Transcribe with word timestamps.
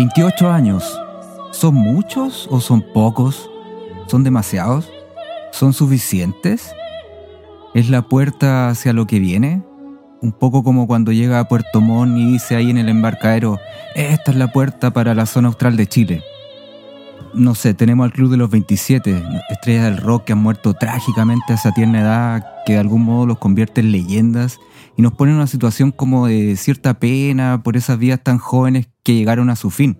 28 0.00 0.50
años. 0.50 0.98
¿Son 1.50 1.74
muchos 1.74 2.48
o 2.50 2.62
son 2.62 2.82
pocos? 2.94 3.50
¿Son 4.06 4.24
demasiados? 4.24 4.88
¿Son 5.52 5.74
suficientes? 5.74 6.72
¿Es 7.74 7.90
la 7.90 8.00
puerta 8.00 8.70
hacia 8.70 8.94
lo 8.94 9.06
que 9.06 9.18
viene? 9.18 9.62
Un 10.22 10.32
poco 10.32 10.64
como 10.64 10.86
cuando 10.86 11.12
llega 11.12 11.38
a 11.38 11.48
Puerto 11.48 11.82
Montt 11.82 12.16
y 12.16 12.32
dice 12.32 12.56
ahí 12.56 12.70
en 12.70 12.78
el 12.78 12.88
embarcadero, 12.88 13.58
esta 13.94 14.30
es 14.30 14.38
la 14.38 14.50
puerta 14.50 14.90
para 14.90 15.14
la 15.14 15.26
zona 15.26 15.48
austral 15.48 15.76
de 15.76 15.86
Chile. 15.86 16.22
No 17.34 17.54
sé, 17.54 17.74
tenemos 17.74 18.04
al 18.06 18.12
Club 18.14 18.30
de 18.30 18.38
los 18.38 18.48
27, 18.48 19.22
estrellas 19.50 19.84
del 19.84 19.98
rock 19.98 20.24
que 20.24 20.32
han 20.32 20.42
muerto 20.42 20.72
trágicamente 20.72 21.52
a 21.52 21.56
esa 21.56 21.72
tierna 21.72 22.00
edad, 22.00 22.46
que 22.64 22.72
de 22.72 22.78
algún 22.78 23.04
modo 23.04 23.26
los 23.26 23.38
convierte 23.38 23.82
en 23.82 23.92
leyendas 23.92 24.60
y 24.96 25.02
nos 25.02 25.12
pone 25.12 25.32
en 25.32 25.36
una 25.36 25.46
situación 25.46 25.92
como 25.92 26.26
de 26.26 26.56
cierta 26.56 26.94
pena 26.94 27.62
por 27.62 27.76
esas 27.76 27.98
vidas 27.98 28.20
tan 28.22 28.38
jóvenes 28.38 28.88
llegaron 29.14 29.50
a 29.50 29.56
su 29.56 29.70
fin, 29.70 29.98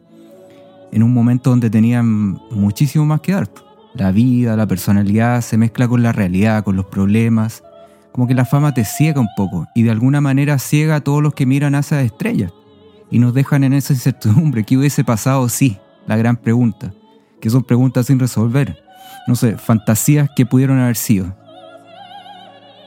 en 0.92 1.02
un 1.02 1.12
momento 1.12 1.50
donde 1.50 1.70
tenían 1.70 2.38
muchísimo 2.50 3.04
más 3.06 3.20
que 3.20 3.32
dar. 3.32 3.48
La 3.94 4.12
vida, 4.12 4.56
la 4.56 4.66
personalidad 4.66 5.40
se 5.40 5.56
mezcla 5.56 5.88
con 5.88 6.02
la 6.02 6.12
realidad, 6.12 6.64
con 6.64 6.76
los 6.76 6.86
problemas, 6.86 7.62
como 8.12 8.26
que 8.26 8.34
la 8.34 8.44
fama 8.44 8.74
te 8.74 8.84
ciega 8.84 9.20
un 9.20 9.28
poco 9.36 9.66
y 9.74 9.82
de 9.82 9.90
alguna 9.90 10.20
manera 10.20 10.58
ciega 10.58 10.96
a 10.96 11.00
todos 11.00 11.22
los 11.22 11.34
que 11.34 11.46
miran 11.46 11.74
a 11.74 11.80
esas 11.80 12.04
estrellas 12.04 12.52
y 13.10 13.18
nos 13.18 13.34
dejan 13.34 13.64
en 13.64 13.72
esa 13.72 13.92
incertidumbre. 13.92 14.64
¿Qué 14.64 14.76
hubiese 14.76 15.04
pasado? 15.04 15.48
Sí, 15.48 15.78
la 16.06 16.16
gran 16.16 16.36
pregunta, 16.36 16.92
que 17.40 17.50
son 17.50 17.64
preguntas 17.64 18.06
sin 18.06 18.18
resolver. 18.18 18.82
No 19.26 19.34
sé, 19.34 19.56
fantasías 19.56 20.30
que 20.34 20.46
pudieron 20.46 20.78
haber 20.78 20.96
sido. 20.96 21.34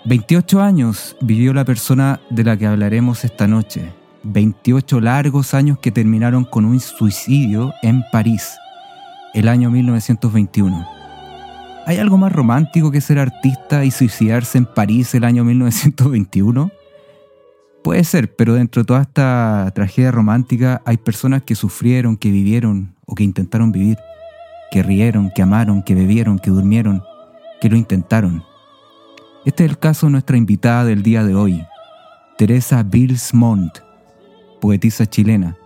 28 0.06 0.62
años 0.62 1.16
vivió 1.22 1.54
la 1.54 1.64
persona 1.64 2.20
de 2.30 2.44
la 2.44 2.58
que 2.58 2.68
hablaremos 2.68 3.24
esta 3.24 3.48
noche. 3.48 3.94
28 4.24 5.02
largos 5.02 5.54
años 5.54 5.78
que 5.80 5.92
terminaron 5.92 6.46
con 6.46 6.66
un 6.66 6.80
suicidio 6.80 7.74
en 7.82 8.04
París, 8.12 8.58
el 9.34 9.48
año 9.48 9.70
1921. 9.70 10.88
¿Hay 11.86 11.98
algo 11.98 12.18
más 12.18 12.32
romántico 12.32 12.92
que 12.92 13.02
ser 13.02 13.20
artista 13.20 13.84
y 13.84 13.92
suicidarse 13.92 14.58
en 14.58 14.66
París 14.66 15.14
el 15.16 15.26
año 15.26 15.44
1921? 15.44 16.72
Puede 17.84 18.06
ser, 18.06 18.34
pero 18.34 18.54
dentro 18.54 18.82
de 18.82 18.86
toda 18.86 19.02
esta 19.02 19.70
tragedia 19.76 20.12
romántica 20.12 20.82
hay 20.86 20.96
personas 20.96 21.44
que 21.44 21.56
sufrieron, 21.56 22.16
que 22.16 22.32
vivieron 22.32 22.96
o 23.06 23.16
que 23.16 23.26
intentaron 23.26 23.74
vivir, 23.74 23.98
que 24.72 24.82
rieron, 24.82 25.30
que 25.36 25.42
amaron, 25.42 25.84
que 25.84 25.94
bebieron, 25.94 26.40
que 26.40 26.50
durmieron, 26.50 27.04
que 27.60 27.70
lo 27.70 27.76
intentaron. 27.76 28.42
Este 29.44 29.66
es 29.66 29.70
el 29.72 29.78
caso 29.78 30.06
de 30.06 30.14
nuestra 30.14 30.38
invitada 30.38 30.86
del 30.86 31.04
día 31.04 31.26
de 31.26 31.36
hoy, 31.36 31.66
Teresa 32.38 32.82
Bilsmont, 32.84 33.83
poetisa 34.64 35.06
chilena, 35.06 35.58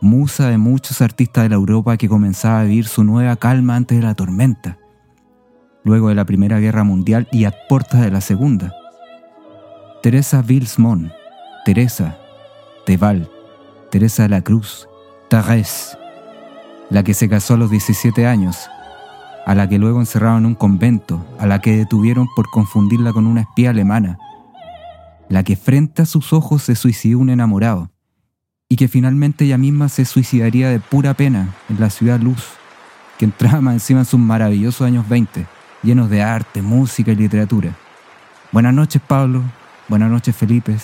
musa 0.00 0.48
de 0.50 0.56
muchos 0.56 1.02
artistas 1.02 1.42
de 1.42 1.48
la 1.48 1.56
Europa 1.56 1.96
que 1.96 2.08
comenzaba 2.08 2.60
a 2.60 2.62
vivir 2.62 2.86
su 2.86 3.02
nueva 3.02 3.34
calma 3.34 3.74
antes 3.74 3.98
de 3.98 4.04
la 4.04 4.14
tormenta 4.14 4.78
luego 5.82 6.10
de 6.10 6.14
la 6.14 6.24
Primera 6.24 6.60
Guerra 6.60 6.84
Mundial 6.84 7.26
y 7.32 7.44
a 7.44 7.52
puertas 7.68 8.02
de 8.02 8.12
la 8.12 8.20
Segunda. 8.20 8.72
Teresa 10.00 10.42
Vilsmont, 10.42 11.10
Teresa, 11.64 12.18
Teval, 12.86 13.28
Teresa 13.90 14.22
de 14.22 14.28
la 14.28 14.42
Cruz, 14.42 14.88
Thérèse, 15.28 15.98
la 16.88 17.02
que 17.02 17.14
se 17.14 17.28
casó 17.28 17.54
a 17.54 17.56
los 17.56 17.70
17 17.72 18.28
años, 18.28 18.68
a 19.44 19.56
la 19.56 19.68
que 19.68 19.80
luego 19.80 19.98
encerraron 19.98 20.38
en 20.38 20.46
un 20.46 20.54
convento, 20.54 21.20
a 21.40 21.48
la 21.48 21.60
que 21.60 21.76
detuvieron 21.76 22.28
por 22.36 22.48
confundirla 22.48 23.12
con 23.12 23.26
una 23.26 23.40
espía 23.40 23.70
alemana, 23.70 24.20
la 25.28 25.42
que 25.42 25.56
frente 25.56 26.02
a 26.02 26.06
sus 26.06 26.32
ojos 26.32 26.62
se 26.62 26.76
suicidó 26.76 27.18
un 27.18 27.30
enamorado, 27.30 27.89
y 28.72 28.76
que 28.76 28.88
finalmente 28.88 29.44
ella 29.44 29.58
misma 29.58 29.88
se 29.88 30.04
suicidaría 30.04 30.70
de 30.70 30.78
pura 30.78 31.12
pena 31.12 31.54
en 31.68 31.80
la 31.80 31.90
ciudad 31.90 32.20
Luz, 32.20 32.44
que 33.18 33.26
entraba 33.26 33.58
encima 33.72 34.00
en 34.00 34.06
sus 34.06 34.20
maravillosos 34.20 34.86
años 34.86 35.06
20 35.08 35.44
llenos 35.82 36.08
de 36.08 36.22
arte, 36.22 36.62
música 36.62 37.10
y 37.10 37.16
literatura. 37.16 37.76
Buenas 38.52 38.72
noches, 38.72 39.02
Pablo. 39.06 39.42
Buenas 39.88 40.10
noches, 40.10 40.36
Felipe. 40.36 40.76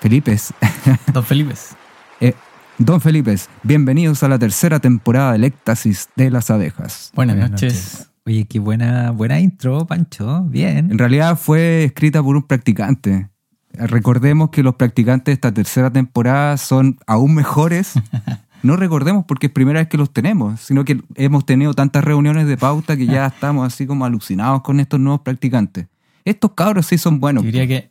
Felipes. 0.00 0.52
Don 1.12 1.24
Felipes. 1.24 1.76
Eh, 2.20 2.34
don 2.76 3.00
Felipes, 3.00 3.48
bienvenidos 3.62 4.22
a 4.22 4.28
la 4.28 4.38
tercera 4.38 4.78
temporada 4.78 5.32
del 5.32 5.44
Éxtasis 5.44 6.08
de 6.16 6.30
las 6.30 6.50
Abejas. 6.50 7.12
Buenas, 7.14 7.36
noches. 7.36 8.10
Oye, 8.26 8.46
qué 8.46 8.58
buena, 8.58 9.10
buena 9.10 9.40
intro, 9.40 9.86
Pancho. 9.86 10.42
Bien. 10.44 10.90
En 10.90 10.98
realidad 10.98 11.38
fue 11.38 11.84
escrita 11.84 12.22
por 12.22 12.36
un 12.36 12.42
practicante. 12.42 13.30
Recordemos 13.72 14.50
que 14.50 14.62
los 14.62 14.74
practicantes 14.74 15.26
de 15.26 15.32
esta 15.32 15.52
tercera 15.52 15.90
temporada 15.90 16.56
son 16.56 16.98
aún 17.06 17.34
mejores 17.34 17.94
no 18.62 18.76
recordemos 18.76 19.24
porque 19.26 19.46
es 19.46 19.52
primera 19.52 19.80
vez 19.80 19.88
que 19.88 19.96
los 19.96 20.12
tenemos, 20.12 20.60
sino 20.60 20.84
que 20.84 21.00
hemos 21.14 21.46
tenido 21.46 21.74
tantas 21.74 22.04
reuniones 22.04 22.46
de 22.46 22.56
pauta 22.56 22.96
que 22.96 23.06
ya 23.06 23.26
estamos 23.34 23.66
así 23.66 23.86
como 23.86 24.04
alucinados 24.04 24.62
con 24.62 24.80
estos 24.80 25.00
nuevos 25.00 25.22
practicantes. 25.22 25.86
Estos 26.24 26.52
cabros 26.52 26.86
sí 26.86 26.98
son 26.98 27.20
buenos. 27.20 27.44
diría 27.44 27.66
que 27.66 27.90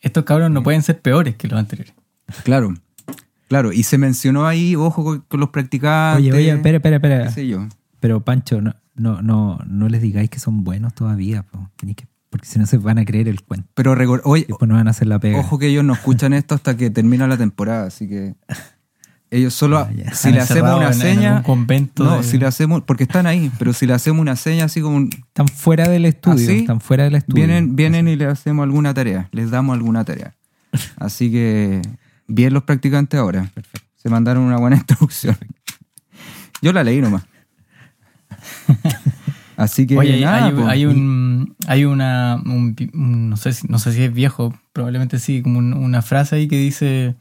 estos 0.00 0.24
cabros 0.24 0.50
no 0.50 0.62
pueden 0.62 0.82
ser 0.82 1.00
peores 1.00 1.36
que 1.36 1.48
los 1.48 1.58
anteriores. 1.58 1.94
Claro, 2.44 2.74
claro. 3.48 3.72
Y 3.72 3.84
se 3.84 3.98
mencionó 3.98 4.46
ahí, 4.46 4.76
ojo 4.76 5.22
con, 5.28 5.40
los 5.40 5.50
practicantes. 5.50 6.32
Oye, 6.32 6.32
oye, 6.32 6.50
espera, 6.50 6.76
espera, 6.76 6.96
espera. 6.96 7.30
yo. 7.30 7.66
Pero 8.00 8.24
Pancho, 8.24 8.60
no, 8.60 8.74
no, 8.94 9.22
no, 9.22 9.58
no 9.66 9.88
les 9.88 10.02
digáis 10.02 10.30
que 10.30 10.38
son 10.38 10.62
buenos 10.62 10.94
todavía, 10.94 11.44
porque 12.30 12.46
si 12.46 12.58
no 12.58 12.66
se 12.66 12.78
van 12.78 12.98
a 12.98 13.04
creer 13.04 13.28
el 13.28 13.42
cuento. 13.42 13.68
Pero 13.74 13.92
oye, 14.24 14.46
no 14.60 14.74
van 14.74 14.88
a 14.88 14.90
hacer 14.90 15.06
la 15.06 15.18
pega. 15.18 15.38
Ojo 15.38 15.58
que 15.58 15.66
ellos 15.68 15.84
no 15.84 15.94
escuchan 15.94 16.32
esto 16.32 16.54
hasta 16.54 16.76
que 16.76 16.90
termina 16.90 17.26
la 17.26 17.36
temporada, 17.36 17.86
así 17.86 18.08
que 18.08 18.34
ellos 19.30 19.52
solo, 19.52 19.78
ah, 19.78 19.90
si 20.14 20.32
le 20.32 20.40
hacemos 20.40 20.76
una 20.76 20.92
seña. 20.94 21.42
convento 21.42 22.02
no, 22.02 22.22
si 22.22 22.38
le 22.38 22.46
hacemos, 22.46 22.82
porque 22.82 23.02
están 23.02 23.26
ahí, 23.26 23.50
pero 23.58 23.74
si 23.74 23.86
le 23.86 23.92
hacemos 23.92 24.22
una 24.22 24.36
seña 24.36 24.64
así 24.64 24.80
como. 24.80 25.06
están 25.06 25.48
fuera 25.48 25.86
del 25.88 26.06
estudio. 26.06 26.50
están 26.50 26.80
fuera 26.80 27.04
del 27.04 27.16
estudio. 27.16 27.46
Vienen, 27.46 27.76
vienen 27.76 28.08
y 28.08 28.16
le 28.16 28.24
hacemos 28.24 28.62
alguna 28.62 28.94
tarea, 28.94 29.28
les 29.32 29.50
damos 29.50 29.74
alguna 29.74 30.04
tarea. 30.04 30.34
Así 30.96 31.30
que, 31.30 31.82
bien 32.26 32.54
los 32.54 32.62
practicantes 32.62 33.20
ahora. 33.20 33.50
Se 33.96 34.08
mandaron 34.08 34.44
una 34.44 34.56
buena 34.56 34.76
introducción. 34.80 35.36
Yo 36.62 36.72
la 36.72 36.82
leí 36.82 37.00
nomás. 37.00 37.24
Así 39.58 39.88
que. 39.88 39.98
Oye, 39.98 40.24
hay, 40.24 40.54
hay, 40.68 40.86
un. 40.86 41.56
Hay 41.66 41.84
una. 41.84 42.40
no, 42.44 43.36
sé 43.36 43.52
si, 43.52 43.66
no 43.66 43.80
sé 43.80 43.92
si 43.92 44.04
es 44.04 44.14
viejo, 44.14 44.54
probablemente 44.72 45.18
sí, 45.18 45.42
como 45.42 45.58
una 45.58 46.00
frase 46.00 46.36
ahí 46.36 46.48
que 46.48 46.56
dice 46.56 47.16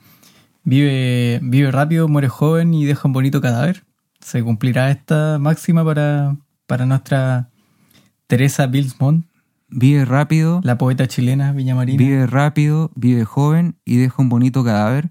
Vive, 0.63 1.39
vive 1.41 1.71
rápido, 1.71 2.07
muere 2.07 2.27
joven 2.27 2.75
y 2.75 2.85
deja 2.85 3.07
un 3.07 3.13
bonito 3.13 3.41
cadáver. 3.41 3.85
¿Se 4.19 4.43
cumplirá 4.43 4.91
esta 4.91 5.39
máxima 5.39 5.83
para, 5.83 6.37
para 6.67 6.85
nuestra 6.85 7.49
Teresa 8.27 8.67
Bilsmont? 8.67 9.25
Vive 9.69 10.05
rápido. 10.05 10.61
La 10.63 10.77
poeta 10.77 11.07
chilena 11.07 11.53
Villamarina. 11.53 11.97
Vive 11.97 12.27
rápido, 12.27 12.91
vive 12.95 13.25
joven 13.25 13.77
y 13.83 13.97
deja 13.97 14.21
un 14.21 14.29
bonito 14.29 14.63
cadáver. 14.63 15.09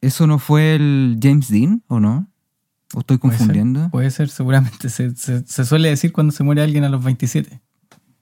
¿Eso 0.00 0.28
no 0.28 0.38
fue 0.38 0.76
el 0.76 1.18
James 1.20 1.48
Dean 1.48 1.82
o 1.88 1.98
no? 1.98 2.28
¿O 2.94 3.00
estoy 3.00 3.18
confundiendo? 3.18 3.88
Puede 3.90 4.10
ser, 4.10 4.28
seguramente. 4.28 4.88
Se, 4.88 5.14
se, 5.14 5.64
suele 5.64 5.88
decir 5.88 6.12
cuando 6.12 6.32
se 6.32 6.42
muere 6.42 6.62
alguien 6.62 6.84
a 6.84 6.88
los 6.88 7.04
27. 7.04 7.60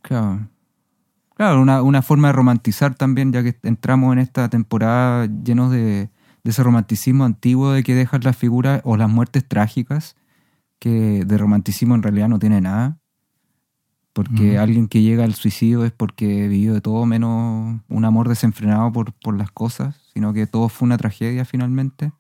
Claro. 0.03 0.49
Claro, 1.35 1.63
una, 1.63 2.03
forma 2.03 2.29
de 2.29 2.33
romantizar 2.33 2.97
también, 2.97 3.33
ya 3.33 3.43
que 3.45 3.57
entramos 3.63 4.13
en 4.13 4.19
esta 4.19 4.49
temporada 4.49 5.27
llenos 5.27 5.71
de, 5.71 6.11
ese 6.43 6.63
romanticismo 6.63 7.25
antiguo 7.25 7.73
de 7.73 7.83
que 7.83 7.95
dejan 7.95 8.23
las 8.25 8.37
figuras 8.37 8.81
o 8.85 8.97
las 8.97 9.09
muertes 9.09 9.47
trágicas, 9.47 10.17
que 10.79 11.25
de 11.25 11.39
romanticismo 11.39 11.95
en 11.95 12.03
realidad 12.03 12.29
no 12.29 12.39
tiene 12.39 12.61
nada. 12.61 12.99
Porque 14.13 14.59
alguien 14.59 14.89
que 14.89 15.01
llega 15.01 15.23
al 15.23 15.35
suicidio 15.35 15.85
es 15.85 15.93
porque 15.93 16.49
vivió 16.49 16.75
de 16.75 16.81
todo 16.81 17.07
menos 17.07 17.81
un 17.89 18.05
amor 18.05 18.29
desenfrenado 18.29 18.91
por, 18.93 19.39
las 19.39 19.53
cosas, 19.53 19.95
sino 20.13 20.33
que 20.33 20.49
todo 20.49 20.69
fue 20.69 20.87
una 20.87 20.99
tragedia 20.99 21.45
finalmente. 21.45 22.11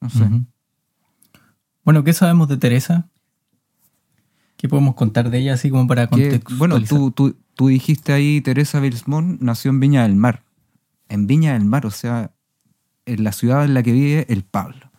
No 0.00 0.08
sé. 0.08 0.28
Bueno, 1.84 2.02
¿qué 2.04 2.12
sabemos 2.12 2.48
de 2.48 2.56
Teresa? 2.56 3.08
¿Qué 4.56 4.68
podemos 4.68 4.94
contar 4.94 5.30
de 5.30 5.38
ella 5.38 5.54
así 5.54 5.70
como 5.70 5.86
para 5.86 6.06
contextualizar? 6.06 6.58
Bueno, 6.58 6.80
tú, 6.82 7.10
tú, 7.10 7.36
tú 7.54 7.68
dijiste 7.68 8.12
ahí, 8.12 8.40
Teresa 8.40 8.80
Bilsmont 8.80 9.40
nació 9.40 9.70
en 9.70 9.80
Viña 9.80 10.02
del 10.02 10.16
Mar. 10.16 10.42
En 11.08 11.26
Viña 11.26 11.52
del 11.52 11.64
Mar, 11.64 11.84
o 11.86 11.90
sea, 11.90 12.32
en 13.04 13.24
la 13.24 13.32
ciudad 13.32 13.64
en 13.64 13.74
la 13.74 13.82
que 13.82 13.92
vive 13.92 14.26
el 14.28 14.42
Pablo. 14.44 14.90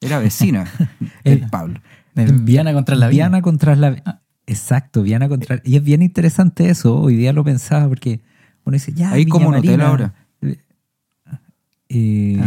Era 0.00 0.18
vecina 0.18 0.70
el 1.24 1.48
Pablo. 1.48 1.80
Viana 2.14 2.72
contra 2.72 2.96
la 2.96 3.08
Viana 3.08 3.42
contra 3.42 3.76
la 3.76 4.02
ah. 4.04 4.20
Exacto, 4.46 5.02
Viana 5.02 5.28
contra 5.28 5.60
Y 5.64 5.76
es 5.76 5.84
bien 5.84 6.02
interesante 6.02 6.70
eso, 6.70 6.98
hoy 6.98 7.14
día 7.14 7.32
lo 7.32 7.44
pensaba, 7.44 7.88
porque 7.88 8.20
uno 8.64 8.74
dice, 8.74 8.92
ya. 8.92 9.12
Ahí 9.12 9.26
como 9.26 9.48
un 9.48 9.54
hotel 9.54 9.80
ahora. 9.80 10.14
Eh, 11.88 12.40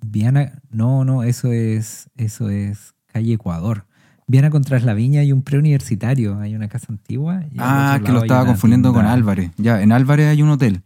Viana, 0.00 0.60
no, 0.70 1.04
no, 1.04 1.22
eso 1.22 1.52
es, 1.52 2.08
eso 2.16 2.50
es 2.50 2.94
calle 3.06 3.34
Ecuador. 3.34 3.86
Viana 4.26 4.50
contra 4.50 4.78
la 4.80 4.94
Viña 4.94 5.20
hay 5.20 5.32
un 5.32 5.42
preuniversitario, 5.42 6.38
hay 6.38 6.54
una 6.54 6.68
casa 6.68 6.86
antigua. 6.90 7.42
ah, 7.58 7.98
que 8.04 8.12
lo 8.12 8.20
estaba 8.22 8.46
confundiendo 8.46 8.92
con 8.92 9.06
Álvarez. 9.06 9.50
Ya, 9.56 9.80
en 9.82 9.92
Álvarez 9.92 10.28
hay 10.28 10.42
un 10.42 10.50
hotel. 10.50 10.82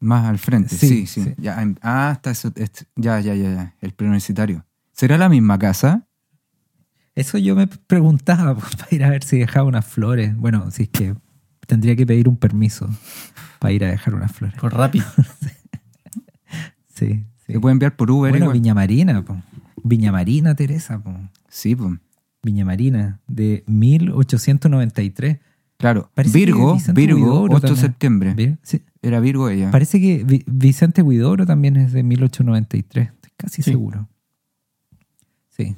Más 0.00 0.24
al 0.26 0.38
frente, 0.38 0.76
Sí, 0.76 0.86
sí, 0.88 1.06
sí. 1.06 1.22
sí. 1.24 1.34
Ya, 1.38 1.64
ah, 1.82 2.12
está 2.14 2.30
eso, 2.30 2.52
este- 2.54 2.86
ya, 2.94 3.20
ya, 3.20 3.34
ya, 3.34 3.54
ya, 3.54 3.74
el 3.80 3.92
preuniversitario. 3.92 4.64
¿Será 4.92 5.18
la 5.18 5.28
misma 5.28 5.58
casa? 5.58 6.06
Eso 7.16 7.38
yo 7.38 7.54
me 7.56 7.66
preguntaba 7.66 8.54
pues, 8.54 8.76
para 8.76 8.94
ir 8.94 9.04
a 9.04 9.10
ver 9.10 9.24
si 9.24 9.38
dejaba 9.38 9.66
unas 9.66 9.86
flores. 9.86 10.36
Bueno, 10.36 10.70
si 10.70 10.84
es 10.84 10.88
que 10.90 11.14
tendría 11.66 11.96
que 11.96 12.06
pedir 12.06 12.28
un 12.28 12.36
permiso 12.36 12.88
para 13.58 13.72
ir 13.72 13.84
a 13.84 13.88
dejar 13.90 14.14
unas 14.14 14.30
flores. 14.32 14.56
Por 14.60 14.72
rápido. 14.74 15.06
Sí. 16.94 17.24
Se 17.46 17.60
puede 17.60 17.72
enviar 17.72 17.96
por 17.96 18.10
Uber 18.10 18.30
Bueno, 18.32 18.46
igual. 18.46 18.58
Viña 18.58 18.74
Marina, 18.74 19.22
po. 19.24 19.36
Viña 19.82 20.12
Marina, 20.12 20.54
Teresa, 20.54 20.98
po. 21.02 21.14
Sí, 21.48 21.74
pues. 21.76 21.94
Viña 22.42 22.64
Marina, 22.64 23.20
de 23.26 23.64
1893. 23.66 25.38
Claro. 25.76 26.10
Parece 26.14 26.38
Virgo, 26.38 26.78
Virgo, 26.94 27.18
Huidobro 27.18 27.56
8 27.56 27.74
de 27.74 27.76
septiembre. 27.80 28.34
Vir- 28.36 28.58
sí. 28.62 28.82
Era 29.02 29.20
Virgo 29.20 29.48
ella. 29.48 29.70
Parece 29.70 30.00
que 30.00 30.24
Vi- 30.24 30.44
Vicente 30.46 31.02
Huidobro 31.02 31.46
también 31.46 31.76
es 31.76 31.92
de 31.92 32.02
1893. 32.02 33.08
Estoy 33.08 33.30
casi 33.36 33.62
Sí. 33.62 33.70
seguro. 33.72 34.08
Sí. 35.50 35.76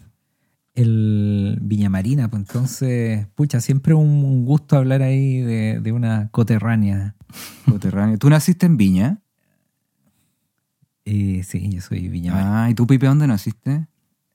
El 0.75 1.59
Viña 1.63 1.89
Marina, 1.89 2.29
pues 2.29 2.43
entonces, 2.47 3.27
pucha, 3.35 3.61
siempre 3.61 3.95
un, 3.95 4.45
gusto 4.45 4.77
hablar 4.77 5.03
ahí 5.03 5.41
de, 5.41 5.81
de 5.81 5.93
una 5.93 6.29
coterránea. 6.31 7.15
Coterráneo. 7.69 8.19
¿Tú 8.19 8.29
naciste 8.29 8.67
en 8.67 8.77
Viña? 8.77 9.21
Eh, 11.07 11.43
sí, 11.45 11.69
yo 11.71 11.81
soy 11.81 12.09
Viña. 12.09 12.65
Ah, 12.65 12.69
¿y 12.71 12.75
tú, 12.75 12.87
Pipe, 12.87 13.07
dónde 13.07 13.27
naciste? 13.27 13.87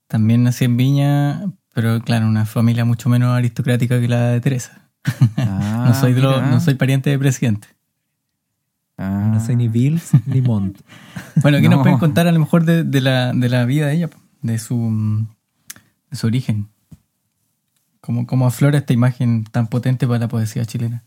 También 0.07 0.43
nací 0.43 0.65
en 0.65 0.77
Viña, 0.77 1.51
pero 1.73 2.01
claro, 2.01 2.27
una 2.27 2.45
familia 2.45 2.85
mucho 2.85 3.09
menos 3.09 3.29
aristocrática 3.35 3.99
que 3.99 4.07
la 4.07 4.29
de 4.29 4.41
Teresa. 4.41 4.89
Ah, 5.37 5.85
no, 5.89 5.93
soy 5.95 6.13
de 6.13 6.21
lo- 6.21 6.35
mira. 6.35 6.49
no 6.51 6.59
soy 6.59 6.75
pariente 6.75 7.09
de 7.09 7.19
presidente. 7.19 7.67
Ah. 8.97 9.29
No 9.33 9.43
soy 9.43 9.55
ni 9.55 9.67
Bills 9.67 10.11
ni 10.25 10.41
Montt. 10.41 10.79
Bueno, 11.41 11.57
¿qué 11.59 11.69
No. 11.69 11.75
nos 11.77 11.83
pueden 11.83 11.97
contar 11.99 12.27
a 12.27 12.31
lo 12.31 12.39
mejor 12.39 12.65
de, 12.65 12.83
de 12.83 13.01
la, 13.01 13.33
de 13.33 13.49
la 13.49 13.65
vida 13.65 13.87
de 13.87 13.95
ella? 13.95 14.09
De 14.41 14.57
su, 14.59 15.25
de 16.09 16.17
su 16.17 16.27
origen. 16.27 16.67
¿Cómo, 18.01 18.25
cómo 18.27 18.45
aflora 18.47 18.77
esta 18.79 18.93
imagen 18.93 19.43
tan 19.45 19.67
potente 19.67 20.07
para 20.07 20.19
la 20.19 20.27
poesía 20.27 20.65
chilena? 20.65 21.03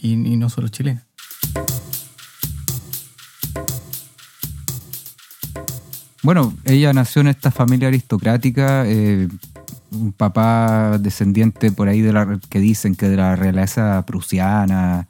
Y, 0.00 0.12
y 0.12 0.36
no 0.36 0.48
solo 0.48 0.68
chilena. 0.68 1.05
Bueno, 6.26 6.52
ella 6.64 6.92
nació 6.92 7.20
en 7.20 7.28
esta 7.28 7.52
familia 7.52 7.86
aristocrática, 7.86 8.82
eh, 8.84 9.28
un 9.92 10.10
papá 10.10 10.98
descendiente 10.98 11.70
por 11.70 11.86
ahí 11.86 12.00
de 12.00 12.12
la 12.12 12.40
que 12.50 12.58
dicen 12.58 12.96
que 12.96 13.08
de 13.08 13.16
la 13.16 13.36
realeza 13.36 14.04
prusiana 14.04 15.06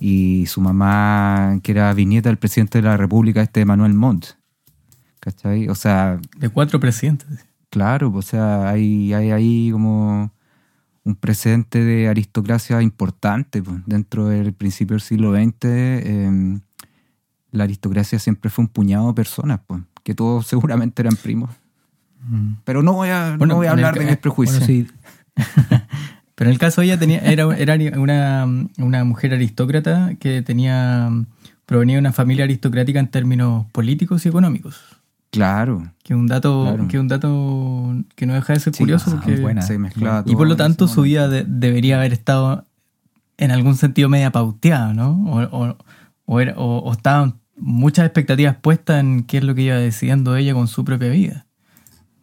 y 0.00 0.46
su 0.46 0.60
mamá 0.60 1.60
que 1.62 1.70
era 1.70 1.94
bisnieta 1.94 2.30
del 2.30 2.38
presidente 2.38 2.78
de 2.78 2.88
la 2.88 2.96
República, 2.96 3.42
este 3.42 3.64
Manuel 3.64 3.94
Montt. 3.94 4.26
¿Cachai? 5.20 5.68
O 5.68 5.76
sea, 5.76 6.18
De 6.36 6.48
cuatro 6.48 6.80
presidentes. 6.80 7.28
claro, 7.68 8.10
o 8.12 8.22
sea, 8.22 8.70
hay, 8.70 9.14
hay 9.14 9.30
ahí 9.30 9.70
como 9.70 10.32
un 11.04 11.14
precedente 11.14 11.84
de 11.84 12.08
aristocracia 12.08 12.82
importante 12.82 13.62
pues, 13.62 13.82
dentro 13.86 14.26
del 14.26 14.52
principio 14.52 14.94
del 14.94 15.02
siglo 15.02 15.32
XX. 15.32 15.54
eh, 15.62 16.60
la 17.52 17.64
aristocracia 17.64 18.18
siempre 18.18 18.50
fue 18.50 18.64
un 18.64 18.68
puñado 18.68 19.06
de 19.08 19.14
personas, 19.14 19.60
pues, 19.64 19.80
que 20.02 20.14
todos 20.14 20.46
seguramente 20.48 21.02
eran 21.02 21.16
primos. 21.16 21.50
Pero 22.64 22.82
no 22.82 22.92
voy 22.92 23.08
a, 23.08 23.36
Bueno, 23.38 23.54
no 23.54 23.56
voy 23.56 23.66
a 23.66 23.70
el 23.72 23.78
hablar 23.78 23.98
de 23.98 24.04
mis 24.04 24.16
prejuicios. 24.18 24.58
Bueno, 24.66 24.66
sí, 24.66 24.86
Pero 26.34 26.48
en 26.50 26.52
el 26.54 26.58
caso 26.58 26.80
de 26.80 26.86
ella 26.88 26.98
tenía, 26.98 27.18
era, 27.20 27.54
era 27.56 27.76
una, 28.00 28.46
una 28.78 29.04
mujer 29.04 29.34
aristócrata 29.34 30.12
que 30.18 30.40
tenía 30.42 31.10
provenía 31.66 31.96
de 31.96 32.00
una 32.00 32.12
familia 32.12 32.44
aristocrática 32.44 32.98
en 32.98 33.08
términos 33.08 33.66
políticos 33.72 34.24
y 34.26 34.28
económicos. 34.30 34.80
Claro. 35.30 35.92
Que 36.02 36.14
un 36.14 36.26
dato, 36.26 36.64
Claro. 36.64 36.88
que 36.88 36.98
un 36.98 37.08
dato 37.08 37.94
que 38.16 38.26
no 38.26 38.34
deja 38.34 38.54
de 38.54 38.60
ser 38.60 38.72
Sí, 38.74 38.78
curioso 38.80 39.10
ah, 39.10 39.20
porque 39.22 39.40
buena. 39.40 39.62
Se 39.62 39.78
mezclaba 39.78 40.24
y 40.26 40.34
por 40.34 40.48
lo 40.48 40.56
tanto 40.56 40.88
su 40.88 41.02
vida 41.02 41.28
de- 41.28 41.44
debería 41.46 41.96
haber 41.98 42.12
estado 42.12 42.64
en 43.38 43.50
algún 43.52 43.76
sentido 43.76 44.08
media 44.08 44.32
pauteada, 44.32 44.92
¿no? 44.94 45.10
O, 45.30 45.42
o, 45.42 45.76
o 46.26 46.40
era- 46.40 46.54
o- 46.56 46.78
o 46.78 46.92
estaban 46.92 47.36
muchas 47.60 48.06
expectativas 48.06 48.56
puestas 48.56 49.00
en 49.00 49.22
qué 49.24 49.38
es 49.38 49.44
lo 49.44 49.54
que 49.54 49.62
iba 49.62 49.76
decidiendo 49.76 50.34
ella 50.36 50.54
con 50.54 50.66
su 50.68 50.84
propia 50.84 51.08
vida. 51.10 51.46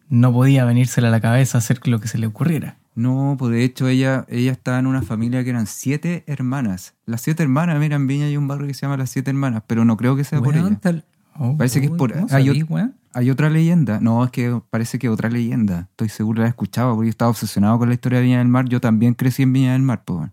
No 0.08 0.32
podía 0.32 0.64
venírsela 0.64 1.08
a 1.08 1.10
la 1.10 1.20
cabeza 1.20 1.58
hacer 1.58 1.80
lo 1.86 2.00
que 2.00 2.08
se 2.08 2.18
le 2.18 2.26
ocurriera. 2.26 2.76
No, 2.94 3.36
pues 3.38 3.52
de 3.52 3.62
hecho 3.62 3.86
ella, 3.88 4.24
ella 4.28 4.50
estaba 4.52 4.78
en 4.78 4.86
una 4.86 5.02
familia 5.02 5.44
que 5.44 5.50
eran 5.50 5.66
siete 5.66 6.24
hermanas. 6.26 6.94
Las 7.06 7.20
siete 7.20 7.42
hermanas, 7.44 7.78
mira, 7.78 7.94
en 7.96 8.06
Viña 8.06 8.26
hay 8.26 8.36
un 8.36 8.48
barrio 8.48 8.66
que 8.66 8.74
se 8.74 8.82
llama 8.82 8.96
Las 8.96 9.10
Siete 9.10 9.30
Hermanas, 9.30 9.62
pero 9.66 9.84
no 9.84 9.96
creo 9.96 10.16
que 10.16 10.24
sea 10.24 10.40
por 10.40 10.56
ella. 10.56 10.74
tal- 10.80 11.04
Oh. 11.40 11.56
Parece 11.56 11.78
que 11.80 11.86
es 11.86 11.92
por... 11.92 12.12
¿cómo 12.12 12.24
Hay, 12.32 12.46
sabí, 12.48 12.66
hay 13.14 13.30
otra 13.30 13.48
leyenda. 13.48 14.00
No, 14.00 14.24
es 14.24 14.32
que 14.32 14.60
parece 14.70 14.98
que 14.98 15.08
otra 15.08 15.28
leyenda. 15.30 15.86
Estoy 15.90 16.08
seguro 16.08 16.40
la 16.40 16.46
he 16.46 16.48
escuchado 16.48 16.96
porque 16.96 17.06
yo 17.06 17.10
estaba 17.10 17.30
obsesionado 17.30 17.78
con 17.78 17.86
la 17.88 17.94
historia 17.94 18.18
de 18.18 18.24
Viña 18.24 18.38
del 18.38 18.48
Mar. 18.48 18.68
Yo 18.68 18.80
también 18.80 19.14
crecí 19.14 19.44
en 19.44 19.52
Viña 19.52 19.74
del 19.74 19.82
Mar, 19.82 20.02
pues. 20.04 20.16
bueno. 20.18 20.32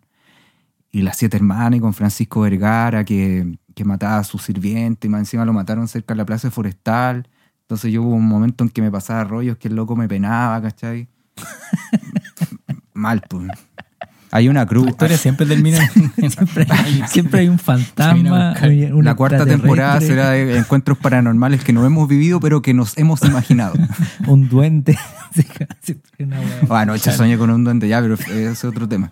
Y 0.92 1.04
las 1.04 1.18
siete 1.18 1.38
hermanas 1.38 1.78
y 1.78 1.80
con 1.80 1.94
Francisco 1.94 2.42
Vergara 2.42 3.04
que, 3.04 3.56
que 3.76 3.86
mataba 3.86 4.18
a 4.18 4.24
su 4.24 4.40
sirviente 4.40 5.08
y 5.08 5.10
más 5.10 5.20
encima 5.20 5.46
lo 5.46 5.54
mataron 5.54 5.88
cerca 5.88 6.14
de 6.14 6.18
la 6.18 6.26
plaza 6.26 6.50
forestal. 6.50 7.28
Entonces 7.62 7.92
yo 7.92 8.02
hubo 8.04 8.16
un 8.16 8.28
momento 8.28 8.64
en 8.64 8.70
que 8.70 8.82
me 8.82 8.90
pasaba 8.90 9.24
rollos 9.24 9.58
que 9.58 9.68
el 9.68 9.76
loco 9.76 9.96
me 9.96 10.08
penaba, 10.08 10.62
¿cachai? 10.62 11.08
Mal, 12.94 13.22
pues. 13.30 13.50
Hay 14.32 14.50
una 14.50 14.62
La 14.62 14.66
cruz. 14.66 14.90
historia 14.90 15.18
siempre 15.18 15.46
termina 15.46 15.78
Siempre 16.18 16.68
hay, 16.70 17.04
siempre 17.08 17.40
hay 17.42 17.48
un 17.48 17.60
fantasma. 17.60 18.54
La 19.02 19.16
cuarta 19.16 19.46
temporada 19.46 20.02
será 20.02 20.32
de 20.32 20.58
encuentros 20.58 20.98
paranormales 20.98 21.64
que 21.64 21.72
no 21.72 21.86
hemos 21.86 22.08
vivido, 22.08 22.40
pero 22.40 22.62
que 22.62 22.74
nos 22.74 22.98
hemos 22.98 23.24
imaginado. 23.24 23.76
Un 24.28 24.50
duende. 24.50 24.98
Siempre 25.82 26.26
una. 26.26 26.40
Ah, 26.70 26.82
anoche 26.82 27.12
soñé 27.12 27.38
con 27.38 27.50
un 27.50 27.64
duende, 27.64 27.88
ya, 27.88 28.02
pero 28.02 28.16
ese 28.16 28.52
es 28.52 28.64
otro 28.64 28.88
tema. 28.88 29.12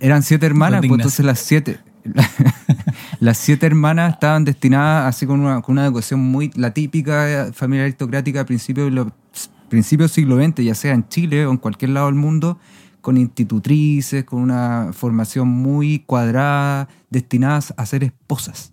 Eran 0.00 0.22
siete 0.22 0.46
hermanas, 0.46 0.80
pues 0.80 0.92
entonces 0.92 1.24
las 1.24 1.38
siete. 1.38 1.78
las 3.20 3.38
siete 3.38 3.66
hermanas 3.66 4.14
estaban 4.14 4.44
destinadas 4.44 5.14
así 5.14 5.26
con 5.26 5.40
una, 5.40 5.62
con 5.62 5.74
una 5.74 5.86
educación 5.86 6.20
muy. 6.20 6.50
la 6.54 6.72
típica 6.72 7.50
familia 7.52 7.84
aristocrática 7.84 8.40
a 8.40 8.46
principios 8.46 8.92
del 8.92 10.08
siglo 10.08 10.36
XX, 10.42 10.64
ya 10.64 10.74
sea 10.74 10.92
en 10.92 11.08
Chile 11.08 11.46
o 11.46 11.50
en 11.50 11.56
cualquier 11.56 11.90
lado 11.90 12.06
del 12.06 12.14
mundo, 12.14 12.58
con 13.00 13.16
institutrices, 13.16 14.24
con 14.24 14.40
una 14.40 14.90
formación 14.92 15.48
muy 15.48 16.00
cuadrada, 16.00 16.88
destinadas 17.10 17.74
a 17.76 17.86
ser 17.86 18.04
esposas. 18.04 18.72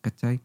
¿Cachai? 0.00 0.40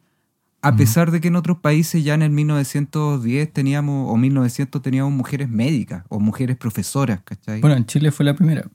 A 0.62 0.76
pesar 0.76 1.12
de 1.12 1.22
que 1.22 1.28
en 1.28 1.36
otros 1.36 1.60
países 1.60 2.04
ya 2.04 2.16
en 2.16 2.24
el 2.24 2.32
1910 2.32 3.54
teníamos, 3.54 4.12
o 4.12 4.18
1900 4.18 4.82
teníamos 4.82 5.14
mujeres 5.14 5.48
médicas 5.48 6.04
o 6.10 6.20
mujeres 6.20 6.58
profesoras, 6.58 7.22
¿cachai? 7.24 7.62
Bueno, 7.62 7.76
en 7.76 7.86
Chile 7.86 8.12
fue 8.12 8.26
la 8.26 8.34
primera. 8.34 8.68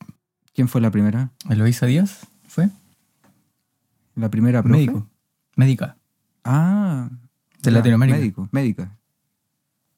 ¿Quién 0.54 0.68
fue 0.68 0.80
la 0.80 0.92
primera? 0.92 1.32
Eloísa 1.48 1.86
Díaz 1.86 2.29
La 4.14 4.28
primera 4.30 4.62
profe. 4.62 4.76
médico. 4.76 5.08
Médica. 5.56 5.96
Ah. 6.44 7.10
De 7.62 7.70
ya, 7.70 7.78
Latinoamérica. 7.78 8.18
Médico, 8.18 8.48
médica. 8.52 8.98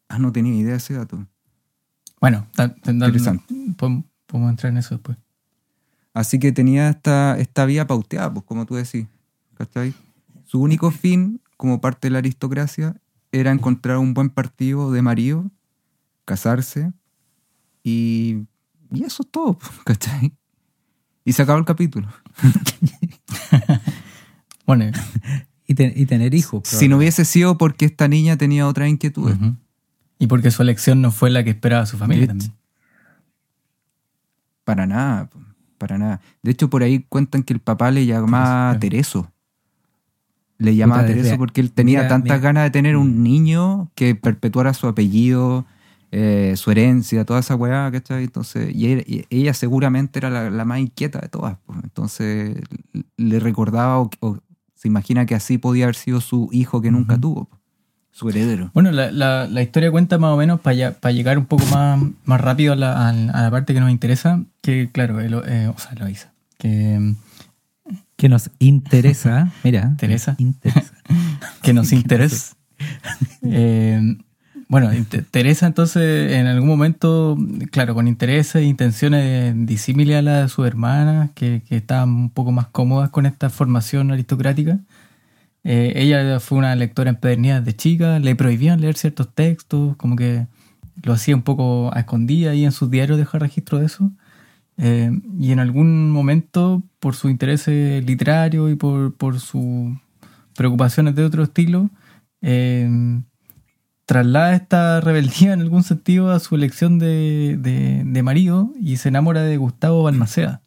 Ah, 0.08 0.18
no 0.18 0.32
tenía 0.32 0.54
idea 0.54 0.72
de 0.72 0.76
ese 0.78 0.94
dato. 0.94 1.26
Bueno, 2.20 2.46
Interesante. 2.86 3.44
podemos, 3.76 4.04
podemos 4.26 4.50
entrar 4.50 4.72
en 4.72 4.78
eso 4.78 4.94
después. 4.94 5.16
Así 6.14 6.38
que 6.38 6.52
tenía 6.52 6.90
esta, 6.90 7.38
esta 7.38 7.64
vía 7.64 7.86
pauteada, 7.86 8.32
pues 8.32 8.44
como 8.44 8.66
tú 8.66 8.74
decís. 8.74 9.06
¿Cachai? 9.54 9.94
Su 10.44 10.60
único 10.60 10.90
fin, 10.90 11.40
como 11.56 11.80
parte 11.80 12.08
de 12.08 12.12
la 12.12 12.18
aristocracia, 12.18 12.96
era 13.32 13.50
encontrar 13.50 13.98
un 13.98 14.12
buen 14.12 14.28
partido 14.28 14.92
de 14.92 15.00
marido, 15.02 15.50
casarse 16.24 16.92
y, 17.82 18.46
y 18.92 19.04
eso 19.04 19.22
es 19.22 19.30
todo, 19.30 19.58
¿cachai? 19.84 20.34
Y 21.24 21.32
se 21.32 21.42
acabó 21.42 21.58
el 21.58 21.64
capítulo. 21.64 22.08
Bueno, 24.66 24.86
Y, 25.66 25.74
te- 25.74 25.92
y 25.96 26.06
tener 26.06 26.34
hijos. 26.34 26.62
Si 26.64 26.88
no 26.88 26.98
hubiese 26.98 27.24
sido 27.24 27.56
porque 27.56 27.84
esta 27.86 28.06
niña 28.08 28.36
tenía 28.36 28.66
otras 28.66 28.88
inquietudes. 28.88 29.38
y 30.18 30.26
porque 30.26 30.50
su 30.50 30.60
elección 30.62 31.00
no 31.00 31.10
fue 31.12 31.30
la 31.30 31.44
que 31.44 31.50
esperaba 31.50 31.86
su 31.86 31.96
familia 31.96 32.26
también. 32.26 32.52
Para 34.64 34.86
nada, 34.86 35.30
para 35.78 35.98
nada. 35.98 36.20
De 36.42 36.50
hecho, 36.52 36.70
por 36.70 36.82
ahí 36.82 37.04
cuentan 37.08 37.42
que 37.42 37.52
el 37.52 37.60
papá 37.60 37.90
le 37.90 38.06
llamaba 38.06 38.78
Tereso, 38.78 39.22
Tereso. 39.22 39.32
Le 40.58 40.76
llamaba 40.76 41.06
Tereso 41.06 41.36
porque 41.38 41.60
él 41.60 41.72
tenía 41.72 42.00
mira, 42.00 42.08
tantas 42.08 42.36
mira. 42.38 42.38
ganas 42.38 42.64
de 42.64 42.70
tener 42.70 42.96
un 42.96 43.22
niño 43.22 43.90
que 43.94 44.14
perpetuara 44.14 44.74
su 44.74 44.86
apellido, 44.86 45.64
eh, 46.12 46.54
su 46.56 46.70
herencia, 46.70 47.24
toda 47.24 47.40
esa 47.40 47.56
weá, 47.56 47.90
¿cachai? 47.90 48.24
Entonces, 48.24 48.70
y, 48.74 49.24
ella 49.30 49.54
seguramente 49.54 50.18
era 50.18 50.30
la, 50.30 50.50
la 50.50 50.64
más 50.64 50.78
inquieta 50.78 51.18
de 51.18 51.28
todas. 51.28 51.56
Entonces, 51.82 52.56
le 53.16 53.40
recordaba 53.40 53.98
o, 54.00 54.10
o 54.20 54.38
se 54.82 54.88
imagina 54.88 55.26
que 55.26 55.36
así 55.36 55.58
podía 55.58 55.84
haber 55.84 55.94
sido 55.94 56.20
su 56.20 56.48
hijo 56.50 56.82
que 56.82 56.90
nunca 56.90 57.16
tuvo, 57.16 57.48
su 58.10 58.28
heredero. 58.28 58.72
Bueno, 58.74 58.90
la, 58.90 59.12
la- 59.12 59.46
la 59.46 59.62
historia 59.62 59.92
cuenta 59.92 60.18
más 60.18 60.32
o 60.32 60.36
menos 60.36 60.58
para 60.60 61.12
llegar 61.12 61.38
un 61.38 61.46
poco 61.46 61.64
más, 61.66 62.00
más 62.24 62.40
rápido 62.40 62.72
a 62.72 62.76
la, 62.76 63.08
a 63.08 63.12
la 63.42 63.50
parte 63.52 63.74
que 63.74 63.80
nos 63.80 63.92
interesa, 63.92 64.42
que 64.60 64.90
claro, 64.92 65.20
eh, 65.20 65.68
o 65.68 65.78
sea, 65.78 65.92
Eloísa, 65.92 66.32
que, 66.58 67.14
Que 68.16 68.28
nos 68.28 68.50
interesa, 68.58 69.52
mira. 69.62 69.94
Teresa. 69.98 70.34
Interesa. 70.38 70.92
que 71.62 71.72
nos 71.72 71.92
interesa. 71.92 72.56
Eh, 73.42 74.16
bueno, 74.72 74.90
Teresa 75.30 75.66
entonces 75.66 76.32
en 76.32 76.46
algún 76.46 76.66
momento, 76.66 77.36
claro, 77.70 77.94
con 77.94 78.08
intereses 78.08 78.54
e 78.54 78.64
intenciones 78.64 79.54
disímiles 79.66 80.16
a 80.16 80.22
las 80.22 80.42
de 80.44 80.48
sus 80.48 80.66
hermanas, 80.66 81.30
que, 81.34 81.60
que 81.68 81.76
estaban 81.76 82.08
un 82.08 82.30
poco 82.30 82.52
más 82.52 82.68
cómodas 82.68 83.10
con 83.10 83.26
esta 83.26 83.50
formación 83.50 84.10
aristocrática. 84.12 84.80
eh, 85.64 85.92
ella 85.96 86.40
fue 86.40 86.56
una 86.56 86.74
lectora 86.74 87.10
empedernida 87.10 87.60
de 87.60 87.76
chica, 87.76 88.18
le 88.18 88.34
prohibían 88.34 88.80
leer 88.80 88.96
ciertos 88.96 89.34
textos, 89.34 89.94
como 89.96 90.16
que 90.16 90.46
lo 91.02 91.12
hacía 91.12 91.36
un 91.36 91.42
poco 91.42 91.94
a 91.94 92.00
escondidas 92.00 92.56
y 92.56 92.64
en 92.64 92.72
sus 92.72 92.90
diarios 92.90 93.18
deja 93.18 93.38
registro 93.38 93.78
de 93.78 93.84
eso. 93.86 94.10
Eh, 94.78 95.10
y 95.38 95.52
en 95.52 95.58
algún 95.58 96.10
momento, 96.10 96.82
por 96.98 97.14
su 97.14 97.28
interés 97.28 97.68
literario 97.68 98.70
y 98.70 98.76
por, 98.76 99.14
por 99.16 99.38
sus 99.38 99.92
preocupaciones 100.56 101.14
de 101.14 101.24
otro 101.24 101.42
estilo, 101.42 101.90
eh, 102.40 102.88
traslada 104.12 104.54
esta 104.54 105.00
rebeldía 105.00 105.52
en 105.54 105.60
algún 105.60 105.82
sentido 105.82 106.30
a 106.32 106.38
su 106.40 106.54
elección 106.54 106.98
de, 106.98 107.56
de- 107.58 108.02
de 108.04 108.22
marido 108.22 108.70
y 108.80 108.96
se 108.98 109.08
enamora 109.08 109.42
de 109.42 109.56
Gustavo 109.56 110.02
Balmaceda, 110.02 110.60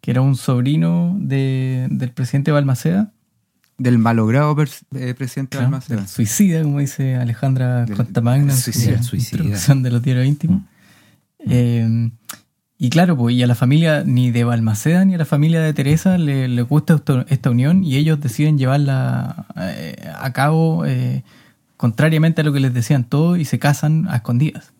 que 0.00 0.10
era 0.10 0.20
un 0.20 0.34
sobrino 0.36 1.16
de- 1.20 1.86
del 1.90 2.10
presidente 2.10 2.50
Balmaceda, 2.50 3.12
Del 3.78 3.98
malogrado 3.98 4.56
eh, 4.60 5.14
presidente 5.14 5.50
claro, 5.58 5.66
Balmaceda. 5.70 5.98
del 5.98 6.08
suicida, 6.08 6.62
como 6.64 6.80
dice 6.80 7.14
Alejandra 7.14 7.86
Contamagna 7.96 8.52
suicida, 8.54 9.00
suicida. 9.02 9.38
introducción 9.42 9.82
de 9.84 9.90
los 9.92 10.02
diarios 10.02 10.26
íntimos. 10.26 10.62
Eh, 11.38 12.10
y 12.80 12.90
claro, 12.90 13.16
pues, 13.16 13.34
y 13.36 13.42
a 13.42 13.46
la 13.46 13.54
familia 13.54 14.02
ni 14.04 14.30
de 14.32 14.42
Balmaceda 14.44 15.04
ni 15.04 15.14
a 15.14 15.18
la 15.18 15.24
familia 15.24 15.60
de 15.60 15.72
Teresa 15.72 16.18
le, 16.18 16.48
le 16.48 16.62
gusta 16.62 17.00
esta 17.28 17.50
unión 17.50 17.84
y 17.84 17.96
ellos 17.96 18.20
deciden 18.20 18.58
llevarla 18.58 19.46
eh, 19.56 19.96
a 20.20 20.32
cabo 20.32 20.84
eh, 20.84 21.22
contrariamente 21.78 22.42
a 22.42 22.44
lo 22.44 22.52
que 22.52 22.60
les 22.60 22.74
decían 22.74 23.04
todos 23.04 23.38
y 23.38 23.46
se 23.46 23.58
casan 23.58 24.06
a 24.10 24.16
escondidas. 24.16 24.74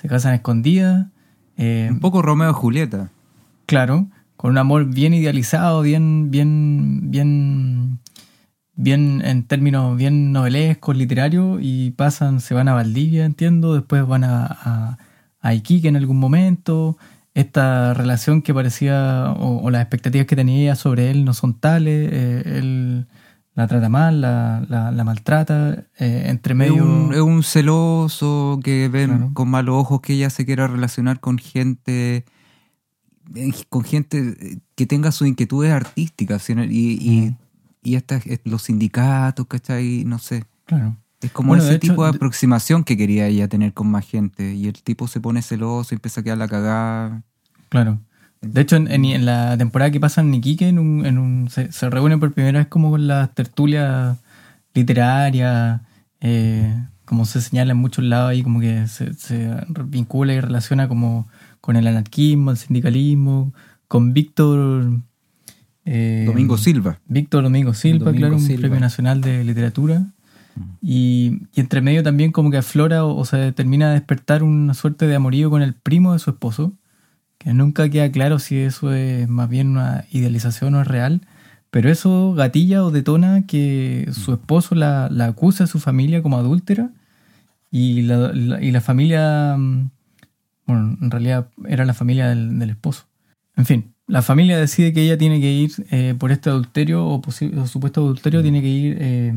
Se 0.00 0.08
casan 0.08 0.32
a 0.32 0.36
escondidas. 0.36 1.08
eh, 1.58 1.88
Un 1.90 2.00
poco 2.00 2.22
Romeo 2.22 2.50
y 2.50 2.54
Julieta. 2.54 3.10
Claro, 3.66 4.08
con 4.38 4.52
un 4.52 4.58
amor 4.58 4.86
bien 4.86 5.12
idealizado, 5.12 5.82
bien, 5.82 6.30
bien, 6.30 7.10
bien, 7.10 7.98
bien 8.74 9.20
en 9.22 9.42
términos 9.42 9.96
bien 9.98 10.32
novelescos, 10.32 10.96
literarios, 10.96 11.58
y 11.60 11.90
pasan, 11.90 12.40
se 12.40 12.54
van 12.54 12.68
a 12.68 12.74
Valdivia, 12.74 13.26
entiendo, 13.26 13.74
después 13.74 14.06
van 14.06 14.24
a, 14.24 14.46
a, 14.46 14.98
a 15.40 15.54
Iquique 15.54 15.88
en 15.88 15.96
algún 15.96 16.18
momento. 16.18 16.96
Esta 17.34 17.92
relación 17.94 18.42
que 18.42 18.54
parecía, 18.54 19.32
o, 19.38 19.62
o 19.62 19.70
las 19.70 19.82
expectativas 19.82 20.26
que 20.26 20.36
tenía 20.36 20.62
ella 20.62 20.74
sobre 20.74 21.10
él 21.10 21.24
no 21.24 21.34
son 21.34 21.54
tales, 21.54 22.08
eh, 22.12 22.42
él 22.58 23.06
la 23.60 23.68
trata 23.68 23.88
mal, 23.88 24.20
la, 24.20 24.64
la, 24.68 24.90
la 24.90 25.04
maltrata, 25.04 25.84
eh, 25.98 26.24
entre 26.26 26.52
Es 26.52 26.58
medio... 26.58 26.84
un, 26.84 27.12
es 27.14 27.20
un 27.20 27.42
celoso 27.42 28.58
que 28.62 28.88
ve 28.88 29.06
Claro. 29.06 29.30
con 29.34 29.48
malos 29.48 29.76
ojos 29.76 30.00
que 30.00 30.14
ella 30.14 30.30
se 30.30 30.44
quiera 30.44 30.66
relacionar 30.66 31.20
con 31.20 31.38
gente 31.38 32.24
eh, 33.34 33.52
con 33.68 33.84
gente 33.84 34.34
eh, 34.40 34.58
que 34.74 34.86
tenga 34.86 35.12
sus 35.12 35.28
inquietudes 35.28 35.72
artísticas 35.72 36.42
¿sí? 36.42 36.54
y, 36.68 36.92
y, 37.00 37.36
y 37.82 37.94
estas- 37.96 38.26
eh, 38.26 38.40
los 38.44 38.62
sindicatos, 38.62 39.46
¿cachai? 39.46 40.04
No 40.04 40.18
sé. 40.18 40.44
Claro. 40.66 40.96
Es 41.20 41.30
como 41.32 41.48
Bueno, 41.48 41.62
ese 41.62 41.72
de 41.72 41.76
hecho, 41.76 41.88
tipo 41.92 42.04
de- 42.04 42.10
aproximación 42.10 42.82
que 42.82 42.96
quería 42.96 43.26
ella 43.26 43.46
tener 43.46 43.72
con 43.74 43.88
más 43.90 44.06
gente. 44.06 44.54
Y 44.54 44.66
el 44.66 44.82
tipo 44.82 45.06
se 45.06 45.20
pone 45.20 45.42
celoso 45.42 45.94
y 45.94 45.96
empieza 45.96 46.22
a 46.22 46.24
quedar 46.24 46.38
la 46.38 46.48
cagada. 46.48 47.22
Claro. 47.68 48.00
De 48.42 48.60
hecho, 48.62 48.76
en, 48.76 48.90
en- 48.90 49.04
en 49.04 49.26
la 49.26 49.56
temporada 49.58 49.90
que 49.90 50.00
pasa 50.00 50.20
en 50.22 50.32
Iquique, 50.34 50.68
en 50.68 50.78
un, 50.78 51.04
en 51.06 51.18
un, 51.18 51.48
se, 51.50 51.70
se 51.72 51.90
reúnen 51.90 52.20
por 52.20 52.32
primera 52.32 52.58
vez 52.60 52.68
como 52.68 52.90
con 52.90 53.06
las 53.06 53.34
tertulias 53.34 54.16
literarias, 54.74 55.80
eh, 56.20 56.74
como 57.04 57.24
se 57.24 57.40
señala 57.40 57.72
en 57.72 57.78
muchos 57.78 58.04
lados 58.04 58.30
ahí, 58.30 58.42
como 58.42 58.60
que 58.60 58.86
se, 58.88 59.14
se 59.14 59.50
vincula 59.86 60.32
y 60.32 60.40
relaciona 60.40 60.88
como 60.88 61.28
con 61.60 61.76
el 61.76 61.86
anarquismo, 61.86 62.50
el 62.52 62.56
sindicalismo, 62.56 63.52
con 63.88 64.12
Víctor... 64.14 64.90
eh, 65.84 66.24
Domingo 66.26 66.56
Silva. 66.56 66.98
Víctor 67.06 67.42
Domingo 67.42 67.74
Silva, 67.74 68.06
Domingo 68.06 68.18
claro, 68.28 68.36
un 68.36 68.40
Silva. 68.42 68.60
premio 68.62 68.80
nacional 68.80 69.20
de 69.20 69.44
literatura. 69.44 70.06
Y, 70.82 71.42
y 71.54 71.60
entre 71.60 71.80
medio 71.80 72.02
también 72.02 72.32
como 72.32 72.50
que 72.50 72.58
aflora 72.58 73.04
o, 73.04 73.16
o 73.16 73.24
se 73.24 73.52
termina 73.52 73.88
de 73.88 73.94
despertar 73.94 74.42
una 74.42 74.74
suerte 74.74 75.06
de 75.06 75.14
amorío 75.14 75.48
con 75.50 75.62
el 75.62 75.74
primo 75.74 76.12
de 76.12 76.18
su 76.18 76.30
esposo, 76.30 76.72
que 77.40 77.54
nunca 77.54 77.88
queda 77.88 78.12
claro 78.12 78.38
si 78.38 78.58
eso 78.58 78.92
es 78.94 79.28
más 79.28 79.48
bien 79.48 79.68
una 79.70 80.04
idealización 80.12 80.74
o 80.76 80.82
es 80.82 80.86
real, 80.86 81.22
pero 81.72 81.90
eso 81.90 82.34
gatilla 82.34 82.84
o 82.84 82.92
detona 82.92 83.46
que 83.46 84.08
su 84.12 84.32
esposo 84.34 84.74
la, 84.76 85.08
la 85.10 85.26
acusa 85.26 85.64
a 85.64 85.66
su 85.66 85.80
familia 85.80 86.22
como 86.22 86.38
adúltera 86.38 86.90
y 87.70 88.02
la, 88.02 88.32
la- 88.34 88.62
y 88.62 88.70
la 88.72 88.80
familia, 88.80 89.56
mm, 89.58 89.90
bueno, 90.66 90.98
en 91.00 91.10
realidad 91.10 91.48
era 91.66 91.84
la 91.84 91.94
familia 91.94 92.28
del, 92.28 92.58
del 92.58 92.70
esposo. 92.70 93.06
En 93.56 93.66
fin, 93.66 93.94
la 94.06 94.22
familia 94.22 94.58
decide 94.58 94.92
que 94.92 95.02
ella 95.02 95.18
tiene 95.18 95.40
que 95.40 95.52
ir 95.52 95.70
eh, 95.90 96.14
por 96.18 96.32
este 96.32 96.50
adulterio 96.50 97.06
o, 97.06 97.22
supuesto 97.66 98.00
adulterio, 98.02 98.42
tiene 98.42 98.60
que 98.62 98.68
ir 98.68 98.96
eh, 99.00 99.34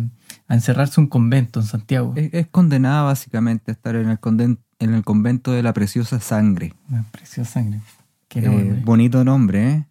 a 0.48 0.55
encerrarse 0.55 1.00
a 1.00 1.03
un 1.03 1.07
convento 1.10 1.60
en 1.60 1.65
Santiago. 1.67 2.13
Es, 2.15 2.33
es 2.33 2.48
condenada 2.48 3.03
básicamente 3.03 3.72
a 3.72 3.74
estar 3.75 3.95
en 3.95 4.10
el, 4.10 4.19
conden- 4.19 4.60
en 4.84 4.94
el 4.94 5.04
convento 5.04 5.52
de 5.52 5.63
la 5.63 5.74
preciosa 5.74 6.20
sangre. 6.20 6.74
Una 6.90 7.04
preciosa 7.12 7.52
sangre. 7.52 7.80
Qué 8.28 8.40
Eh, 8.40 8.44
nombre. 8.44 8.82
bonito 8.84 9.24
nombre, 9.24 9.70
¿eh? 9.70 9.86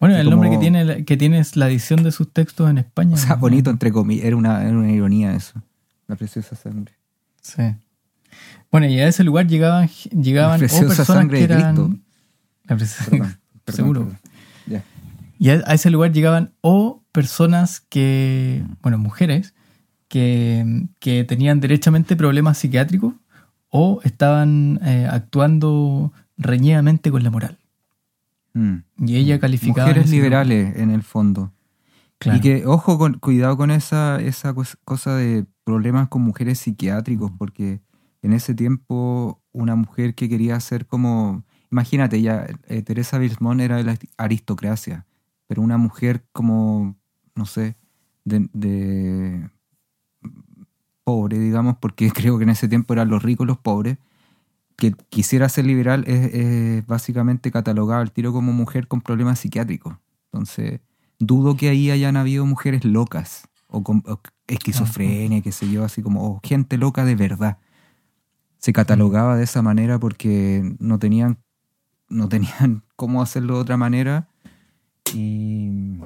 Bueno, 0.00 0.14
que 0.14 0.20
el 0.20 0.30
nombre 0.30 0.50
que 0.50 0.58
tiene, 0.58 0.84
la- 0.84 1.02
que 1.02 1.16
tiene 1.16 1.38
es 1.40 1.56
la 1.56 1.68
edición 1.68 2.02
de 2.02 2.12
sus 2.12 2.32
textos 2.32 2.70
en 2.70 2.78
España. 2.78 3.14
O 3.14 3.16
sea, 3.18 3.30
¿no? 3.30 3.38
bonito 3.38 3.70
entre 3.70 3.90
comillas. 3.92 4.24
Era 4.26 4.36
una, 4.36 4.62
era 4.62 4.76
una 4.76 4.90
ironía 4.92 5.34
eso. 5.34 5.60
La 6.06 6.16
preciosa 6.16 6.54
sangre. 6.56 6.94
Sí. 7.42 7.62
Bueno, 8.70 8.86
y 8.86 8.98
a 9.00 9.08
ese 9.08 9.24
lugar 9.24 9.46
llegaban, 9.46 9.88
llegaban 9.88 10.52
La 10.52 10.56
o 10.56 10.58
preciosa 10.68 10.86
personas 10.96 11.06
sangre 11.22 11.38
que 11.40 11.48
de 11.48 11.54
eran... 11.54 11.74
Cristo. 11.74 11.96
La 12.64 12.76
preciosa- 12.76 13.10
Perdón, 13.10 13.36
perdón, 13.64 13.76
Seguro. 13.76 14.00
perdón. 14.04 14.18
Y 15.40 15.50
a, 15.50 15.62
a 15.66 15.74
ese 15.74 15.90
lugar 15.90 16.12
llegaban 16.12 16.52
o 16.62 17.02
personas 17.12 17.80
que, 17.80 18.64
bueno, 18.82 18.98
mujeres, 18.98 19.54
que, 20.08 20.86
que 20.98 21.22
tenían 21.24 21.60
derechamente 21.60 22.16
problemas 22.16 22.58
psiquiátricos 22.58 23.14
o 23.70 24.00
estaban 24.04 24.80
eh, 24.82 25.06
actuando 25.10 26.12
reñidamente 26.36 27.10
con 27.10 27.22
la 27.22 27.30
moral. 27.30 27.58
Mm. 28.54 28.76
Y 29.06 29.16
ella 29.16 29.38
calificaba... 29.38 29.88
Mujeres 29.88 30.10
liberales 30.10 30.76
en 30.76 30.90
el 30.90 31.02
fondo. 31.02 31.52
Claro. 32.18 32.38
Y 32.38 32.40
que, 32.40 32.66
ojo, 32.66 32.98
con, 32.98 33.14
cuidado 33.14 33.56
con 33.56 33.70
esa, 33.70 34.20
esa 34.20 34.52
cos- 34.54 34.78
cosa 34.84 35.14
de 35.14 35.46
problemas 35.64 36.08
con 36.08 36.22
mujeres 36.22 36.58
psiquiátricos, 36.58 37.30
porque 37.38 37.80
en 38.22 38.32
ese 38.32 38.54
tiempo 38.54 39.40
una 39.52 39.76
mujer 39.76 40.14
que 40.14 40.28
quería 40.28 40.58
ser 40.60 40.86
como, 40.86 41.44
imagínate, 41.70 42.20
ya 42.20 42.46
eh, 42.66 42.82
Teresa 42.82 43.18
Bilsmont 43.18 43.60
era 43.60 43.76
de 43.76 43.84
la 43.84 43.98
aristocracia, 44.16 45.06
pero 45.46 45.62
una 45.62 45.78
mujer 45.78 46.24
como, 46.32 46.96
no 47.34 47.46
sé, 47.46 47.76
de, 48.24 48.48
de 48.52 49.48
pobre, 51.08 51.38
digamos, 51.38 51.78
porque 51.78 52.10
creo 52.14 52.36
que 52.36 52.44
en 52.44 52.50
ese 52.50 52.68
tiempo 52.68 52.92
eran 52.92 53.08
los 53.08 53.22
ricos 53.22 53.46
los 53.46 53.56
pobres, 53.56 53.96
que 54.76 54.92
quisiera 55.08 55.48
ser 55.48 55.64
liberal 55.64 56.04
es, 56.06 56.34
es 56.34 56.86
básicamente 56.86 57.50
catalogado 57.50 58.02
al 58.02 58.12
tiro 58.12 58.30
como 58.30 58.52
mujer 58.52 58.88
con 58.88 59.00
problemas 59.00 59.38
psiquiátricos. 59.38 59.96
Entonces, 60.26 60.80
dudo 61.18 61.56
que 61.56 61.70
ahí 61.70 61.90
hayan 61.90 62.18
habido 62.18 62.44
mujeres 62.44 62.84
locas 62.84 63.48
o 63.68 63.82
con 63.82 64.04
esquizofrenia, 64.46 65.40
qué 65.40 65.50
sé 65.50 65.70
yo, 65.70 65.82
así 65.82 66.02
como 66.02 66.28
o 66.28 66.40
gente 66.44 66.76
loca 66.76 67.06
de 67.06 67.16
verdad. 67.16 67.56
Se 68.58 68.74
catalogaba 68.74 69.34
de 69.34 69.44
esa 69.44 69.62
manera 69.62 69.98
porque 69.98 70.76
no 70.78 70.98
tenían, 70.98 71.38
no 72.10 72.28
tenían 72.28 72.84
cómo 72.96 73.22
hacerlo 73.22 73.54
de 73.54 73.60
otra 73.62 73.78
manera 73.78 74.28
y 75.14 76.00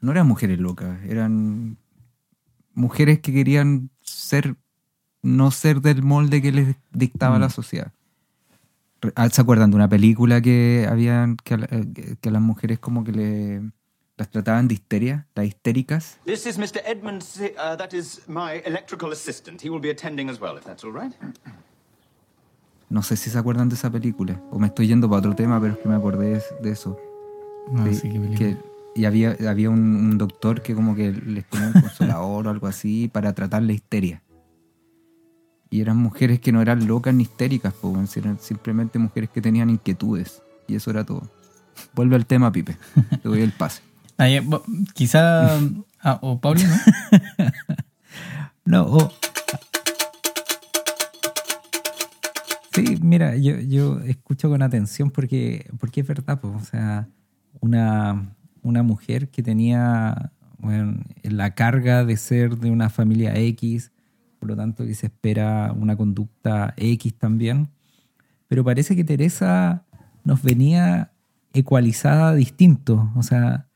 no 0.00 0.10
eran 0.10 0.26
mujeres 0.26 0.58
locas, 0.58 0.98
eran 1.04 1.78
mujeres 2.78 3.18
que 3.20 3.32
querían 3.32 3.90
ser, 4.08 4.56
no 5.22 5.50
ser 5.50 5.80
del 5.80 6.02
molde 6.02 6.40
que 6.42 6.52
les 6.52 6.76
dictaba 6.92 7.38
Mm. 7.38 7.40
la 7.40 7.50
sociedad. 7.50 7.92
Ah, 9.14 9.28
¿Se 9.30 9.40
acuerdan 9.40 9.70
de 9.70 9.76
una 9.76 9.88
película 9.88 10.40
que 10.40 10.86
habían 10.90 11.36
que, 11.36 11.54
eh, 11.54 11.86
que- 11.94 12.16
que 12.20 12.28
a 12.28 12.32
las 12.32 12.42
mujeres 12.42 12.78
como 12.80 13.04
que 13.04 13.12
le 13.12 13.62
las 14.16 14.28
trataban 14.30 14.66
de 14.66 14.74
histeria, 14.74 15.28
las 15.36 15.46
histéricas? 15.46 16.18
This 16.24 16.44
is 16.46 16.58
Mr. 16.58 16.80
Edmund. 16.84 17.22
Uh, 17.40 17.76
that 17.76 17.92
is 17.92 18.22
my 18.26 18.60
electrical 18.64 19.12
assistant. 19.12 19.62
He 19.64 19.70
will 19.70 19.80
be 19.80 19.90
attending 19.90 20.28
as 20.28 20.40
well, 20.40 20.56
if 20.58 20.64
that's 20.64 20.82
all 20.82 20.92
right. 20.92 21.12
No 22.90 23.02
sé 23.02 23.16
si 23.16 23.30
se 23.30 23.38
acuerdan 23.38 23.68
de 23.68 23.74
esa 23.76 23.90
película 23.90 24.40
o 24.50 24.58
me 24.58 24.66
estoy 24.68 24.88
yendo 24.88 25.08
para 25.08 25.18
otro 25.20 25.34
tema, 25.36 25.60
pero 25.60 25.74
es 25.74 25.78
que 25.78 25.88
me 25.88 25.94
acordé 25.94 26.30
de, 26.34 26.42
de 26.62 26.70
eso. 26.70 26.98
No, 27.70 27.84
de- 27.84 27.94
sí, 27.94 28.08
qué 28.10 28.18
película. 28.18 28.38
que, 28.38 28.56
y 28.94 29.04
había, 29.04 29.36
había 29.48 29.70
un, 29.70 29.78
un 29.80 30.18
doctor 30.18 30.62
que 30.62 30.74
como 30.74 30.94
que 30.96 31.12
les 31.12 31.44
ponía 31.44 31.68
un 31.68 31.80
consolador 31.80 32.46
o 32.46 32.50
algo 32.50 32.66
así 32.66 33.08
para 33.12 33.32
tratar 33.34 33.62
la 33.62 33.72
histeria. 33.72 34.22
Y 35.70 35.80
eran 35.82 35.98
mujeres 35.98 36.40
que 36.40 36.50
no 36.50 36.62
eran 36.62 36.86
locas 36.86 37.14
ni 37.14 37.24
histéricas, 37.24 37.74
si 38.08 38.20
eran 38.20 38.38
simplemente 38.38 38.98
mujeres 38.98 39.28
que 39.30 39.42
tenían 39.42 39.68
inquietudes. 39.70 40.42
Y 40.66 40.74
eso 40.76 40.90
era 40.90 41.04
todo. 41.04 41.30
Vuelve 41.94 42.16
al 42.16 42.26
tema, 42.26 42.50
Pipe. 42.50 42.76
Te 43.22 43.28
doy 43.28 43.42
el 43.42 43.52
pase. 43.52 43.82
Ah, 44.16 44.26
bo- 44.42 44.64
quizá. 44.94 45.56
ah, 46.02 46.18
o 46.22 46.40
Pablo, 46.40 46.62
¿no? 46.66 47.46
No, 48.64 48.82
o- 48.86 49.12
Sí, 52.74 52.98
mira, 53.02 53.34
yo, 53.36 53.58
yo 53.58 53.98
escucho 54.00 54.48
con 54.48 54.62
atención 54.62 55.10
porque, 55.10 55.68
porque 55.80 56.02
es 56.02 56.06
verdad, 56.06 56.40
pues, 56.40 56.54
o 56.54 56.64
sea, 56.64 57.08
una, 57.60 58.36
una 58.62 58.82
mujer 58.82 59.28
que 59.28 59.42
tenía 59.42 60.32
la 61.22 61.54
carga 61.54 62.04
de 62.04 62.16
ser 62.16 62.56
de 62.56 62.70
una 62.70 62.90
familia 62.90 63.36
X, 63.36 63.92
por 64.38 64.48
lo 64.48 64.56
tanto 64.56 64.84
que 64.84 64.94
se 64.94 65.06
espera 65.06 65.72
una 65.72 65.96
conducta 65.96 66.74
X 66.76 67.14
también, 67.14 67.68
pero 68.48 68.64
parece 68.64 68.96
que 68.96 69.04
Teresa 69.04 69.84
nos 70.24 70.42
venía 70.42 71.12
ecualizada 71.52 72.34
distinto, 72.34 73.10
o 73.14 73.22
sea, 73.22 73.68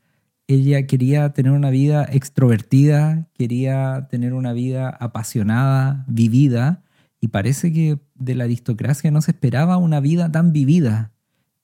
ella 0.49 0.87
quería 0.87 1.33
tener 1.33 1.53
una 1.53 1.71
vida 1.71 2.05
extrovertida, 2.11 3.29
quería 3.35 4.09
tener 4.11 4.35
una 4.35 4.53
vida 4.53 4.89
apasionada, 4.89 6.05
vivida, 6.09 6.83
y 7.21 7.29
parece 7.29 7.73
que 7.73 8.01
de 8.17 8.35
la 8.35 8.45
aristocracia 8.45 9.11
no 9.11 9.23
se 9.23 9.31
esperaba 9.31 9.77
una 9.77 10.01
vida 10.01 10.31
tan 10.31 10.53
vivida. 10.53 11.12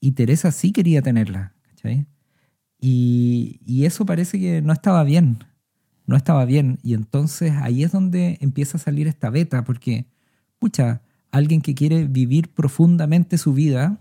Y 0.01 0.13
Teresa 0.13 0.53
sí 0.53 0.73
quería 0.73 1.03
tenerla, 1.03 1.55
¿cachai? 1.63 2.07
Y, 2.81 3.85
eso 3.85 4.05
parece 4.07 4.39
que 4.39 4.63
no 4.63 4.73
estaba 4.73 5.03
bien, 5.05 5.39
no 6.07 6.17
estaba 6.17 6.45
bien. 6.45 6.79
Y 6.83 6.95
entonces 6.95 7.53
ahí 7.61 7.83
es 7.83 7.93
donde 7.93 8.39
empieza 8.41 8.77
a 8.77 8.81
salir 8.81 9.07
esta 9.07 9.31
beta, 9.31 9.65
porque, 9.65 10.07
pucha, 10.59 11.03
alguien 11.31 11.61
que 11.61 11.75
quiere 11.75 12.05
vivir 12.05 12.49
profundamente 12.49 13.39
su 13.39 13.53
vida, 13.53 13.99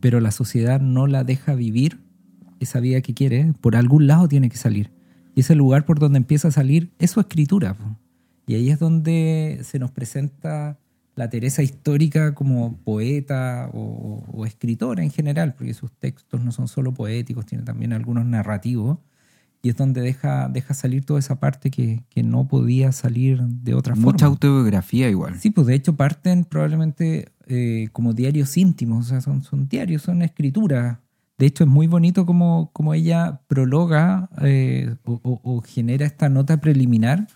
pero 0.00 0.20
la 0.20 0.30
sociedad 0.30 0.80
no 0.80 1.06
la 1.06 1.24
deja 1.24 1.54
vivir 1.54 2.00
esa 2.60 2.80
vida 2.80 3.00
que 3.00 3.14
quiere, 3.14 3.52
por 3.60 3.76
algún 3.76 4.06
lado 4.06 4.28
tiene 4.28 4.48
que 4.48 4.56
salir. 4.56 4.90
Y 5.34 5.40
ese 5.40 5.54
lugar 5.54 5.84
por 5.84 5.98
donde 5.98 6.18
empieza 6.18 6.48
a 6.48 6.52
salir 6.52 6.92
es 6.98 7.10
su 7.12 7.20
escritura. 7.20 7.76
Y 8.46 8.54
ahí 8.54 8.70
es 8.70 8.78
donde 8.78 9.60
se 9.62 9.78
nos 9.78 9.90
presenta 9.90 10.78
la 11.14 11.28
Teresa 11.28 11.62
histórica 11.62 12.34
como 12.34 12.76
poeta 12.78 13.68
o, 13.74 14.24
o 14.32 14.46
escritora 14.46 15.02
en 15.02 15.10
general, 15.10 15.54
porque 15.54 15.74
sus 15.74 15.92
textos 15.92 16.42
no 16.42 16.52
son 16.52 16.68
solo 16.68 16.92
poéticos, 16.94 17.44
tiene 17.46 17.64
también 17.64 17.92
algunos 17.92 18.24
narrativos. 18.24 18.98
Y 19.64 19.68
es 19.68 19.76
donde 19.76 20.00
deja, 20.00 20.48
deja 20.48 20.74
salir 20.74 21.04
toda 21.04 21.20
esa 21.20 21.38
parte 21.38 21.70
que, 21.70 22.02
que 22.10 22.24
no 22.24 22.48
podía 22.48 22.90
salir 22.90 23.40
de 23.42 23.74
otra 23.74 23.94
Mucha 23.94 24.10
forma. 24.20 24.26
autobiografía 24.26 25.08
igual. 25.08 25.38
Sí, 25.38 25.50
pues 25.50 25.68
de 25.68 25.74
hecho 25.74 25.94
parten 25.94 26.44
probablemente 26.44 27.28
eh, 27.46 27.88
como 27.92 28.12
diarios 28.12 28.56
íntimos, 28.56 29.06
o 29.06 29.08
sea, 29.10 29.20
son, 29.20 29.44
son 29.44 29.68
diarios, 29.68 30.02
son 30.02 30.22
escrituras. 30.22 30.98
De 31.38 31.46
hecho, 31.46 31.62
es 31.64 31.70
muy 31.70 31.86
bonito 31.86 32.26
como, 32.26 32.70
como 32.72 32.92
ella 32.92 33.40
prologa 33.46 34.28
eh, 34.42 34.96
o, 35.04 35.20
o- 35.22 35.40
o 35.44 35.60
genera 35.62 36.06
esta 36.06 36.28
nota 36.28 36.60
preliminar 36.60 37.28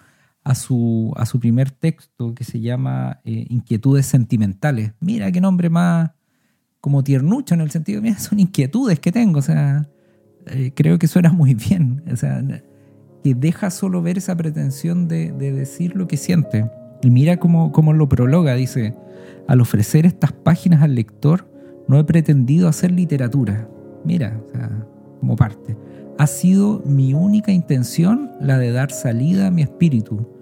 a 0.47 0.55
su, 0.55 1.13
a 1.17 1.27
su 1.27 1.41
primer 1.41 1.73
texto 1.73 2.33
que 2.33 2.45
se 2.45 2.61
llama 2.61 3.21
eh, 3.25 3.47
Inquietudes 3.51 4.07
Sentimentales. 4.07 4.93
Mira 5.01 5.33
qué 5.33 5.41
nombre 5.41 5.69
más 5.71 6.13
como 6.81 7.03
tiernucho 7.03 7.55
en 7.55 7.63
el 7.63 7.73
sentido, 7.73 8.01
mira, 8.01 8.17
son 8.21 8.39
inquietudes 8.39 9.01
que 9.01 9.11
tengo, 9.11 9.41
o 9.41 9.43
sea, 9.43 9.89
eh, 10.47 10.71
creo 10.73 11.01
que 11.01 11.09
suena 11.09 11.33
muy 11.33 11.55
bien, 11.55 12.05
o 12.13 12.15
sea, 12.15 12.45
que 13.25 13.35
deja 13.35 13.71
solo 13.71 14.03
ver 14.03 14.19
esa 14.19 14.37
pretensión 14.37 15.09
de, 15.09 15.33
de 15.33 15.51
decir 15.51 15.97
lo 15.97 16.07
que 16.07 16.17
siente. 16.17 16.71
Y 17.03 17.11
mira 17.11 17.39
cómo, 17.39 17.73
cómo 17.73 17.93
lo 17.93 18.09
prologa, 18.09 18.55
dice, 18.55 18.95
al 19.49 19.61
ofrecer 19.61 20.07
estas 20.07 20.31
páginas 20.31 20.81
al 20.83 20.95
lector, 20.95 21.51
no 21.89 21.99
he 21.99 22.05
pretendido 22.05 22.69
hacer 22.69 22.93
literatura. 22.93 23.69
Mira, 24.05 24.41
o 24.47 24.49
sea, 24.53 24.71
como 25.19 25.35
parte. 25.35 25.77
Ha 26.19 26.29
sido 26.29 26.85
mi 26.87 27.15
única 27.15 27.51
intención 27.51 28.31
la 28.41 28.59
de 28.59 28.71
dar 28.71 28.93
salida 28.93 29.49
a 29.49 29.51
mi 29.51 29.63
espíritu, 29.63 30.36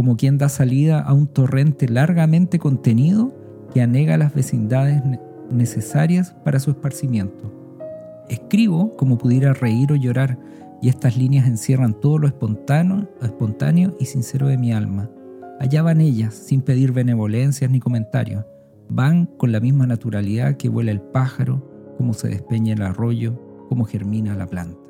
como 0.00 0.16
quien 0.16 0.38
da 0.38 0.48
salida 0.48 0.98
a 1.02 1.12
un 1.12 1.26
torrente 1.26 1.86
largamente 1.86 2.58
contenido 2.58 3.34
que 3.74 3.82
anega 3.82 4.16
las 4.16 4.34
vecindades 4.34 5.04
ne- 5.04 5.20
necesarias 5.50 6.34
para 6.42 6.58
su 6.58 6.70
esparcimiento. 6.70 7.52
Escribo 8.30 8.96
como 8.96 9.18
pudiera 9.18 9.52
reír 9.52 9.92
o 9.92 9.96
llorar, 9.96 10.38
y 10.80 10.88
estas 10.88 11.18
líneas 11.18 11.46
encierran 11.46 11.92
todo 11.92 12.16
lo 12.16 12.28
espontáneo, 12.28 13.10
espontáneo 13.20 13.94
y 14.00 14.06
sincero 14.06 14.48
de 14.48 14.56
mi 14.56 14.72
alma. 14.72 15.10
Allá 15.60 15.82
van 15.82 16.00
ellas, 16.00 16.32
sin 16.32 16.62
pedir 16.62 16.92
benevolencias 16.92 17.70
ni 17.70 17.78
comentarios. 17.78 18.46
Van 18.88 19.26
con 19.26 19.52
la 19.52 19.60
misma 19.60 19.86
naturalidad 19.86 20.56
que 20.56 20.70
vuela 20.70 20.92
el 20.92 21.02
pájaro, 21.02 21.62
como 21.98 22.14
se 22.14 22.28
despeña 22.28 22.72
el 22.72 22.80
arroyo, 22.80 23.38
como 23.68 23.84
germina 23.84 24.34
la 24.34 24.46
planta. 24.46 24.80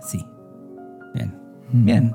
Así. 0.00 0.18
Bien. 1.14 1.32
Bien. 1.72 2.12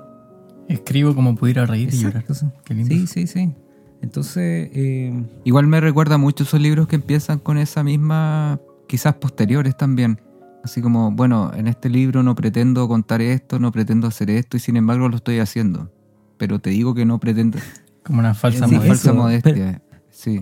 Escribo 0.68 1.16
como 1.16 1.36
pudiera 1.36 1.66
reír 1.66 1.90
y 1.94 1.98
llorar. 1.98 2.24
Exacto. 2.28 2.62
Qué 2.66 2.74
lindo. 2.74 2.94
Sí, 2.94 3.08
sí, 3.08 3.28
sí. 3.28 3.54
Entonces, 4.02 4.70
eh, 4.74 5.24
Igual 5.44 5.68
me 5.68 5.80
recuerda 5.82 6.18
mucho 6.18 6.44
esos 6.44 6.60
libros 6.62 6.88
que 6.88 6.96
empiezan 6.98 7.40
con 7.40 7.58
esa 7.58 7.84
misma, 7.84 8.60
quizás 8.88 9.16
posteriores 9.16 9.76
también. 9.78 10.22
Así 10.64 10.82
como, 10.82 11.12
bueno, 11.12 11.52
en 11.56 11.68
este 11.68 11.90
libro 11.90 12.22
no 12.24 12.36
pretendo 12.36 12.88
contar 12.88 13.22
esto, 13.22 13.58
no 13.60 13.72
pretendo 13.72 14.08
hacer 14.08 14.30
esto 14.30 14.58
y 14.58 14.60
sin 14.60 14.76
embargo 14.78 15.08
lo 15.10 15.16
estoy 15.16 15.40
haciendo. 15.40 15.92
Pero 16.38 16.60
te 16.60 16.70
digo 16.72 16.94
que 16.94 17.06
no 17.06 17.20
pretendo. 17.20 17.58
Como 18.04 18.20
una 18.20 18.34
falsa 18.34 18.68
Sí, 18.68 18.76
modestia. 18.76 18.88
falsa 18.96 19.14
modestia. 19.14 19.82
Sí. 20.10 20.42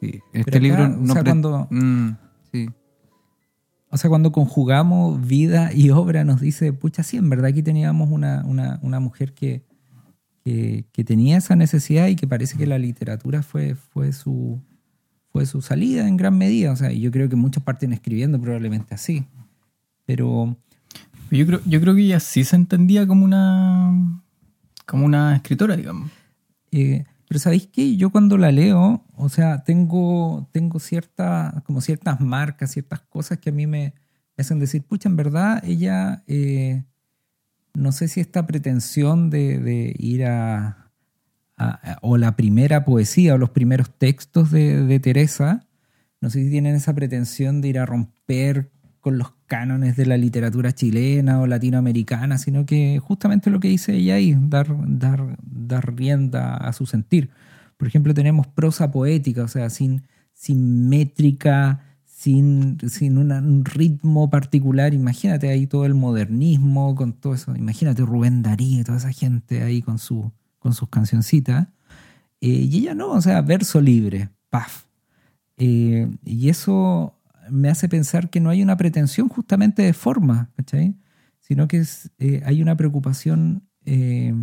Sí. 0.00 0.20
Este 0.32 0.50
acá, 0.50 0.58
libro 0.60 0.84
o 0.84 0.88
no 0.88 1.12
sea, 1.14 1.24
cuando- 1.24 1.68
Mm, 1.70 2.10
sí. 2.52 2.70
O 3.90 3.96
sea, 3.96 4.08
cuando 4.08 4.32
conjugamos 4.32 5.26
vida 5.26 5.70
y 5.74 5.90
obra, 5.90 6.24
nos 6.24 6.40
dice, 6.40 6.72
pucha, 6.72 7.02
sí, 7.02 7.16
en 7.16 7.28
verdad 7.28 7.46
aquí 7.46 7.62
teníamos 7.62 8.08
una, 8.10 8.44
una, 8.46 8.78
una 8.82 9.00
mujer 9.00 9.34
que, 9.34 9.64
que, 10.44 10.84
que 10.92 11.04
tenía 11.04 11.36
esa 11.36 11.56
necesidad 11.56 12.06
y 12.06 12.16
que 12.16 12.26
parece 12.28 12.56
que 12.56 12.66
la 12.66 12.78
literatura 12.78 13.42
fue, 13.42 13.74
fue, 13.74 14.12
su, 14.12 14.60
fue 15.32 15.44
su 15.46 15.60
salida 15.60 16.06
en 16.06 16.16
gran 16.16 16.38
medida. 16.38 16.72
O 16.72 16.76
sea, 16.76 16.92
y 16.92 17.00
yo 17.00 17.10
creo 17.10 17.28
que 17.28 17.36
muchos 17.36 17.62
parten 17.64 17.92
escribiendo 17.92 18.40
probablemente 18.40 18.94
así. 18.94 19.26
Pero 20.06 20.56
Yo 21.30 21.46
creo, 21.46 21.60
yo 21.64 21.80
creo 21.80 21.94
que 21.94 22.02
ella 22.02 22.20
sí 22.20 22.44
se 22.44 22.56
entendía 22.56 23.06
como 23.06 23.24
una 23.24 24.22
como 24.86 25.06
una 25.06 25.36
escritora, 25.36 25.76
digamos. 25.76 26.10
Eh, 26.72 27.04
pero 27.30 27.38
¿sabéis 27.38 27.68
qué? 27.68 27.96
Yo 27.96 28.10
cuando 28.10 28.36
la 28.38 28.50
leo, 28.50 29.04
o 29.14 29.28
sea, 29.28 29.62
tengo, 29.62 30.48
tengo 30.50 30.80
cierta, 30.80 31.62
como 31.64 31.80
ciertas 31.80 32.20
marcas, 32.20 32.72
ciertas 32.72 33.02
cosas 33.02 33.38
que 33.38 33.50
a 33.50 33.52
mí 33.52 33.68
me, 33.68 33.94
hacen 34.36 34.58
decir, 34.58 34.82
pucha, 34.82 35.08
en 35.08 35.14
verdad 35.14 35.62
ella, 35.64 36.24
eh, 36.26 36.82
no 37.72 37.92
sé 37.92 38.08
si 38.08 38.20
esta 38.20 38.48
pretensión 38.48 39.30
de, 39.30 39.94
ir 39.96 40.26
a, 40.26 40.90
o 42.02 42.16
la 42.16 42.34
primera 42.34 42.84
poesía 42.84 43.34
o 43.34 43.38
los 43.38 43.50
primeros 43.50 43.96
textos 43.96 44.50
de 44.50 44.98
Teresa, 44.98 45.68
no 46.20 46.30
sé 46.30 46.42
si 46.42 46.50
tienen 46.50 46.74
esa 46.74 46.96
pretensión 46.96 47.60
de 47.60 47.68
ir 47.68 47.78
a 47.78 47.86
romper 47.86 48.72
con 48.98 49.18
los 49.18 49.30
cánones 49.50 49.96
de 49.96 50.06
la 50.06 50.16
literatura 50.16 50.72
chilena 50.72 51.40
o 51.40 51.46
latinoamericana, 51.48 52.38
sino 52.38 52.64
que 52.66 53.00
justamente 53.00 53.50
lo 53.50 53.58
que 53.58 53.66
dice 53.66 53.96
ella 53.96 54.14
ahí, 54.14 54.38
dar, 54.40 54.68
dar, 54.86 55.36
dar 55.42 55.96
rienda 55.96 56.56
a 56.56 56.72
su 56.72 56.86
sentir. 56.86 57.30
Por 57.76 57.88
ejemplo, 57.88 58.14
tenemos 58.14 58.46
prosa 58.46 58.92
poética, 58.92 59.42
o 59.42 59.48
sea, 59.48 59.68
sin, 59.68 60.02
sin 60.32 60.88
métrica, 60.88 61.80
sin, 62.06 62.78
sin 62.88 63.18
un 63.18 63.64
ritmo 63.64 64.30
particular. 64.30 64.94
Imagínate 64.94 65.48
ahí 65.48 65.66
todo 65.66 65.84
el 65.84 65.94
modernismo, 65.94 66.94
con 66.94 67.12
todo 67.12 67.34
eso. 67.34 67.56
Imagínate 67.56 68.02
Rubén 68.02 68.42
Darío 68.42 68.80
y 68.80 68.84
toda 68.84 68.98
esa 68.98 69.12
gente 69.12 69.64
ahí 69.64 69.82
con, 69.82 69.98
su, 69.98 70.30
con 70.60 70.74
sus 70.74 70.88
cancioncitas. 70.88 71.66
Eh, 72.40 72.68
y 72.70 72.78
ella 72.78 72.94
no, 72.94 73.10
o 73.10 73.20
sea, 73.20 73.42
verso 73.42 73.80
libre, 73.80 74.30
paf. 74.48 74.84
Eh, 75.56 76.08
y 76.24 76.50
eso 76.50 77.19
me 77.50 77.68
hace 77.68 77.88
pensar 77.88 78.30
que 78.30 78.40
no 78.40 78.50
hay 78.50 78.62
una 78.62 78.76
pretensión 78.76 79.28
justamente 79.28 79.82
de 79.82 79.92
forma, 79.92 80.50
¿cachai? 80.56 80.96
Sino 81.40 81.68
que 81.68 81.78
es, 81.78 82.10
eh, 82.18 82.42
hay 82.44 82.62
una 82.62 82.76
preocupación 82.76 83.68
eh, 83.84 84.34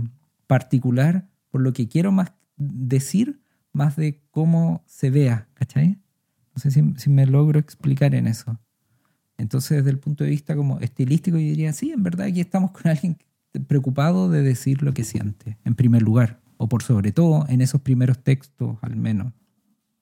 particular 0.48 1.28
por 1.50 1.62
lo 1.62 1.74
que 1.74 1.88
quiero 1.88 2.12
más 2.12 2.34
decir, 2.58 3.42
más 3.72 3.96
de 3.96 4.22
cómo 4.32 4.84
se 4.86 5.10
vea, 5.10 5.48
¿cachai? 5.54 6.00
No 6.56 6.62
sé 6.62 6.72
si, 6.72 6.82
si 6.98 7.10
me 7.10 7.26
logro 7.26 7.60
explicar 7.60 8.16
en 8.16 8.28
eso. 8.28 8.60
Entonces, 9.38 9.78
desde 9.78 9.92
el 9.92 10.00
punto 10.00 10.24
de 10.24 10.32
vista 10.32 10.56
como 10.56 10.80
estilístico, 10.80 11.38
yo 11.38 11.44
diría, 11.44 11.72
sí, 11.74 11.92
en 11.92 12.04
verdad 12.04 12.28
aquí 12.28 12.42
estamos 12.42 12.72
con 12.72 12.88
alguien 12.88 13.18
preocupado 13.68 14.30
de 14.30 14.42
decir 14.42 14.84
lo 14.84 14.94
que 14.94 15.04
siente, 15.04 15.58
en 15.64 15.76
primer 15.76 16.02
lugar, 16.02 16.42
o 16.58 16.68
por 16.68 16.84
sobre 16.84 17.12
todo 17.12 17.46
en 17.48 17.62
esos 17.62 17.82
primeros 17.82 18.24
textos, 18.24 18.78
al 18.82 18.96
menos. 18.96 19.34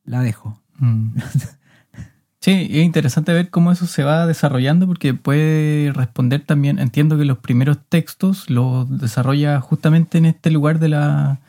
La 0.04 0.22
dejo. 0.22 0.62
Mm. 0.80 1.15
Sí, 2.45 2.67
es 2.69 2.86
interesante 2.86 3.34
ver 3.34 3.49
cómo 3.49 3.71
eso 3.71 3.88
se 3.88 4.03
va 4.03 4.27
desarrollando 4.27 4.86
porque 4.86 5.15
puede 5.15 5.91
responder 5.91 6.41
también, 6.41 6.77
entiendo 6.77 7.17
que 7.17 7.25
los 7.25 7.39
primeros 7.39 7.79
textos 7.89 8.51
los 8.51 8.88
desarrolla 8.99 9.60
justamente 9.62 10.19
en 10.19 10.25
este 10.27 10.51
lugar 10.51 10.77
de 10.77 10.89
la 10.89 11.39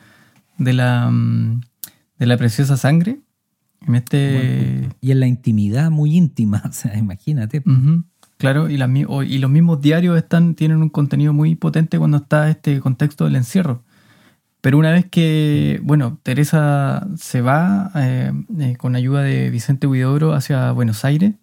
de 0.57 0.73
la 0.73 1.11
mm, 1.11 1.61
de 2.17 2.25
la 2.25 2.35
preciosa 2.35 2.77
sangre 2.77 3.19
En 3.87 3.93
este... 3.93 4.89
Y 4.99 5.11
en 5.11 5.19
la 5.19 5.27
intimidad 5.27 5.91
muy 5.91 6.17
íntima, 6.17 6.63
o 6.67 6.73
sea, 6.73 6.97
imagínate. 6.97 7.59
Ujú, 7.59 8.03
Claro, 8.37 8.67
y, 8.67 8.77
las 8.77 8.89
y 8.89 9.37
los 9.37 9.51
mismos 9.51 9.79
diarios 9.79 10.17
están, 10.17 10.55
tienen 10.55 10.81
un 10.81 10.89
contenido 10.89 11.31
muy 11.31 11.53
potente 11.53 11.99
cuando 11.99 12.17
está 12.17 12.49
este 12.49 12.79
contexto 12.79 13.25
del 13.25 13.35
encierro. 13.35 13.83
Pero 14.61 14.77
una 14.77 14.91
vez 14.91 15.05
que, 15.05 15.79
bueno, 15.83 16.19
Teresa 16.23 17.07
se 17.15 17.41
va 17.41 17.91
eh, 17.95 18.31
eh, 18.59 18.75
con 18.77 18.95
ayuda 18.95 19.21
de 19.21 19.49
Vicente 19.49 19.87
Huidobro 19.87 20.33
hacia 20.33 20.71
Buenos 20.71 21.05
Aires 21.05 21.33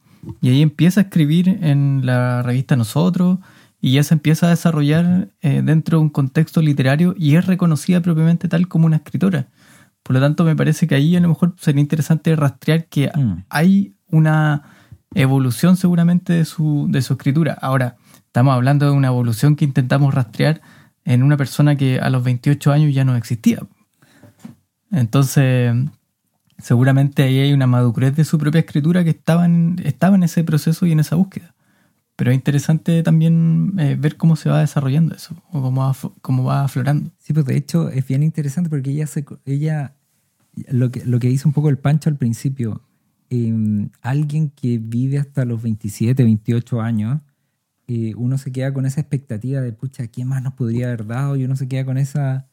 y 0.41 0.49
ahí 0.51 0.63
empieza 0.63 1.01
a 1.01 1.05
escribir 1.05 1.59
en 1.63 2.03
la 2.05 2.43
revista 2.43 2.77
Nosotros 2.77 3.39
y 3.81 3.93
ya 3.93 4.03
se 4.03 4.15
empieza 4.15 4.47
a 4.47 4.51
desarrollar 4.51 5.29
eh, 5.43 5.63
dentro 5.63 5.99
de 5.99 6.05
un 6.05 6.11
contexto 6.11 6.61
literario 6.63 7.15
y 7.17 7.37
es 7.37 7.47
reconocida 7.47 8.01
propiamente 8.01 8.49
tal 8.49 8.67
como 8.67 8.87
una 8.87 8.97
escritora. 8.97 9.49
Por 10.03 10.15
lo 10.15 10.21
tanto, 10.21 10.45
me 10.45 10.57
parece 10.57 10.87
que 10.87 10.95
ahí 10.95 11.15
a 11.17 11.21
lo 11.21 11.29
mejor 11.29 11.55
sería 11.59 11.81
interesante 11.81 12.35
rastrear 12.37 12.87
que 12.87 13.11
Mm. 13.15 13.45
hay 13.49 13.95
una 14.11 14.63
evolución 15.15 15.77
seguramente 15.77 16.33
de 16.33 16.45
su, 16.45 16.87
de 16.91 17.01
su 17.03 17.15
escritura. 17.15 17.57
Ahora, 17.61 17.97
estamos 18.27 18.55
hablando 18.55 18.87
de 18.87 18.93
una 18.93 19.09
evolución 19.09 19.55
que 19.57 19.65
intentamos 19.65 20.13
rastrear 20.15 20.61
en 21.05 21.23
una 21.23 21.37
persona 21.37 21.77
que 21.77 21.99
a 22.01 22.11
los 22.11 22.25
28 22.25 22.73
años 22.73 22.95
ya 22.95 23.05
no 23.05 23.17
existía. 23.17 23.61
Entonces, 24.91 25.75
seguramente 26.59 27.23
ahí 27.23 27.39
hay 27.39 27.53
una 27.53 27.67
madurez 27.67 28.15
de 28.17 28.25
su 28.25 28.39
propia 28.39 28.61
escritura 28.61 29.05
que 29.05 29.11
estaba 29.11 29.45
en, 29.45 29.79
ese 30.23 30.45
proceso 30.45 30.87
y 30.87 30.93
en 30.93 31.01
esa 31.01 31.17
búsqueda. 31.17 31.55
Pero 32.17 32.31
es 32.31 32.37
interesante 32.37 33.03
también 33.03 33.75
eh, 33.79 33.97
ver 33.99 34.17
cómo 34.17 34.37
se 34.37 34.49
va 34.49 34.61
desarrollando 34.61 35.17
eso, 35.17 35.35
o 35.51 35.61
cómo 35.61 35.83
va, 35.83 35.97
cómo 36.23 36.45
va 36.45 36.65
aflorando. 36.65 37.11
Sí, 37.19 37.33
pues 37.33 37.45
de 37.47 37.57
hecho 37.57 37.91
es 37.91 38.07
bien 38.07 38.23
interesante 38.23 38.71
porque 38.71 38.91
ella, 38.91 39.07
ella 39.45 39.95
lo, 40.69 40.91
que, 40.93 41.05
lo 41.05 41.19
que 41.19 41.29
hizo 41.29 41.49
un 41.49 41.53
poco 41.53 41.71
el 41.71 41.79
Pancho 41.79 42.09
al 42.09 42.17
principio, 42.17 42.83
eh, 43.31 43.89
alguien 44.01 44.51
que 44.51 44.79
vive 44.79 45.19
hasta 45.19 45.45
los 45.45 45.61
27, 45.61 46.23
28 46.23 46.81
años, 46.81 47.21
eh, 47.87 48.15
uno 48.17 48.39
se 48.39 48.53
queda 48.53 48.73
con 48.73 48.87
esa 48.87 49.01
expectativa 49.01 49.61
de, 49.61 49.73
pucha, 49.73 50.07
¿qué 50.07 50.25
más 50.25 50.43
nos 50.43 50.55
podría 50.55 50.87
haber 50.87 51.07
dado? 51.07 51.37
Y 51.37 51.45
uno 51.45 51.57
se 51.57 51.69
queda 51.69 51.85
con 51.85 51.99
esa, 51.99 52.47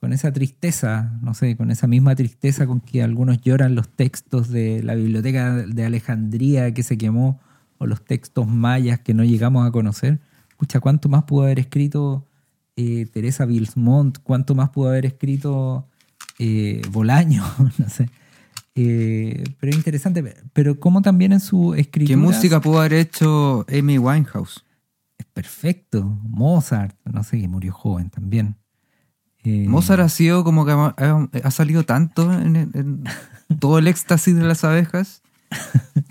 con 0.00 0.12
esa 0.12 0.32
tristeza, 0.32 1.18
no 1.22 1.34
sé, 1.34 1.56
con 1.56 1.70
esa 1.70 1.86
misma 1.86 2.14
tristeza 2.14 2.66
con 2.66 2.80
que 2.80 3.02
algunos 3.02 3.40
lloran 3.40 3.74
los 3.74 3.88
textos 3.88 4.48
de 4.48 4.82
la 4.82 4.94
biblioteca 4.94 5.54
de 5.54 5.84
Alejandría 5.84 6.72
que 6.72 6.82
se 6.82 6.96
quemó 6.96 7.40
o 7.78 7.86
los 7.86 8.04
textos 8.04 8.46
mayas 8.46 9.00
que 9.00 9.14
no 9.14 9.24
llegamos 9.24 9.66
a 9.66 9.72
conocer. 9.72 10.20
Pucha, 10.56 10.80
¿cuánto 10.80 11.08
más 11.08 11.24
pudo 11.24 11.44
haber 11.44 11.58
escrito 11.58 12.24
eh, 12.76 13.06
Teresa 13.12 13.46
Bilsmont? 13.46 14.18
¿Cuánto 14.22 14.54
más 14.54 14.70
pudo 14.70 14.88
haber 14.88 15.06
escrito 15.06 15.86
eh, 16.38 16.82
Bolaño? 16.90 17.44
no 17.78 17.88
sé. 17.88 18.10
Eh, 18.74 19.42
pero 19.58 19.70
es 19.70 19.76
interesante. 19.76 20.22
Pero 20.52 20.78
como 20.78 21.02
también 21.02 21.32
en 21.32 21.40
su 21.40 21.74
escritura... 21.74 22.16
¿Qué 22.16 22.16
música 22.16 22.60
pudo 22.60 22.78
haber 22.78 22.94
hecho 22.94 23.66
Amy 23.68 23.98
Winehouse? 23.98 24.64
Perfecto. 25.38 26.18
Mozart, 26.24 26.96
no 27.04 27.22
sé, 27.22 27.40
que 27.40 27.46
murió 27.46 27.72
joven 27.72 28.10
también. 28.10 28.56
Eh, 29.44 29.68
Mozart 29.68 30.00
ha 30.02 30.08
sido 30.08 30.42
como 30.42 30.66
que 30.66 30.72
ha, 30.72 31.50
salido 31.52 31.84
tanto 31.84 32.32
en, 32.32 32.56
en- 32.56 32.70
en 32.74 33.04
todo 33.60 33.78
el 33.78 33.86
éxtasis 33.86 34.34
de 34.34 34.42
las 34.42 34.64
abejas. 34.64 35.22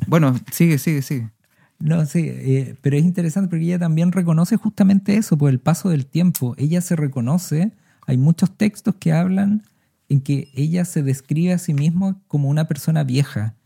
Bueno, 0.08 0.34
sigue, 0.54 0.78
sigue, 0.78 1.02
sigue. 1.02 1.30
No, 1.78 2.06
sí, 2.06 2.22
eh, 2.26 2.78
pero 2.82 2.96
es 2.96 3.04
interesante 3.04 3.50
porque 3.50 3.66
ella 3.66 3.80
también 3.80 4.14
reconoce 4.14 4.56
justamente 4.56 5.18
eso, 5.18 5.38
por 5.38 5.50
el 5.50 5.60
paso 5.60 5.90
del 5.90 6.06
tiempo. 6.06 6.56
Ella 6.58 6.80
se 6.80 6.96
reconoce, 6.96 7.74
hay 8.06 8.16
muchos 8.16 8.56
textos 8.56 8.96
que 8.98 9.12
hablan 9.12 9.64
en 10.08 10.22
que 10.22 10.48
ella 10.54 10.86
se 10.86 11.04
describe 11.04 11.52
a 11.52 11.58
sí 11.58 11.74
misma 11.74 12.18
como 12.30 12.48
una 12.48 12.70
persona 12.70 13.04
vieja 13.04 13.57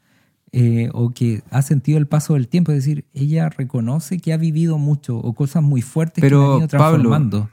eh, 0.53 0.89
o 0.93 1.11
que 1.11 1.43
ha 1.49 1.61
sentido 1.61 1.97
el 1.97 2.07
paso 2.07 2.33
del 2.33 2.47
tiempo. 2.47 2.71
Es 2.71 2.79
decir, 2.85 3.05
ella 3.13 3.49
reconoce 3.49 4.19
que 4.19 4.33
ha 4.33 4.37
vivido 4.37 4.77
mucho 4.77 5.17
o 5.17 5.33
cosas 5.33 5.63
muy 5.63 5.81
fuertes 5.81 6.15
que 6.15 6.21
Pero, 6.21 6.39
la 6.39 6.53
han 6.53 6.59
ido 6.59 6.67
Pablo, 6.67 6.67
transformando. 6.99 7.49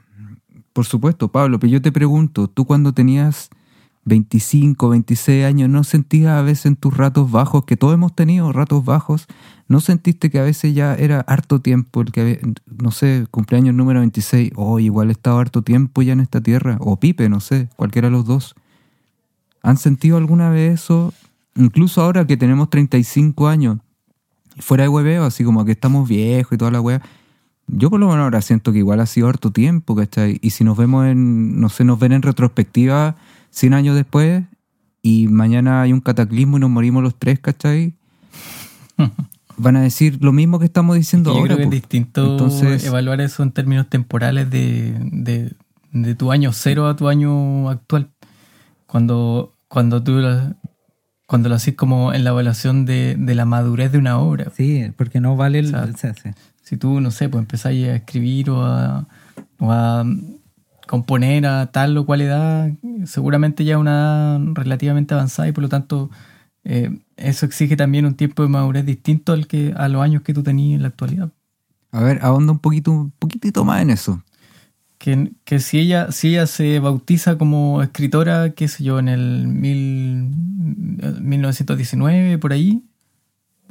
Por 0.73 0.85
supuesto, 0.85 1.29
Pablo, 1.31 1.59
pero 1.59 1.71
yo 1.71 1.81
te 1.81 1.91
pregunto, 1.91 2.47
tú 2.47 2.65
cuando 2.65 2.93
tenías 2.93 3.49
25, 4.05 4.89
26 4.89 5.45
años, 5.45 5.69
¿no 5.69 5.83
sentías 5.83 6.31
a 6.31 6.41
veces 6.41 6.67
en 6.67 6.75
tus 6.75 6.95
ratos 6.95 7.29
bajos, 7.31 7.65
que 7.65 7.77
todos 7.77 7.93
hemos 7.93 8.15
tenido 8.15 8.51
ratos 8.53 8.83
bajos, 8.85 9.27
¿no 9.67 9.81
sentiste 9.81 10.29
que 10.29 10.39
a 10.39 10.43
veces 10.43 10.73
ya 10.73 10.95
era 10.95 11.19
harto 11.21 11.59
tiempo, 11.61 12.01
el 12.01 12.11
que, 12.11 12.21
había- 12.21 12.39
no 12.81 12.91
sé, 12.91 13.27
cumpleaños 13.29 13.75
número 13.75 13.99
26, 13.99 14.51
oh, 14.55 14.79
igual 14.79 15.09
he 15.09 15.11
estado 15.11 15.37
harto 15.39 15.61
tiempo 15.63 16.01
ya 16.01 16.13
en 16.13 16.21
esta 16.21 16.41
tierra, 16.41 16.77
o 16.79 16.97
Pipe, 16.99 17.29
no 17.29 17.39
sé, 17.39 17.69
cualquiera 17.75 18.07
de 18.07 18.13
los 18.13 18.25
dos. 18.25 18.55
¿Han 19.61 19.77
sentido 19.77 20.17
alguna 20.17 20.49
vez 20.49 20.75
eso? 20.81 21.13
Incluso 21.59 22.01
ahora 22.01 22.25
que 22.25 22.37
tenemos 22.37 22.69
35 22.71 23.47
años, 23.47 23.77
fuera 24.57 24.83
de 24.83 24.89
hueveo, 24.89 25.25
así 25.25 25.43
como 25.43 25.63
que 25.65 25.73
estamos 25.73 26.09
viejos 26.09 26.53
y 26.53 26.57
toda 26.57 26.71
la 26.71 26.81
wea. 26.81 27.01
Yo 27.67 27.89
por 27.91 27.99
lo 27.99 28.07
menos 28.07 28.23
ahora 28.23 28.41
siento 28.41 28.71
que 28.71 28.79
igual 28.79 28.99
ha 28.99 29.05
sido 29.05 29.27
harto 29.27 29.51
tiempo, 29.51 29.95
¿cachai? 29.95 30.39
Y 30.41 30.49
si 30.51 30.63
nos 30.63 30.75
vemos 30.77 31.05
en, 31.05 31.59
no 31.61 31.69
sé, 31.69 31.83
nos 31.83 31.99
ven 31.99 32.13
en 32.13 32.23
retrospectiva 32.23 33.15
100 33.51 33.73
años 33.75 33.95
después 33.95 34.43
y 35.03 35.27
mañana 35.27 35.81
hay 35.83 35.93
un 35.93 36.01
cataclismo 36.01 36.57
y 36.57 36.61
nos 36.61 36.69
morimos 36.71 37.03
los 37.03 37.13
tres, 37.15 37.39
¿cachai? 37.39 37.93
Van 39.57 39.75
a 39.75 39.81
decir 39.81 40.17
lo 40.21 40.31
mismo 40.31 40.57
que 40.57 40.65
estamos 40.65 40.95
diciendo 40.95 41.31
Yo 41.33 41.39
ahora. 41.39 41.55
creo 41.55 41.69
que 41.69 41.75
es 41.75 41.81
distinto 41.81 42.31
Entonces- 42.31 42.85
evaluar 42.85 43.19
eso 43.21 43.43
en 43.43 43.51
términos 43.51 43.87
temporales 43.89 44.49
de, 44.49 44.97
de- 45.11 45.53
de 45.91 46.15
tu 46.15 46.31
año 46.31 46.51
cero 46.53 46.87
a 46.87 46.95
tu 46.95 47.07
año 47.09 47.69
actual. 47.69 48.09
Cuando, 48.87 49.53
cuando 49.67 50.01
tú 50.01 50.19
cuando 51.29 51.47
lo 51.47 51.53
haces 51.53 51.75
como 51.75 52.11
en 52.11 52.23
la 52.23 52.31
evaluación 52.31 52.85
de, 52.85 53.15
de 53.15 53.35
la 53.35 53.45
madurez 53.45 53.91
de 53.91 53.99
una 53.99 54.17
obra. 54.17 54.51
Sí, 54.55 54.91
porque 54.97 55.21
no 55.21 55.35
vale 55.35 55.59
el... 55.59 55.67
O 55.67 55.69
sea, 55.69 55.83
o 55.83 55.95
sea, 55.95 56.13
sí. 56.15 56.31
Si 56.63 56.75
tú, 56.75 57.01
no 57.01 57.11
sé, 57.11 57.29
pues 57.29 57.43
empezáis 57.43 57.87
a 57.87 57.95
escribir 57.97 58.49
o 58.49 58.65
a, 58.65 59.07
o 59.59 59.71
a 59.71 60.05
componer 60.87 61.45
a 61.45 61.67
tal 61.67 61.95
o 61.99 62.05
cual 62.07 62.21
edad, 62.21 62.71
seguramente 63.05 63.63
ya 63.63 63.77
una 63.77 63.91
edad 63.91 64.39
relativamente 64.55 65.13
avanzada 65.13 65.47
y 65.47 65.51
por 65.51 65.61
lo 65.61 65.69
tanto 65.69 66.09
eh, 66.63 66.97
eso 67.15 67.45
exige 67.45 67.77
también 67.77 68.07
un 68.07 68.15
tiempo 68.15 68.41
de 68.41 68.49
madurez 68.49 68.83
distinto 68.83 69.31
al 69.31 69.45
que 69.45 69.71
a 69.77 69.87
los 69.87 70.01
años 70.01 70.23
que 70.23 70.33
tú 70.33 70.41
tenías 70.41 70.77
en 70.77 70.81
la 70.81 70.87
actualidad. 70.87 71.29
A 71.91 72.01
ver, 72.01 72.17
ahonda 72.23 72.53
un 72.53 72.59
poquito, 72.59 72.89
un 72.89 73.11
poquitito 73.11 73.63
más 73.63 73.83
en 73.83 73.91
eso. 73.91 74.23
Que, 74.99 75.31
que 75.45 75.59
si 75.59 75.79
ella 75.79 76.11
si 76.11 76.27
ella 76.27 76.45
se 76.45 76.77
bautiza 76.79 77.37
como 77.37 77.81
escritora, 77.81 78.51
qué 78.51 78.67
sé 78.67 78.83
yo, 78.83 78.99
en 78.99 79.07
el 79.07 79.47
mil, 79.47 80.29
1919, 81.21 82.37
por 82.37 82.53
ahí, 82.53 82.83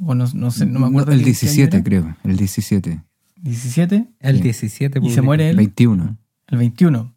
o 0.03 0.15
no, 0.15 0.25
no 0.33 0.51
sé, 0.51 0.65
no 0.65 0.79
me 0.79 0.87
acuerdo. 0.87 1.11
el 1.11 1.19
qué- 1.19 1.25
qué 1.25 1.29
año 1.29 1.35
17, 1.39 1.77
era. 1.77 1.83
creo. 1.83 2.17
El 2.23 2.37
17. 2.37 3.03
17 3.41 4.07
El 4.19 4.37
Sí. 4.37 4.41
17 4.43 4.99
y 5.01 5.09
se 5.11 5.21
muere 5.21 5.49
él 5.49 5.55
21. 5.57 6.17
el 6.47 6.57
21. 6.57 7.13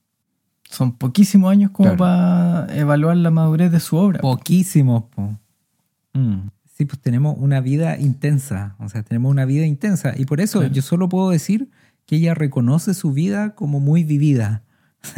Son 0.71 0.93
poquísimos 0.97 1.51
años 1.51 1.71
como 1.71 1.97
Claro. 1.97 1.99
para 1.99 2.77
evaluar 2.79 3.17
la 3.17 3.31
madurez 3.31 3.73
de 3.73 3.81
su 3.81 3.97
obra. 3.97 4.21
Poquísimos, 4.21 5.05
po. 5.05 5.39
Mm. 6.15 6.49
Sí, 6.77 6.85
pues 6.87 7.01
tenemos 7.01 7.37
una 7.39 7.61
vida 7.61 7.99
intensa, 7.99 8.77
o 8.79 8.89
sea, 8.89 9.03
tenemos 9.03 9.31
una 9.31 9.45
vida 9.45 9.67
intensa. 9.67 10.15
Y 10.17 10.25
por 10.25 10.41
eso 10.41 10.61
Claro. 10.61 10.75
yo 10.75 10.83
solo 10.83 11.09
puedo 11.09 11.31
decir 11.31 11.71
que 12.07 12.17
ella 12.17 12.35
reconoce 12.35 12.95
su 12.95 13.13
vida 13.13 13.55
como 13.55 13.81
muy 13.81 14.05
vivida. 14.05 14.63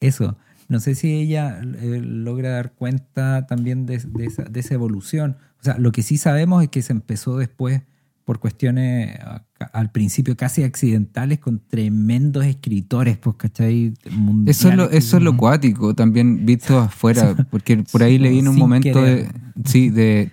eso. 0.00 0.36
No 0.68 0.80
sé 0.80 0.94
si 0.96 1.12
ella 1.12 1.60
eh, 1.62 2.00
logra 2.02 2.50
dar 2.50 2.72
cuenta 2.72 3.46
también 3.46 3.86
de, 3.86 3.98
de 3.98 4.26
esa, 4.26 4.42
de 4.44 4.60
esa 4.60 4.74
evolución. 4.74 5.36
O 5.60 5.64
sea, 5.64 5.78
lo 5.78 5.92
que 5.92 6.02
sí 6.02 6.18
sabemos 6.18 6.62
es 6.64 6.70
que 6.70 6.82
se 6.82 6.92
empezó 6.92 7.36
después 7.38 7.82
por 8.24 8.40
cuestiones 8.40 9.16
a- 9.20 9.44
al 9.72 9.92
principio 9.92 10.36
casi 10.36 10.64
accidentales 10.64 11.38
con 11.38 11.60
tremendos 11.60 12.44
escritores, 12.44 13.16
pues, 13.16 13.36
¿cachai? 13.36 13.94
Eso 14.04 14.10
es 14.10 14.14
lo, 14.14 14.20
Mundiales. 14.20 15.04
eso 15.04 15.16
es 15.18 15.22
lo 15.22 15.36
cuático, 15.36 15.94
también 15.94 16.44
visto 16.44 16.78
afuera, 16.80 17.36
porque 17.48 17.84
por 17.92 18.02
ahí 18.02 18.14
Sí, 18.16 18.18
leí 18.18 18.38
en 18.40 18.48
un 18.48 18.54
sin 18.54 18.60
momento 18.60 19.02
de, 19.04 19.28
sí, 19.64 19.90
de 19.90 20.32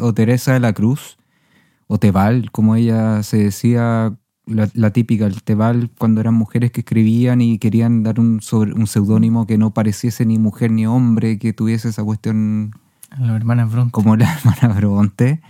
o 0.00 0.14
Teresa 0.14 0.54
de 0.54 0.60
la 0.60 0.72
Cruz, 0.72 1.18
o 1.86 1.98
Tebal, 1.98 2.50
como 2.50 2.74
ella 2.76 3.22
se 3.22 3.36
decía, 3.36 4.16
la, 4.46 4.68
la 4.74 4.90
típica, 4.90 5.26
el 5.26 5.42
Tebal, 5.42 5.90
cuando 5.98 6.20
eran 6.20 6.34
mujeres 6.34 6.70
que 6.70 6.80
escribían 6.80 7.40
y 7.40 7.58
querían 7.58 8.02
dar 8.02 8.20
un, 8.20 8.40
sobre, 8.40 8.72
un 8.72 8.86
seudónimo 8.86 9.46
que 9.46 9.58
no 9.58 9.74
pareciese 9.74 10.24
ni 10.24 10.38
mujer 10.38 10.70
ni 10.70 10.86
hombre, 10.86 11.38
que 11.38 11.52
tuviese 11.52 11.88
esa 11.88 12.04
cuestión 12.04 12.70
Las 13.18 13.36
hermanas 13.36 13.70
Bronte. 13.70 13.90
como 13.90 14.16
la 14.16 14.32
hermana 14.38 14.74
Bronte, 14.74 15.40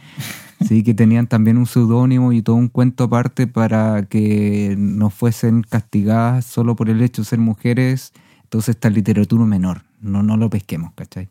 sí, 0.66 0.82
que 0.82 0.94
tenían 0.94 1.26
también 1.26 1.58
un 1.58 1.66
seudónimo 1.66 2.32
y 2.32 2.40
todo 2.40 2.56
un 2.56 2.68
cuento 2.68 3.04
aparte 3.04 3.46
para 3.46 4.04
que 4.06 4.74
no 4.78 5.10
fuesen 5.10 5.62
castigadas 5.62 6.46
solo 6.46 6.74
por 6.74 6.88
el 6.88 7.02
hecho 7.02 7.22
de 7.22 7.26
ser 7.26 7.38
mujeres. 7.38 8.12
Entonces 8.44 8.76
esta 8.76 8.88
literatura 8.88 9.44
menor, 9.44 9.82
no, 10.00 10.22
no 10.22 10.36
lo 10.38 10.48
pesquemos, 10.48 10.92
¿cachai? 10.94 11.28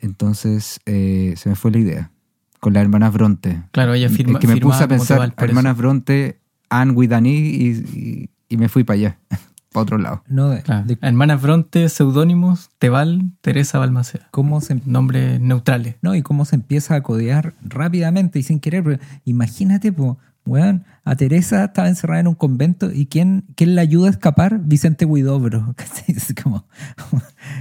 Entonces 0.00 0.80
eh, 0.86 1.34
se 1.36 1.48
me 1.48 1.54
fue 1.54 1.70
la 1.70 1.78
idea. 1.78 2.10
Con 2.58 2.74
las 2.74 2.82
hermanas 2.82 3.12
Bronte. 3.12 3.62
Claro, 3.72 3.92
ella 3.94 4.08
firma, 4.08 4.34
es 4.34 4.38
que 4.38 4.46
me 4.46 4.60
puse 4.60 4.84
a 4.84 4.88
pensar, 4.88 5.34
hermanas 5.36 5.76
Bronte, 5.76 6.41
Anne 6.80 6.92
with 6.92 7.12
an 7.12 7.26
E, 7.26 7.30
y, 7.30 7.68
y- 7.94 8.30
y 8.48 8.56
me 8.56 8.68
fui 8.68 8.84
para 8.84 8.96
allá. 8.96 9.18
otro 9.74 9.96
lado. 9.96 10.22
No, 10.28 10.50
de, 10.50 10.60
Claro. 10.62 10.84
de 10.86 10.98
Hermanas 11.00 11.40
Bronte, 11.40 11.88
seudónimos, 11.88 12.68
Tebal, 12.78 13.30
Teresa 13.40 13.78
Balmaceda. 13.78 14.28
cómo 14.30 14.60
se 14.60 14.80
Nombres 14.84 15.40
neutrales. 15.40 15.96
No, 16.02 16.14
y 16.14 16.20
cómo 16.22 16.44
se 16.44 16.56
empieza 16.56 16.94
a 16.94 17.02
codear 17.02 17.54
rápidamente 17.62 18.38
y 18.38 18.42
sin 18.42 18.60
querer. 18.60 19.00
Imagínate, 19.24 19.90
pues, 19.92 20.16
weón, 20.44 20.84
a 21.04 21.16
Teresa 21.16 21.64
estaba 21.64 21.88
encerrada 21.88 22.20
en 22.20 22.28
un 22.28 22.34
convento 22.34 22.90
y 22.92 23.06
¿quién, 23.06 23.44
quién 23.54 23.74
la 23.74 23.82
ayuda 23.82 24.08
a 24.08 24.10
escapar? 24.10 24.60
Vicente 24.60 25.04
Huidobro. 25.04 25.74
Es 26.06 26.34
como, 26.42 26.66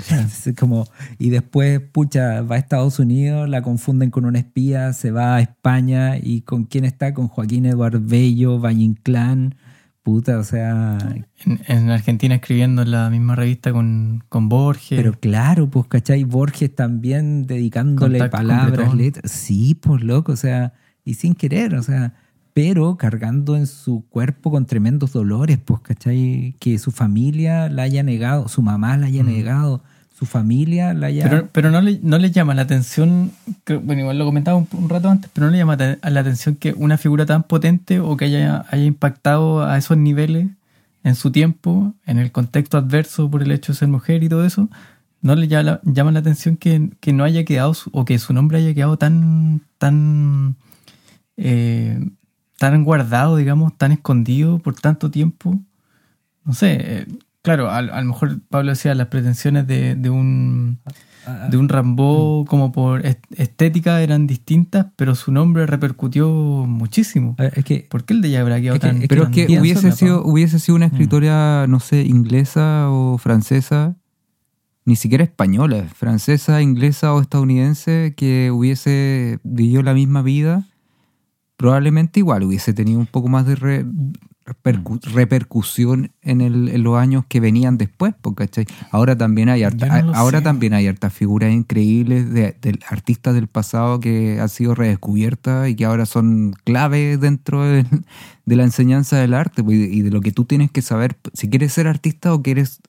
es 0.10 0.54
como, 0.58 0.86
y 1.18 1.30
después, 1.30 1.80
pucha, 1.80 2.42
va 2.42 2.56
a 2.56 2.60
Estados 2.60 3.00
Unidos, 3.00 3.50
la 3.50 3.62
confunden 3.62 4.12
con 4.12 4.26
una 4.26 4.40
espía, 4.40 4.94
se 4.94 5.12
va 5.12 5.36
a 5.36 5.42
España 5.42 6.18
y 6.18 6.42
¿con 6.42 6.66
quién 6.66 6.86
está? 6.86 7.14
Con 7.14 7.28
Joaquín 7.28 7.66
Eduardo 7.66 8.00
Bello, 8.02 8.60
Valle 8.60 8.84
Inclán. 8.84 9.56
Puta, 10.04 10.40
o 10.40 10.44
sea, 10.44 10.98
En, 11.46 11.60
en 11.68 11.92
Argentina 11.92 12.34
escribiendo 12.34 12.82
en 12.82 12.90
la 12.90 13.10
misma 13.12 13.36
revista 13.36 13.72
con, 13.72 14.24
con 14.30 14.50
Borges. 14.50 14.98
Pero 14.98 15.14
claro, 15.14 15.70
pues, 15.70 15.86
¿cachai? 15.88 16.24
Borges 16.24 16.74
también 16.76 17.46
dedicándole 17.46 18.18
Contacto 18.18 18.38
con 18.38 18.48
palabras, 18.48 18.96
letras. 18.96 19.32
Sí, 19.32 19.76
pues, 19.76 20.04
loco, 20.04 20.32
o 20.32 20.36
sea, 20.36 20.74
y 21.06 21.14
sin 21.14 21.36
querer, 21.36 21.76
o 21.76 21.84
sea, 21.84 22.16
pero 22.54 22.98
cargando 22.98 23.56
en 23.56 23.68
su 23.68 24.06
cuerpo 24.10 24.52
con 24.52 24.66
tremendos 24.66 25.14
dolores, 25.14 25.58
pues, 25.64 25.82
¿cachai? 25.82 26.56
Que 26.60 26.78
su 26.80 26.92
familia 26.92 27.70
la 27.70 27.84
haya 27.84 28.04
negado, 28.04 28.48
su 28.48 28.62
mamá 28.62 28.98
la 28.98 29.08
haya 29.08 29.24
negado, 29.24 29.82
su 30.18 30.26
familia 30.26 30.94
la 30.94 31.08
haya... 31.08 31.30
Pero, 31.30 31.50
pero 31.52 31.72
no, 31.72 31.82
le, 31.82 32.00
no 32.04 32.18
le 32.18 32.32
llama 32.32 32.54
la 32.54 32.64
atención, 32.64 33.32
bueno, 33.84 34.02
igual 34.02 34.20
lo 34.20 34.26
comentaba 34.26 34.58
un, 34.58 34.68
un 34.74 34.90
rato 34.90 35.10
antes, 35.10 35.32
pero 35.34 35.48
no 35.48 35.52
le 35.52 35.58
llama 35.58 35.78
la 35.78 36.20
atención 36.20 36.56
que 36.56 36.74
una 36.74 36.98
figura 36.98 37.26
tan 37.26 37.44
potente 37.44 38.00
o 38.00 38.18
que 38.18 38.26
haya, 38.26 38.66
haya 38.70 38.84
impactado 38.84 39.64
a 39.64 39.78
esos 39.78 39.98
niveles 39.98 40.48
en 41.04 41.16
su 41.16 41.32
tiempo, 41.32 41.96
en 42.06 42.20
el 42.20 42.32
contexto 42.32 42.78
adverso 42.78 43.32
por 43.32 43.42
el 43.42 43.52
hecho 43.52 43.72
de 43.72 43.80
ser 43.80 43.88
mujer 43.88 44.24
y 44.24 44.30
todo 44.30 44.46
eso, 44.46 44.70
no 45.22 45.36
le 45.36 45.48
llama, 45.48 45.80
llama 45.84 46.12
la 46.12 46.20
atención 46.20 46.58
que, 46.58 46.90
que 47.00 47.14
no 47.14 47.24
haya 47.24 47.46
quedado, 47.46 47.74
o 47.92 48.06
que 48.06 48.20
su 48.20 48.34
nombre 48.34 48.58
haya 48.58 48.74
quedado 48.74 48.98
tan, 48.98 49.62
tan, 49.78 50.56
eh, 51.38 52.00
tan 52.62 52.84
guardado, 52.84 53.38
digamos, 53.38 53.76
tan 53.76 53.92
escondido 53.92 54.60
por 54.60 54.76
tanto 54.76 55.10
tiempo. 55.10 55.60
No 56.46 56.54
sé, 56.54 56.78
eh, 56.80 57.08
claro, 57.42 57.70
a, 57.72 57.78
a 57.80 58.02
lo 58.02 58.06
mejor 58.08 58.40
Pablo 58.50 58.70
decía 58.70 58.94
las 58.94 59.08
pretensiones 59.08 59.66
de, 59.66 59.96
de 59.96 60.10
un 60.12 60.78
de 61.50 61.58
un 61.58 61.70
Rambo 61.70 62.46
como 62.48 62.72
por 62.72 63.06
est- 63.06 63.24
estética 63.38 64.02
eran 64.02 64.26
distintas, 64.28 64.88
pero 64.96 65.14
su 65.16 65.32
nombre 65.32 65.66
repercutió 65.68 66.28
muchísimo. 66.30 67.36
es 67.38 67.64
que 67.64 67.88
¿Por 67.90 68.06
qué 68.06 68.14
el 68.14 68.22
de 68.22 68.28
ella 68.30 68.42
habrá 68.42 68.60
quedado 68.62 68.76
Es 68.76 68.82
que- 68.82 68.88
tan 68.88 69.02
es 69.04 69.08
Pero 69.08 69.24
es 69.24 69.30
que 69.30 69.60
hubiese 69.60 69.92
sido, 69.92 70.24
hubiese 70.24 70.60
sido 70.60 70.76
Mm. 70.76 70.80
una 70.80 70.86
escritora, 70.88 71.66
no 71.68 71.80
sé, 71.80 72.02
inglesa 72.04 72.90
o 72.90 73.18
francesa, 73.18 73.96
ni 74.86 74.96
siquiera 74.96 75.24
española, 75.24 75.86
francesa, 75.96 76.62
inglesa 76.62 77.14
o 77.14 77.22
estadounidense, 77.22 78.14
que 78.18 78.50
hubiese 78.52 79.40
vivido 79.44 79.84
la 79.84 79.94
misma 79.94 80.22
vida, 80.24 80.68
probablemente 81.62 82.20
igual 82.20 82.44
hubiese 82.44 82.74
tenido 82.74 83.00
un 83.00 83.06
poco 83.06 83.28
más 83.30 83.46
de 83.46 83.56
re- 83.56 83.86
repercu- 84.46 85.00
Mm. 85.08 85.14
repercusión 85.14 86.12
en, 86.24 86.42
el- 86.42 86.70
en 86.70 86.82
los 86.84 86.98
años 86.98 87.24
que 87.30 87.40
venían 87.40 87.78
después, 87.78 88.16
¿cachai? 88.36 88.66
Ahora 88.90 89.16
también 89.16 89.48
hay 89.50 89.62
harta- 89.64 90.02
no 90.02 90.14
ahora 90.16 90.40
sé. 90.40 90.44
también 90.44 90.74
hay 90.74 90.88
hartas 90.88 91.14
figuras 91.14 91.54
increíbles 91.54 92.34
de, 92.34 92.58
de 92.60 92.80
artistas 92.90 93.36
del 93.36 93.48
pasado 93.48 94.00
que 94.00 94.40
han 94.42 94.50
sido 94.50 94.74
redescubiertas 94.74 95.70
y 95.70 95.76
que 95.76 95.86
ahora 95.86 96.06
son 96.08 96.54
clave 96.64 97.18
dentro 97.18 97.64
de, 97.64 97.86
de 98.46 98.56
la 98.56 98.64
enseñanza 98.64 99.18
del 99.18 99.36
arte 99.36 99.64
y 99.68 100.02
de- 100.02 100.10
lo 100.12 100.22
que 100.22 100.32
tú 100.32 100.46
tienes 100.46 100.72
que 100.72 100.82
saber 100.82 101.16
si 101.34 101.48
quieres 101.50 101.72
ser 101.74 101.88
artista 101.88 102.34
o 102.34 102.42
quieres 102.42 102.82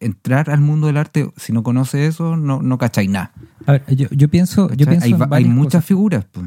entrar 0.00 0.48
al 0.48 0.60
mundo 0.60 0.86
del 0.86 0.96
arte, 0.96 1.28
si 1.36 1.52
no 1.52 1.62
conoces 1.62 2.08
eso, 2.14 2.36
no, 2.36 2.62
no 2.62 2.78
cachai 2.78 3.08
nada. 3.08 3.32
a 3.66 3.72
ver, 3.72 3.84
yo, 3.94 4.06
yo 4.10 4.28
pienso, 4.28 4.68
yo 4.74 4.86
¿cachai? 4.86 5.00
pienso 5.10 5.26
hay, 5.34 5.44
muchas 5.44 5.72
cosas. 5.80 5.84
figuras. 5.84 6.24
Pues. 6.32 6.46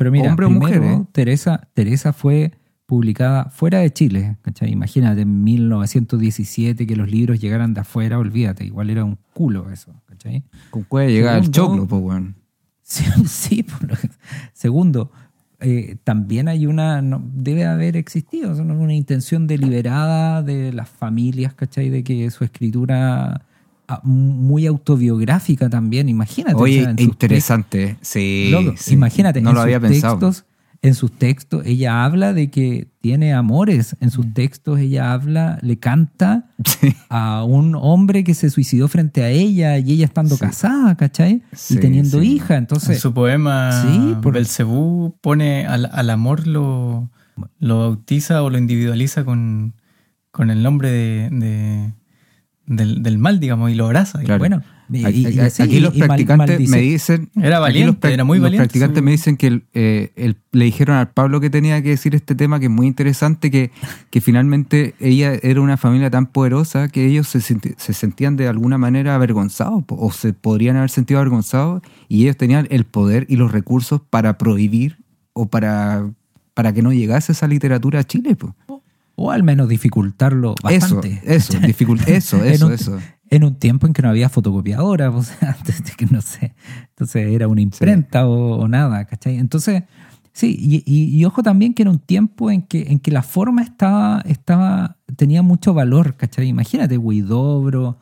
Pero 0.00 0.10
mira, 0.10 0.30
Hombre 0.30 0.46
o 0.46 0.48
primero, 0.48 0.80
mujer, 0.82 1.00
¿eh? 1.02 1.04
Teresa, 1.12 1.68
Teresa 1.74 2.14
fue 2.14 2.52
publicada 2.86 3.50
fuera 3.50 3.80
de 3.80 3.92
Chile. 3.92 4.38
¿cachai? 4.40 4.72
Imagínate, 4.72 5.20
en 5.20 5.44
1917 5.44 6.86
que 6.86 6.96
los 6.96 7.10
libros 7.10 7.38
llegaran 7.38 7.74
de 7.74 7.82
afuera, 7.82 8.18
olvídate, 8.18 8.64
igual 8.64 8.88
era 8.88 9.04
un 9.04 9.18
culo 9.34 9.70
eso. 9.70 9.92
¿cachai? 10.06 10.42
¿Cómo 10.70 10.86
puede 10.86 11.12
llegar 11.12 11.34
al 11.36 11.44
Segundo, 11.52 11.82
choclo, 11.82 11.86
pues, 11.86 12.02
weón? 12.02 12.34
Sí, 12.82 13.04
sí, 13.26 13.62
por 13.62 13.90
lo 13.90 13.94
que- 13.96 14.08
segundo, 14.54 15.12
eh, 15.60 15.96
también 16.02 16.48
hay 16.48 16.64
una, 16.66 17.02
no- 17.02 17.22
debe 17.34 17.66
haber 17.66 17.94
existido 17.98 18.52
o 18.52 18.54
sea, 18.54 18.64
una 18.64 18.94
intención 18.94 19.46
deliberada 19.46 20.42
de 20.42 20.72
las 20.72 20.88
familias, 20.88 21.52
¿cachai? 21.52 21.90
De 21.90 22.02
que 22.02 22.30
su 22.30 22.42
escritura 22.42 23.42
muy 24.02 24.66
autobiográfica 24.66 25.68
también, 25.70 26.08
imagínate. 26.08 26.54
o 26.54 26.60
Oye, 26.60 26.82
sea, 26.82 26.90
en 26.90 26.98
sus 26.98 27.06
interesante. 27.06 27.96
Sí, 28.00 28.52
imagínate, 28.90 29.40
No 29.40 29.50
en 29.50 29.54
lo 29.54 29.60
sus 29.60 29.64
había 29.64 29.80
pensado. 29.80 30.18
textos, 30.18 30.44
en 30.82 30.94
sus 30.94 31.12
textos, 31.12 31.66
ella 31.66 32.04
habla 32.06 32.32
de 32.32 32.50
que 32.50 32.88
tiene 33.02 33.34
amores. 33.34 33.96
En 34.00 34.10
sus 34.10 34.32
textos, 34.32 34.78
ella 34.78 35.12
habla, 35.12 35.58
le 35.60 35.78
canta 35.78 36.46
Sí. 36.64 36.94
a 37.10 37.44
un 37.44 37.74
hombre 37.74 38.24
que 38.24 38.32
se 38.34 38.48
suicidó 38.48 38.88
frente 38.88 39.22
a 39.22 39.28
ella 39.28 39.76
y 39.78 39.92
ella 39.92 40.06
estando 40.06 40.38
casada, 40.38 40.96
¿cachai? 40.96 41.42
Sí, 41.52 41.74
y 41.74 41.80
teniendo 41.80 42.20
sí. 42.20 42.32
hija. 42.36 42.54
En 42.54 42.60
Entonces, 42.60 42.98
su 42.98 43.12
poema 43.12 43.82
Sí, 43.82 44.16
por- 44.22 44.32
Belcebú 44.34 45.16
pone 45.20 45.66
al, 45.66 45.90
al 45.92 46.08
amor 46.08 46.46
lo, 46.46 47.10
lo 47.58 47.78
bautiza 47.80 48.42
o 48.42 48.48
lo 48.48 48.56
individualiza 48.56 49.24
con, 49.24 49.74
con 50.30 50.50
el 50.50 50.62
nombre 50.62 50.90
de, 50.90 51.28
de- 51.30 51.92
del, 52.70 53.02
del 53.02 53.18
mal, 53.18 53.40
digamos, 53.40 53.70
y 53.70 53.74
lo 53.74 53.86
abraza. 53.86 54.20
Claro. 54.20 54.38
bueno, 54.38 54.62
y- 54.92 55.04
Aquí, 55.04 55.26
y- 55.28 55.38
aquí- 55.40 55.76
y- 55.76 55.80
los 55.80 55.94
y 55.94 55.98
mal- 55.98 56.08
practicantes 56.08 56.68
me 56.68 56.78
dicen. 56.78 57.30
Era 57.36 57.58
valiente, 57.60 58.06
los 58.08 58.14
era 58.14 58.24
muy 58.24 58.38
los 58.38 58.44
valiente 58.44 58.62
practicantes 58.64 58.98
su- 58.98 59.04
me 59.04 59.10
dicen 59.10 59.36
que 59.36 59.46
el, 59.48 59.64
eh, 59.74 60.12
el- 60.16 60.36
le 60.52 60.64
dijeron 60.64 60.96
al 60.96 61.10
Pablo 61.10 61.40
que 61.40 61.50
tenía 61.50 61.82
que 61.82 61.90
decir 61.90 62.14
este 62.14 62.34
tema 62.34 62.58
que 62.58 62.66
es 62.66 62.70
muy 62.70 62.86
interesante, 62.86 63.50
que, 63.50 63.70
que 64.10 64.20
finalmente 64.20 64.94
ella 65.00 65.34
era 65.42 65.60
una 65.60 65.76
familia 65.76 66.10
tan 66.10 66.26
poderosa 66.26 66.88
que 66.88 67.06
ellos 67.06 67.28
se, 67.28 67.40
se 67.40 67.92
sentían 67.92 68.36
de 68.36 68.48
alguna 68.48 68.78
manera 68.78 69.14
avergonzados 69.14 69.84
o 69.88 70.10
se 70.12 70.32
podrían 70.32 70.76
haber 70.76 70.90
sentido 70.90 71.20
avergonzados 71.20 71.82
y 72.08 72.22
ellos 72.22 72.36
tenían 72.36 72.66
el 72.70 72.84
poder 72.84 73.26
y 73.28 73.36
los 73.36 73.52
recursos 73.52 74.00
para 74.10 74.38
prohibir 74.38 74.98
o 75.32 75.46
para, 75.46 76.08
para 76.54 76.72
que 76.72 76.82
no 76.82 76.92
llegase 76.92 77.32
esa 77.32 77.46
literatura 77.46 78.00
a 78.00 78.04
Chile. 78.04 78.34
po. 78.36 78.54
O 79.16 79.30
al 79.30 79.42
menos 79.42 79.68
dificultarlo 79.68 80.54
Eso, 80.68 80.96
bastante. 80.96 81.20
eso, 81.24 81.52
dificult- 81.60 82.06
eso, 82.08 82.42
En 82.44 82.52
eso, 82.52 82.66
un- 82.66 82.72
eso. 82.72 82.98
En 83.32 83.44
un 83.44 83.54
tiempo 83.54 83.86
en 83.86 83.92
que 83.92 84.02
no 84.02 84.08
había 84.08 84.28
fotocopiadora, 84.28 85.10
o 85.16 85.22
sea, 85.22 85.56
antes 85.58 85.84
de 85.84 85.92
que 85.92 86.06
no 86.06 86.20
sé. 86.20 86.54
Entonces 86.88 87.26
era 87.32 87.46
una 87.48 87.60
imprenta 87.60 88.26
o, 88.26 88.56
o 88.56 88.68
nada, 88.68 89.04
¿cachai? 89.04 89.36
Entonces, 89.38 89.84
sí, 90.32 90.56
y, 90.58 90.82
y- 90.86 91.16
y 91.16 91.24
ojo 91.24 91.42
también 91.42 91.74
que 91.74 91.82
era 91.82 91.90
un 91.90 91.98
tiempo 92.00 92.50
en 92.50 92.62
que, 92.62 92.90
en 92.90 92.98
que 92.98 93.10
la 93.10 93.22
forma 93.22 93.62
estaba, 93.62 94.20
estaba, 94.26 94.96
tenía 95.16 95.42
mucho 95.42 95.74
valor, 95.74 96.16
¿cachai? 96.16 96.48
Imagínate, 96.48 96.98
Huidobro, 96.98 97.98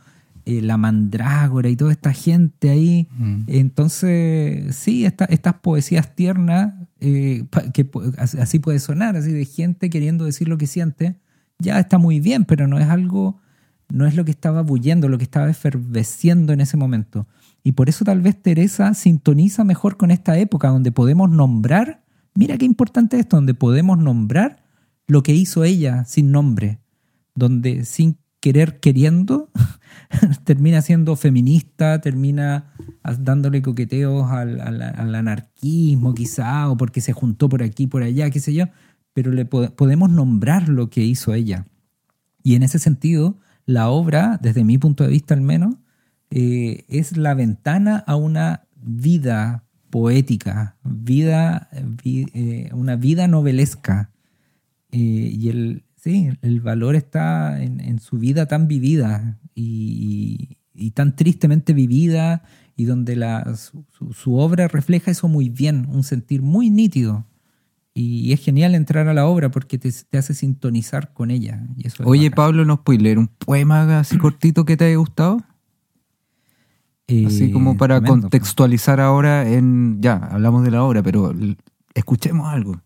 eh, 0.50 0.62
la 0.62 0.78
mandrágora 0.78 1.68
y 1.68 1.76
toda 1.76 1.92
esta 1.92 2.12
gente 2.14 2.70
ahí. 2.70 3.06
Mm. 3.18 3.42
Entonces, 3.48 4.74
sí, 4.74 5.04
esta- 5.04 5.26
estas 5.26 5.54
poesías 5.54 6.14
tiernas, 6.14 6.72
eh, 7.00 7.44
que 7.74 7.86
así 8.16 8.58
puede 8.58 8.78
sonar, 8.78 9.14
así 9.16 9.30
de 9.30 9.44
gente 9.44 9.90
queriendo 9.90 10.24
decir 10.24 10.48
lo 10.48 10.56
que 10.56 10.66
siente, 10.66 11.16
ya 11.58 11.78
está 11.78 11.98
muy 11.98 12.18
bien, 12.20 12.44
pero 12.46 12.66
no 12.66 12.78
es 12.78 12.88
algo, 12.88 13.38
no 13.90 14.06
es 14.06 14.16
lo 14.16 14.24
que 14.24 14.30
estaba 14.30 14.62
bullendo, 14.62 15.08
lo 15.08 15.18
que 15.18 15.24
estaba 15.24 15.50
efervesciendo 15.50 16.52
en 16.54 16.60
ese 16.62 16.76
momento. 16.78 17.26
Y 17.62 17.72
por 17.72 17.90
eso 17.90 18.04
tal 18.06 18.20
vez 18.22 18.40
Teresa 18.40 18.94
sintoniza 18.94 19.64
mejor 19.64 19.96
con 19.98 20.10
esta 20.10 20.38
época 20.38 20.68
donde 20.68 20.92
podemos 20.92 21.28
nombrar, 21.30 22.02
mira 22.34 22.56
qué 22.56 22.64
importante 22.64 23.18
esto, 23.18 23.36
donde 23.36 23.52
podemos 23.54 23.98
nombrar 23.98 24.64
lo 25.06 25.22
que 25.22 25.34
hizo 25.34 25.62
ella 25.64 26.04
sin 26.06 26.30
nombre, 26.32 26.78
donde 27.34 27.84
sin 27.84 28.16
querer 28.40 28.80
queriendo 28.80 29.50
termina 30.44 30.80
siendo 30.82 31.16
feminista, 31.16 32.00
termina 32.00 32.72
dándole 33.20 33.62
coqueteos 33.62 34.30
al, 34.30 34.60
al- 34.60 35.14
anarquismo 35.14 36.14
quizá, 36.14 36.68
o 36.70 36.76
porque 36.76 37.00
se 37.00 37.12
juntó 37.12 37.48
por 37.48 37.62
aquí, 37.62 37.86
por 37.86 38.02
allá, 38.02 38.30
qué 38.30 38.40
sé 38.40 38.54
yo, 38.54 38.66
pero 39.12 39.32
le 39.32 39.44
po- 39.44 39.70
podemos 39.74 40.10
nombrar 40.10 40.68
lo 40.68 40.90
que 40.90 41.02
hizo 41.02 41.34
ella. 41.34 41.66
Y 42.42 42.54
en 42.54 42.62
ese 42.62 42.78
sentido, 42.78 43.38
la 43.66 43.88
obra, 43.90 44.38
desde 44.42 44.64
mi 44.64 44.78
punto 44.78 45.04
de 45.04 45.10
vista 45.10 45.34
al 45.34 45.40
menos, 45.40 45.74
eh, 46.30 46.84
es 46.88 47.16
la 47.16 47.34
ventana 47.34 47.96
a 48.06 48.16
una 48.16 48.64
vida 48.80 49.64
poética, 49.90 50.76
vida, 50.84 51.68
vi- 52.04 52.26
eh, 52.34 52.70
una 52.72 52.96
vida 52.96 53.26
novelesca. 53.28 54.10
Eh, 54.92 54.98
y 54.98 55.48
el, 55.48 55.84
sí, 55.98 56.30
el 56.42 56.60
valor 56.60 56.96
está 56.96 57.62
en, 57.62 57.80
en 57.80 57.98
su 57.98 58.18
vida 58.18 58.46
tan 58.46 58.68
vivida 58.68 59.38
y, 59.54 60.58
y 60.74 60.92
tan 60.92 61.16
tristemente 61.16 61.72
vivida 61.72 62.42
y 62.78 62.84
donde 62.84 63.16
la, 63.16 63.56
su, 63.56 64.34
obra 64.36 64.68
refleja 64.68 65.10
eso 65.10 65.26
muy 65.26 65.48
bien, 65.48 65.86
un 65.90 66.04
sentir 66.04 66.42
muy 66.42 66.70
nítido. 66.70 67.26
Y 67.92 68.32
es 68.32 68.40
genial 68.40 68.76
entrar 68.76 69.08
a 69.08 69.14
la 69.14 69.26
obra 69.26 69.50
porque 69.50 69.78
te, 69.78 69.90
te 70.08 70.16
hace 70.16 70.32
sintonizar 70.32 71.12
con 71.12 71.32
ella. 71.32 71.66
Y 71.76 71.88
eso 71.88 72.04
es 72.04 72.08
Oye. 72.08 72.30
Pablo, 72.30 72.64
¿nos 72.64 72.78
puedes 72.80 73.02
leer 73.02 73.18
un 73.18 73.26
poema 73.26 73.98
así 73.98 74.16
cortito 74.18 74.64
que 74.64 74.76
te 74.76 74.84
haya 74.84 74.96
gustado? 74.96 75.38
Así 77.08 77.44
Eh, 77.44 77.50
como 77.52 77.76
para 77.76 77.98
tremendo, 78.00 78.28
contextualizar 78.28 79.00
ahora 79.00 79.50
en... 79.50 80.00
Ya, 80.00 80.14
hablamos 80.14 80.62
de 80.62 80.70
la 80.70 80.84
obra, 80.84 81.02
pero 81.02 81.34
escuchemos 81.94 82.46
algo. 82.46 82.80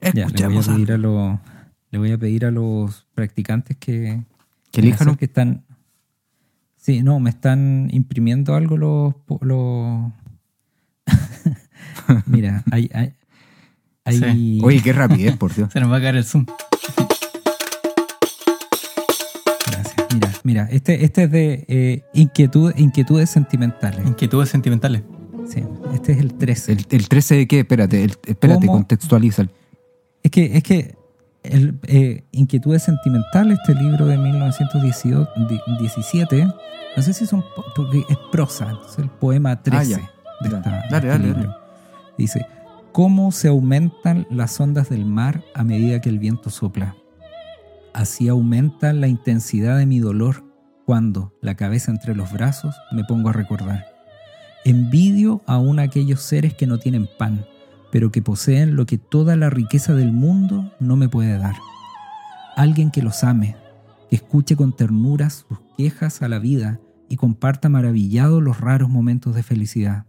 Ya, 0.00 0.12
le 0.12 0.12
voy, 0.12 0.22
a 0.22 0.26
Escuchemos 0.26 0.68
pedir 0.68 0.92
algo. 0.92 1.20
a 1.20 1.32
los, 1.32 1.53
le 1.94 1.98
voy 2.00 2.10
a 2.10 2.18
pedir 2.18 2.44
a 2.44 2.50
los 2.50 3.06
practicantes 3.14 3.76
que, 3.76 4.20
Que 4.72 4.80
elijan 4.80 5.14
que 5.14 5.26
están. 5.26 5.62
Sí, 6.76 7.04
no, 7.04 7.20
me 7.20 7.30
están 7.30 7.88
imprimiendo 7.92 8.56
algo 8.56 8.76
los. 8.76 9.14
los... 9.42 10.12
Mira, 12.26 12.64
hay. 12.72 12.90
hay, 12.92 13.12
hay- 14.04 14.18
Sí. 14.18 14.58
Oye, 14.64 14.82
qué 14.82 14.92
rapidez, 14.92 15.36
por 15.36 15.54
Dios. 15.54 15.70
Se 15.72 15.78
nos 15.78 15.88
va 15.90 15.98
a 15.98 16.00
caer 16.00 16.16
el 16.16 16.24
zoom. 16.24 16.46
Gracias. 19.70 20.06
Mira, 20.12 20.32
mira, 20.42 20.68
este, 20.72 21.04
este 21.04 21.22
es 21.24 21.30
de 21.30 21.64
eh, 21.68 22.02
inquietud, 22.12 22.72
inquietudes 22.76 23.30
sentimentales. 23.30 24.04
Inquietudes 24.04 24.48
sentimentales. 24.48 25.02
Sí, 25.48 25.62
este 25.94 26.12
es 26.12 26.18
el 26.18 26.34
13. 26.34 26.72
¿El, 26.72 26.86
el 26.90 27.08
13 27.08 27.34
de 27.36 27.46
qué? 27.46 27.60
Espérate, 27.60 28.02
el- 28.02 28.16
espérate, 28.26 28.66
¿Cómo? 28.66 28.78
contextualiza. 28.78 29.46
Es 30.24 30.30
que, 30.32 30.56
es 30.56 30.62
que 30.64 30.96
el, 31.44 31.78
eh, 31.84 32.24
Inquietudes 32.32 32.82
Sentimentales, 32.82 33.58
este 33.60 33.74
libro 33.80 34.06
de 34.06 34.16
1917, 34.18 36.46
no 36.96 37.02
sé 37.02 37.12
si 37.12 37.26
son, 37.26 37.42
po- 37.54 37.64
porque 37.76 38.04
es 38.08 38.16
prosa, 38.32 38.70
entonces 38.70 38.98
el 38.98 39.10
poema 39.10 39.62
13 39.62 39.94
Ah, 39.96 40.10
de 40.40 40.48
esta- 40.48 40.60
Dale, 40.60 40.84
este 40.96 41.06
dale, 41.08 41.24
libro. 41.24 41.40
dale. 41.42 41.54
Dice, 42.18 42.46
¿cómo 42.92 43.32
se 43.32 43.48
aumentan 43.48 44.26
las 44.30 44.58
ondas 44.60 44.88
del 44.88 45.04
mar 45.04 45.42
a 45.54 45.64
medida 45.64 46.00
que 46.00 46.08
el 46.08 46.18
viento 46.18 46.50
sopla? 46.50 46.96
Así 47.92 48.28
aumenta 48.28 48.92
la 48.92 49.06
intensidad 49.06 49.78
de 49.78 49.86
mi 49.86 50.00
dolor 50.00 50.44
cuando, 50.86 51.32
la 51.40 51.54
cabeza 51.54 51.90
entre 51.90 52.14
los 52.14 52.32
brazos, 52.32 52.74
me 52.92 53.04
pongo 53.04 53.30
a 53.30 53.32
recordar. 53.32 53.86
Envidio 54.64 55.42
aún 55.46 55.78
a 55.78 55.82
aquellos 55.82 56.20
seres 56.22 56.54
que 56.54 56.66
no 56.66 56.78
tienen 56.78 57.08
pan, 57.18 57.46
pero 57.94 58.10
que 58.10 58.22
poseen 58.22 58.74
lo 58.74 58.86
que 58.86 58.98
toda 58.98 59.36
la 59.36 59.50
riqueza 59.50 59.94
del 59.94 60.10
mundo 60.10 60.72
no 60.80 60.96
me 60.96 61.08
puede 61.08 61.38
dar. 61.38 61.54
Alguien 62.56 62.90
que 62.90 63.04
los 63.04 63.22
ame, 63.22 63.54
que 64.10 64.16
escuche 64.16 64.56
con 64.56 64.74
ternura 64.74 65.30
sus 65.30 65.60
quejas 65.78 66.20
a 66.20 66.26
la 66.26 66.40
vida 66.40 66.80
y 67.08 67.14
comparta 67.14 67.68
maravillado 67.68 68.40
los 68.40 68.60
raros 68.60 68.90
momentos 68.90 69.36
de 69.36 69.44
felicidad. 69.44 70.06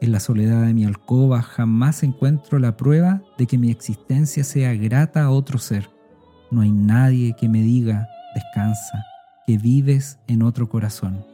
En 0.00 0.10
la 0.10 0.18
soledad 0.18 0.66
de 0.66 0.74
mi 0.74 0.84
alcoba 0.84 1.42
jamás 1.42 2.02
encuentro 2.02 2.58
la 2.58 2.76
prueba 2.76 3.22
de 3.38 3.46
que 3.46 3.56
mi 3.56 3.70
existencia 3.70 4.42
sea 4.42 4.74
grata 4.74 5.22
a 5.22 5.30
otro 5.30 5.58
ser. 5.60 5.88
No 6.50 6.62
hay 6.62 6.72
nadie 6.72 7.36
que 7.38 7.48
me 7.48 7.62
diga, 7.62 8.08
descansa, 8.34 9.04
que 9.46 9.58
vives 9.58 10.18
en 10.26 10.42
otro 10.42 10.68
corazón. 10.68 11.24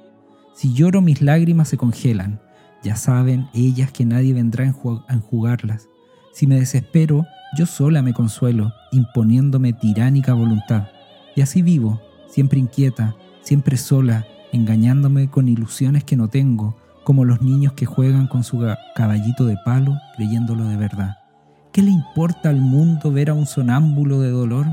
Si 0.54 0.74
lloro 0.74 1.00
mis 1.00 1.22
lágrimas 1.22 1.68
se 1.68 1.78
congelan, 1.78 2.42
ya 2.82 2.96
saben 2.96 3.48
ellas 3.54 3.92
que 3.92 4.04
nadie 4.04 4.34
vendrá 4.34 4.64
a 4.64 4.68
enju- 4.68 5.04
a 5.08 5.14
enjugarlas. 5.14 5.88
Si 6.32 6.46
me 6.46 6.58
desespero, 6.58 7.26
yo 7.56 7.66
sola 7.66 8.02
me 8.02 8.14
consuelo, 8.14 8.72
imponiéndome 8.90 9.72
tiránica 9.72 10.32
voluntad. 10.34 10.88
Y 11.36 11.42
así 11.42 11.62
vivo, 11.62 12.00
siempre 12.28 12.58
inquieta, 12.58 13.14
siempre 13.42 13.76
sola, 13.76 14.26
engañándome 14.52 15.28
con 15.30 15.48
ilusiones 15.48 16.04
que 16.04 16.16
no 16.16 16.28
tengo, 16.28 16.76
como 17.04 17.24
los 17.24 17.42
niños 17.42 17.72
que 17.72 17.86
juegan 17.86 18.26
con 18.28 18.44
su 18.44 18.64
caballito 18.94 19.44
de 19.46 19.56
palo 19.64 19.98
creyéndolo 20.16 20.64
de 20.68 20.76
verdad. 20.76 21.16
¿Qué 21.72 21.82
le 21.82 21.90
importa 21.90 22.50
al 22.50 22.60
mundo 22.60 23.10
ver 23.12 23.30
a 23.30 23.34
un 23.34 23.46
sonámbulo 23.46 24.20
de 24.20 24.30
dolor? 24.30 24.66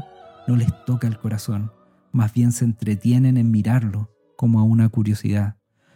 No 0.48 0.56
les 0.56 0.70
toca 0.86 1.08
el 1.08 1.18
corazón, 1.18 1.72
más 2.12 2.34
bien 2.34 2.52
se 2.52 2.66
entretienen 2.66 3.38
en 3.38 3.52
mirarlo 3.52 4.10
como 4.36 4.60
a 4.60 4.64
una 4.64 4.90
curiosidad. 4.90 5.56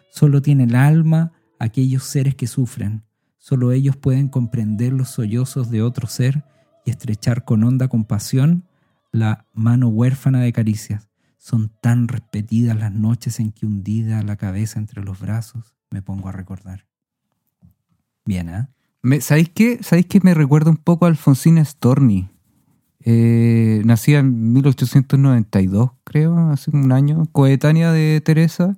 Solo 0.09 0.41
tiene 0.41 0.63
el 0.63 0.75
alma 0.75 1.33
aquellos 1.63 2.03
seres 2.03 2.35
que 2.35 2.47
sufren. 2.47 3.03
Solo 3.37 3.71
ellos 3.71 3.95
pueden 3.97 4.29
comprender 4.29 4.93
los 4.93 5.09
sollozos 5.09 5.69
de 5.69 5.81
otro 5.81 6.07
ser 6.07 6.43
y 6.85 6.91
estrechar 6.91 7.43
con 7.45 7.63
honda 7.63 7.87
compasión 7.87 8.65
la 9.11 9.45
mano 9.53 9.87
huérfana 9.89 10.41
de 10.41 10.53
caricias. 10.53 11.09
Son 11.37 11.69
tan 11.81 12.07
repetidas 12.07 12.77
las 12.77 12.91
noches 12.93 13.39
en 13.39 13.51
que 13.51 13.65
hundida 13.65 14.21
la 14.23 14.37
cabeza 14.37 14.79
entre 14.79 15.03
los 15.03 15.19
brazos 15.19 15.75
me 15.91 16.01
pongo 16.01 16.29
a 16.29 16.31
recordar. 16.31 16.85
Bien, 18.25 18.49
¿ah? 18.49 18.69
Me- 19.01 19.21
¿Sabéis 19.21 19.49
qué? 19.49 19.79
¿Sabéis 19.83 20.05
qué 20.07 20.19
me 20.23 20.33
recuerda 20.33 20.71
un 20.71 20.77
poco 20.77 21.05
a 21.05 21.09
Alfonsina 21.09 21.63
Storni? 21.65 22.29
Eh, 23.05 23.81
nacida 23.83 24.19
en 24.19 24.53
1892, 24.53 25.91
creo, 26.05 26.37
hace 26.49 26.71
un 26.71 26.91
año, 26.93 27.25
coetánea 27.33 27.91
de 27.91 28.21
Teresa. 28.21 28.77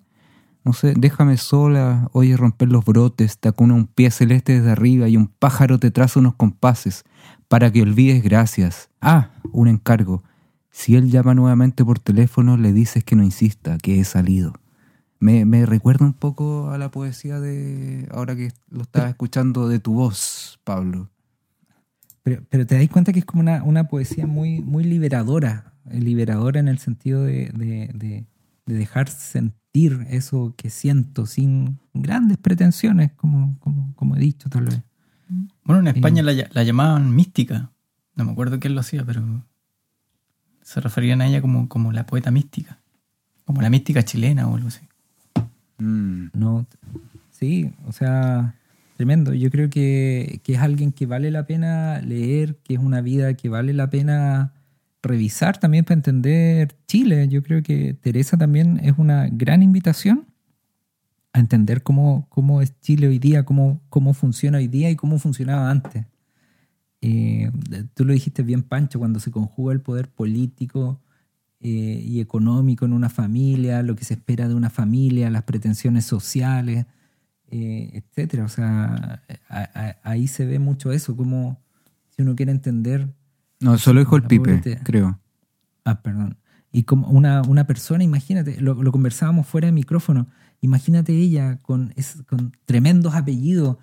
No 0.65 0.73
sé, 0.73 0.95
déjame 0.97 1.38
sola, 1.38 2.10
oye 2.12 2.36
romper 2.36 2.69
los 2.71 2.84
brotes, 2.84 3.38
te 3.38 3.47
acuna 3.49 3.75
un 3.75 3.86
pie 3.86 4.10
celeste 4.10 4.54
desde 4.54 4.71
arriba 4.71 5.08
y 5.08 5.15
un 5.15 5.28
pájaro 5.28 5.78
te 5.80 5.91
traza 5.91 6.19
unos 6.19 6.34
compases 6.36 7.04
para 7.47 7.71
que 7.71 7.84
olvides 7.84 8.23
gracias. 8.23 8.89
Ah, 8.99 9.30
un 9.51 9.67
encargo. 9.67 10.23
Si 10.71 10.95
él 10.95 11.12
llama 11.12 11.36
nuevamente 11.36 11.86
por 11.86 11.99
teléfono, 11.99 12.58
le 12.58 12.73
dices 12.73 13.04
que 13.04 13.15
no 13.15 13.23
insista, 13.23 13.78
que 13.78 13.99
he 13.99 14.04
salido. 14.04 14.54
Me, 15.19 15.45
me 15.45 15.65
recuerda 15.67 16.04
un 16.06 16.13
poco 16.13 16.71
a 16.71 16.78
la 16.80 16.89
poesía 16.89 17.39
de, 17.39 18.08
ahora 18.12 18.36
que 18.36 18.51
lo 18.69 18.82
estaba 18.82 19.08
escuchando, 19.10 19.69
de 19.69 19.80
tu 19.80 19.93
voz, 19.93 20.60
Pablo. 20.63 21.10
Pero, 22.23 22.43
pero 22.49 22.65
te 22.65 22.75
das 22.78 22.89
cuenta 22.89 23.13
que 23.13 23.19
es 23.19 23.25
como 23.25 23.41
una, 23.41 23.63
una 23.63 23.88
poesía 23.88 24.25
muy, 24.25 24.62
muy 24.62 24.84
liberadora, 24.84 25.73
eh, 25.91 25.99
liberadora 25.99 26.60
en 26.60 26.67
el 26.67 26.80
sentido 26.80 27.23
de, 27.23 27.51
de- 27.56 27.91
de- 27.93 28.25
de 28.65 28.73
dejar 28.73 29.08
sentir 29.10 29.62
eso 30.09 30.53
que 30.57 30.69
siento 30.69 31.25
sin 31.25 31.77
grandes 31.93 32.38
pretensiones, 32.38 33.11
como, 33.13 33.57
como, 33.59 33.93
como 33.95 34.15
he 34.15 34.19
dicho 34.19 34.49
tal 34.49 34.65
vez. 34.65 34.81
Bueno, 35.63 35.81
en 35.81 35.95
España 35.95 36.21
Sí. 36.21 36.25
la, 36.25 36.31
ll- 36.33 36.49
la 36.53 36.63
llamaban 36.63 37.13
mística. 37.15 37.71
No 38.15 38.25
me 38.25 38.31
acuerdo 38.31 38.59
quién 38.59 38.75
lo 38.75 38.81
hacía, 38.81 39.03
pero 39.03 39.43
se 40.61 40.79
referían 40.81 41.21
a 41.21 41.27
ella 41.27 41.41
como, 41.41 41.67
como 41.67 41.91
la 41.91 42.05
poeta 42.05 42.31
mística. 42.31 42.79
Como 43.45 43.61
la 43.61 43.69
mística 43.69 44.03
chilena 44.03 44.47
o 44.47 44.55
algo 44.55 44.69
así. 44.69 44.81
Mm. 45.77 46.27
No, 46.33 46.65
sí, 47.31 47.73
o 47.85 47.91
sea, 47.91 48.55
tremendo. 48.97 49.33
Yo 49.33 49.51
creo 49.51 49.69
que, 49.69 50.39
que 50.43 50.53
es 50.53 50.59
alguien 50.59 50.91
que 50.91 51.05
vale 51.05 51.29
la 51.31 51.45
pena 51.45 52.01
leer, 52.01 52.55
que 52.63 52.75
es 52.75 52.79
una 52.79 53.01
vida 53.01 53.33
que 53.35 53.49
vale 53.49 53.73
la 53.73 53.89
pena 53.89 54.53
revisar 55.05 55.57
también 55.57 55.85
para 55.85 55.95
entender 55.95 56.75
Chile. 56.87 57.27
Yo 57.27 57.43
creo 57.43 57.63
que 57.63 57.93
Teresa 57.93 58.37
también 58.37 58.79
es 58.83 58.93
una 58.97 59.27
gran 59.31 59.63
invitación 59.63 60.25
a 61.33 61.39
entender 61.39 61.83
cómo, 61.83 62.27
cómo 62.29 62.61
es 62.61 62.79
Chile 62.79 63.07
hoy 63.07 63.19
día, 63.19 63.43
cómo, 63.43 63.81
cómo 63.89 64.13
funciona 64.13 64.57
hoy 64.57 64.67
día 64.67 64.89
y 64.89 64.95
cómo 64.95 65.19
funcionaba 65.19 65.69
antes. 65.69 66.05
Eh, 67.01 67.51
tú 67.93 68.05
lo 68.05 68.13
dijiste 68.13 68.41
bien, 68.41 68.63
Pancho, 68.63 68.99
cuando 68.99 69.19
se 69.19 69.31
conjuga 69.31 69.73
el 69.73 69.81
poder 69.81 70.09
político 70.09 71.01
eh, 71.59 72.01
y 72.03 72.19
económico 72.19 72.85
en 72.85 72.93
una 72.93 73.09
familia, 73.09 73.83
lo 73.83 73.95
que 73.95 74.05
se 74.05 74.13
espera 74.15 74.47
de 74.47 74.55
una 74.55 74.69
familia, 74.69 75.29
las 75.29 75.43
pretensiones 75.43 76.05
sociales, 76.05 76.85
eh, 77.51 77.91
etcétera. 77.93 78.45
O 78.45 78.49
sea, 78.49 79.21
ahí 80.03 80.27
se 80.27 80.45
ve 80.45 80.57
mucho 80.57 80.91
eso, 80.91 81.15
como 81.15 81.59
si 82.09 82.21
uno 82.21 82.35
quiere 82.35 82.51
entender 82.51 83.13
No, 83.59 83.77
solo 83.77 83.99
dijo 84.01 84.15
el 84.17 84.23
Pipe, 84.23 84.79
creo. 84.83 85.19
Ah, 85.85 86.01
perdón. 86.01 86.37
Y 86.71 86.83
como 86.83 87.07
una, 87.09 87.41
una 87.43 87.65
persona, 87.67 88.03
imagínate, 88.03 88.59
lo, 88.59 88.73
lo 88.81 88.91
conversábamos 88.91 89.47
fuera 89.47 89.67
de 89.67 89.71
micrófono, 89.71 90.27
imagínate 90.61 91.13
ella 91.13 91.57
con, 91.61 91.93
es- 91.95 92.23
con 92.27 92.51
tremendos 92.65 93.15
apellidos, 93.15 93.77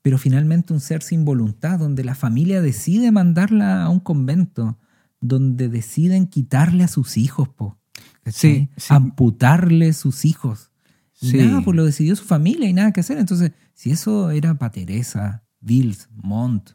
pero 0.00 0.18
finalmente 0.18 0.72
un 0.72 0.80
ser 0.80 1.02
sin 1.02 1.24
voluntad, 1.24 1.78
donde 1.78 2.04
la 2.04 2.14
familia 2.14 2.62
decide 2.62 3.12
mandarla 3.12 3.82
a 3.84 3.88
un 3.90 4.00
convento, 4.00 4.78
donde 5.20 5.68
deciden 5.68 6.26
quitarle 6.26 6.84
a 6.84 6.88
sus 6.88 7.16
hijos, 7.16 7.48
po. 7.50 7.78
Sí, 8.26 8.68
sí. 8.76 8.94
amputarle 8.94 9.92
sus 9.92 10.24
hijos. 10.24 10.70
Y 11.20 11.30
Sí. 11.30 11.36
nada, 11.38 11.60
pues 11.62 11.76
lo 11.76 11.84
decidió 11.84 12.16
su 12.16 12.24
familia 12.24 12.68
y 12.68 12.72
nada 12.72 12.92
que 12.92 13.00
hacer. 13.00 13.18
Entonces, 13.18 13.52
si 13.74 13.90
eso 13.90 14.30
era 14.30 14.54
para 14.54 14.72
Teresa, 14.72 15.44
Bills, 15.60 16.08
Montt, 16.14 16.70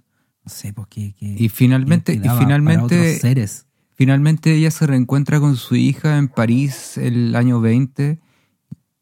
no 0.48 0.50
sé, 0.50 0.72
pues 0.72 0.88
Y 0.94 1.50
finalmente, 1.50 2.14
y 2.14 2.30
finalmente, 2.40 3.20
seres. 3.20 3.66
finalmente 3.96 4.54
ella 4.54 4.72
se 4.72 4.88
reencuentra 4.88 5.42
con 5.42 5.58
su 5.58 5.76
hija 5.76 6.18
en 6.18 6.30
París 6.30 6.98
el 6.98 7.36
año 7.36 7.60
20 7.60 8.18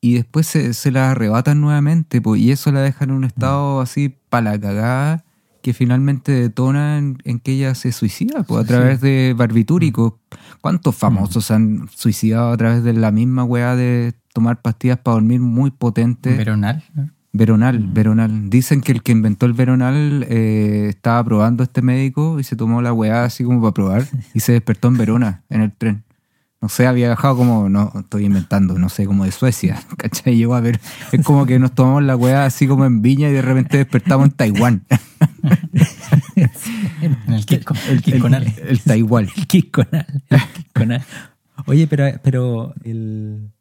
y 0.01 0.13
después 0.15 0.47
se, 0.47 0.73
se 0.73 0.89
la 0.89 1.11
arrebatan 1.11 1.61
nuevamente 1.61 2.19
po, 2.19 2.35
y 2.35 2.49
eso 2.49 2.71
la 2.71 2.81
deja 2.81 3.03
en 3.03 3.11
un 3.11 3.25
estado 3.25 3.79
así 3.79 4.17
para 4.29 4.53
la 4.53 4.59
cagada 4.59 5.23
que 5.61 5.75
finalmente 5.75 6.31
detona 6.31 6.97
en, 6.97 7.19
en 7.25 7.39
que 7.39 7.51
ella 7.51 7.75
se 7.75 7.91
suicida 7.91 8.41
po, 8.41 8.57
a 8.57 8.63
través 8.63 9.01
de 9.01 9.35
barbitúricos. 9.37 10.13
¿Cuántos 10.61 10.95
famosos 10.95 11.45
se 11.45 11.53
han 11.53 11.87
suicidado 11.93 12.51
a 12.51 12.57
través 12.57 12.83
de 12.83 12.93
la 12.93 13.11
misma 13.11 13.43
weá 13.43 13.75
de 13.75 14.15
tomar 14.33 14.63
pastillas 14.63 14.97
para 14.97 15.13
dormir 15.13 15.41
muy 15.41 15.69
potentes? 15.69 16.35
Veronal. 16.35 16.83
¿no? 16.95 17.11
Veronal, 17.37 17.79
Mm. 17.79 17.93
Veronal. 17.93 18.49
Dicen 18.49 18.81
que 18.81 18.91
el 18.91 19.03
que 19.03 19.11
inventó 19.11 19.45
el 19.45 19.53
Veronal 19.53 20.25
eh, 20.29 20.87
estaba 20.89 21.23
probando 21.23 21.63
este 21.63 21.81
médico 21.81 22.39
y 22.39 22.43
se 22.43 22.55
tomó 22.55 22.81
la 22.81 22.93
weá 22.93 23.23
así 23.25 23.43
como 23.43 23.61
para 23.61 23.73
probar 23.73 24.05
y 24.33 24.39
se 24.39 24.53
despertó 24.53 24.87
en 24.87 24.97
Verona, 24.97 25.43
en 25.49 25.61
el 25.61 25.71
tren. 25.71 26.03
No 26.61 26.69
sé, 26.69 26.87
había 26.87 27.07
viajado 27.07 27.35
como, 27.37 27.69
no, 27.69 27.91
estoy 27.99 28.25
inventando, 28.25 28.79
no 28.79 28.89
sé, 28.89 29.05
como 29.05 29.25
de 29.25 29.31
Suecia, 29.31 29.79
¿cachai? 29.97 30.35
Llegó 30.35 30.55
a 30.55 30.61
ver, 30.61 30.79
es 31.11 31.23
como 31.23 31.45
que 31.45 31.59
nos 31.59 31.73
tomamos 31.73 32.01
la 32.03 32.15
weá 32.15 32.45
así 32.45 32.65
como 32.67 32.85
en 32.85 33.01
Viña 33.01 33.29
y 33.29 33.33
de 33.33 33.41
repente 33.41 33.77
despertamos 33.77 34.27
en 34.27 34.31
Taiwán. 34.31 34.85
En 37.01 37.33
el 37.33 37.45
Kisconal. 38.01 38.43
El, 38.47 38.67
el 38.67 38.79
Taiwán. 38.81 39.25
El 39.35 39.47
Kisconal. 39.47 40.05
el 40.29 40.41
Kisconal. 40.53 41.03
Oye, 41.67 41.87
pero, 41.87 42.05
pero 42.23 42.73
el. 42.83 43.51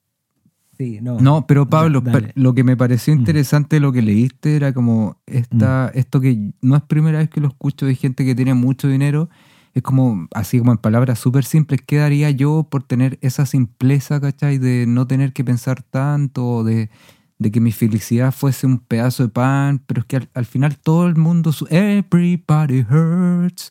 Sí, 0.76 0.98
no. 1.00 1.18
No, 1.20 1.46
pero 1.46 1.68
Pablo, 1.68 2.00
dale. 2.00 2.32
lo 2.34 2.54
que 2.54 2.64
me 2.64 2.76
pareció 2.76 3.12
interesante 3.14 3.76
de 3.76 3.80
lo 3.80 3.92
que 3.92 4.02
leíste 4.02 4.56
era 4.56 4.72
como 4.72 5.18
esta, 5.26 5.90
esto 5.94 6.20
que 6.20 6.52
no 6.60 6.76
es 6.76 6.82
primera 6.82 7.18
vez 7.18 7.28
que 7.30 7.40
lo 7.40 7.48
escucho 7.48 7.86
de 7.86 7.94
gente 7.94 8.24
que 8.24 8.34
tiene 8.34 8.54
mucho 8.54 8.88
dinero, 8.88 9.28
es 9.74 9.82
como, 9.82 10.28
así 10.34 10.58
como 10.58 10.72
en 10.72 10.78
palabras 10.78 11.18
súper 11.18 11.44
simples, 11.44 11.80
¿qué 11.86 11.96
daría 11.98 12.30
yo 12.30 12.66
por 12.70 12.82
tener 12.84 13.18
esa 13.22 13.44
simpleza, 13.46 14.20
¿cachai? 14.20 14.58
De 14.58 14.84
no 14.86 15.06
tener 15.06 15.32
que 15.32 15.42
pensar 15.44 15.82
tanto, 15.82 16.62
de, 16.64 16.90
de 17.38 17.50
que 17.50 17.60
mi 17.60 17.72
felicidad 17.72 18.32
fuese 18.32 18.66
un 18.66 18.78
pedazo 18.78 19.24
de 19.24 19.28
pan, 19.30 19.80
pero 19.86 20.00
es 20.00 20.06
que 20.06 20.16
al, 20.16 20.28
al 20.34 20.44
final 20.46 20.78
todo 20.78 21.06
el 21.06 21.16
mundo, 21.16 21.52
su- 21.52 21.66
everybody 21.70 22.80
hurts 22.88 23.70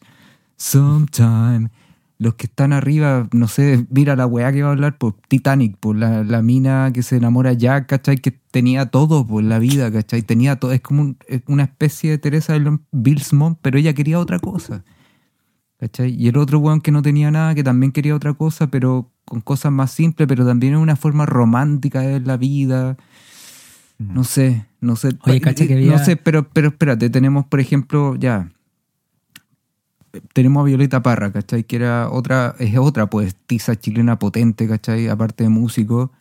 sometime. 0.58 1.70
Los 2.20 2.36
que 2.36 2.46
están 2.46 2.72
arriba, 2.74 3.28
no 3.34 3.48
sé, 3.48 3.86
mira 3.90 4.16
la 4.16 4.26
weá 4.28 4.52
que 4.54 4.62
va 4.62 4.70
a 4.70 4.72
hablar 4.72 4.98
por 4.98 5.16
Titanic, 5.28 5.78
por 5.78 5.96
la, 5.98 6.24
la 6.24 6.42
mina 6.42 6.92
que 6.94 7.04
se 7.04 7.18
enamora 7.18 7.54
ya, 7.54 7.86
¿cachai? 7.86 8.18
Que 8.18 8.32
tenía 8.32 8.86
todo 8.86 9.26
por 9.28 9.44
la 9.44 9.60
vida, 9.60 9.92
¿cachai? 9.92 10.22
Tenía 10.22 10.56
todo, 10.58 10.72
es 10.72 10.82
como 10.82 11.02
un- 11.02 11.18
es 11.28 11.42
una 11.48 11.64
especie 11.64 12.12
de 12.12 12.18
Teresa 12.20 12.54
de 12.58 12.80
Bilsmont, 12.92 13.58
pero 13.62 13.78
ella 13.78 13.94
quería 13.94 14.20
otra 14.20 14.40
cosa, 14.40 14.84
¿cachai? 15.80 16.14
Y 16.14 16.28
el 16.28 16.38
otro 16.38 16.60
weón 16.60 16.82
que 16.82 16.92
no 16.92 17.02
tenía 17.02 17.30
nada, 17.32 17.56
que 17.56 17.64
también 17.64 17.92
quería 17.92 18.16
otra 18.16 18.34
cosa, 18.36 18.68
pero 18.68 19.12
con 19.26 19.42
cosas 19.42 19.72
más 19.72 19.92
simples, 19.92 20.28
pero 20.28 20.46
también 20.46 20.74
es 20.76 20.80
una 20.80 20.96
forma 20.96 21.26
romántica 21.26 22.02
de 22.02 22.08
ver 22.14 22.28
la 22.28 22.38
vida. 22.38 22.96
No 23.98 24.24
sé, 24.24 24.66
no 24.82 24.96
sé. 24.96 25.10
Oye, 25.10 25.40
cacha 25.42 25.66
que 25.68 25.76
No 25.76 25.98
sé, 26.06 26.16
pero, 26.16 26.48
pero 26.50 26.70
espérate, 26.70 27.10
tenemos, 27.10 27.46
por 27.46 27.60
ejemplo, 27.60 28.16
ya, 28.16 28.50
tenemos 30.34 30.62
a 30.62 30.66
Violeta 30.66 31.02
Parra, 31.02 31.32
¿cachai? 31.32 31.64
Que 31.64 31.78
era 31.78 32.10
otra, 32.10 32.56
es 32.60 32.78
otra 32.78 33.10
poetisa 33.10 33.76
chilena 33.76 34.20
potente, 34.20 34.68
¿cachai? 34.68 35.08
Aparte 35.08 35.44
de 35.44 35.50
músico, 35.50 36.12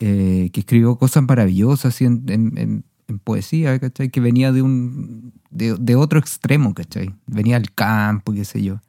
eh, 0.00 0.50
que 0.52 0.60
escribió 0.60 0.96
cosas 0.96 1.24
maravillosas 1.24 2.00
en, 2.02 2.84
poesía, 3.24 3.78
¿cachai? 3.78 4.10
Que 4.10 4.20
venía 4.20 4.52
de 4.52 4.62
un 4.62 5.32
de, 5.50 5.76
de 5.78 5.96
otro 5.96 6.18
extremo, 6.18 6.74
¿cachai? 6.74 7.14
Venía 7.26 7.58
del 7.58 7.72
campo, 7.74 8.32
qué 8.32 8.44
sé 8.44 8.62
yo. 8.62 8.80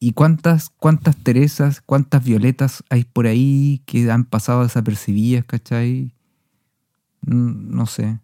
¿Y 0.00 0.12
cuántas, 0.12 0.70
cuántas 0.70 1.16
Teresas, 1.16 1.82
cuántas 1.82 2.24
Violetas 2.24 2.82
hay 2.88 3.04
por 3.04 3.26
ahí 3.26 3.82
que 3.86 4.10
han 4.10 4.24
pasado 4.24 4.62
desapercibidas, 4.62 5.44
¿cachai? 5.44 6.14
Mm, 7.22 7.74
No 7.76 7.86
sé. 7.86 8.18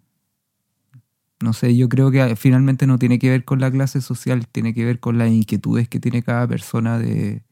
No 1.40 1.52
sé, 1.52 1.76
yo 1.76 1.88
creo 1.88 2.10
que 2.10 2.34
finalmente 2.36 2.86
no 2.86 2.98
tiene 2.98 3.18
que 3.18 3.28
ver 3.30 3.44
con 3.44 3.60
la 3.60 3.70
clase 3.70 4.00
social, 4.00 4.46
tiene 4.48 4.72
que 4.74 4.84
ver 4.84 5.00
con 5.00 5.18
las 5.18 5.28
inquietudes 5.30 5.88
que 5.88 6.00
tiene 6.00 6.22
cada 6.22 6.46
persona 6.48 6.98
de 6.98 7.42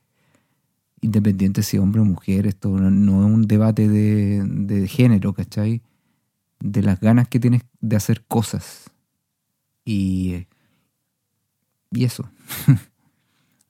independiente 1.01 1.62
si 1.62 1.76
hombre 1.76 2.01
o 2.01 2.05
mujer, 2.05 2.47
esto 2.47 2.68
no, 2.70 3.26
es 3.26 3.32
un 3.35 3.43
debate 3.43 3.89
de, 3.89 4.43
de 4.43 4.89
género, 4.89 5.35
¿cachai? 5.35 5.82
De 6.61 6.82
las 6.82 6.99
ganas 6.99 7.28
que 7.28 7.39
tienes 7.39 7.62
de 7.80 7.97
hacer 7.97 8.24
cosas. 8.26 8.91
Y, 9.85 10.47
y 11.91 12.05
eso. 12.05 12.28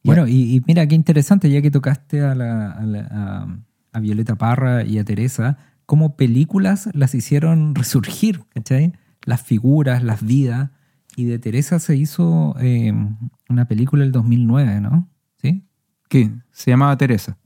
Bueno, 0.07 0.29
y, 0.29 0.63
mira 0.67 0.87
qué 0.87 0.95
interesante, 0.95 1.49
ya 1.51 1.63
que 1.63 1.71
tocaste 1.71 2.21
a, 2.21 2.35
la- 2.35 2.73
a 2.73 2.85
la- 2.85 3.09
a- 3.11 3.59
a 3.95 4.01
Violeta 4.01 4.35
Parra 4.35 4.85
y 4.85 4.99
a 4.99 5.05
Teresa, 5.05 5.57
cómo 5.87 6.15
películas 6.15 6.91
las 6.93 7.15
hicieron 7.15 7.75
resurgir, 7.75 8.43
¿cachai? 8.51 8.93
Las 9.25 9.43
figuras, 9.43 10.03
las 10.03 10.25
vidas. 10.25 10.71
Y 11.17 11.25
de 11.25 11.39
Teresa 11.39 11.79
se 11.79 11.97
hizo 11.97 12.57
eh, 12.61 12.93
una 13.49 13.67
película 13.69 14.05
el 14.05 14.13
2009, 14.13 14.81
¿no? 14.81 15.09
¿Sí? 15.41 15.65
¿Qué? 16.09 16.31
Se 16.51 16.71
llamaba 16.71 16.97
Teresa. 16.97 17.37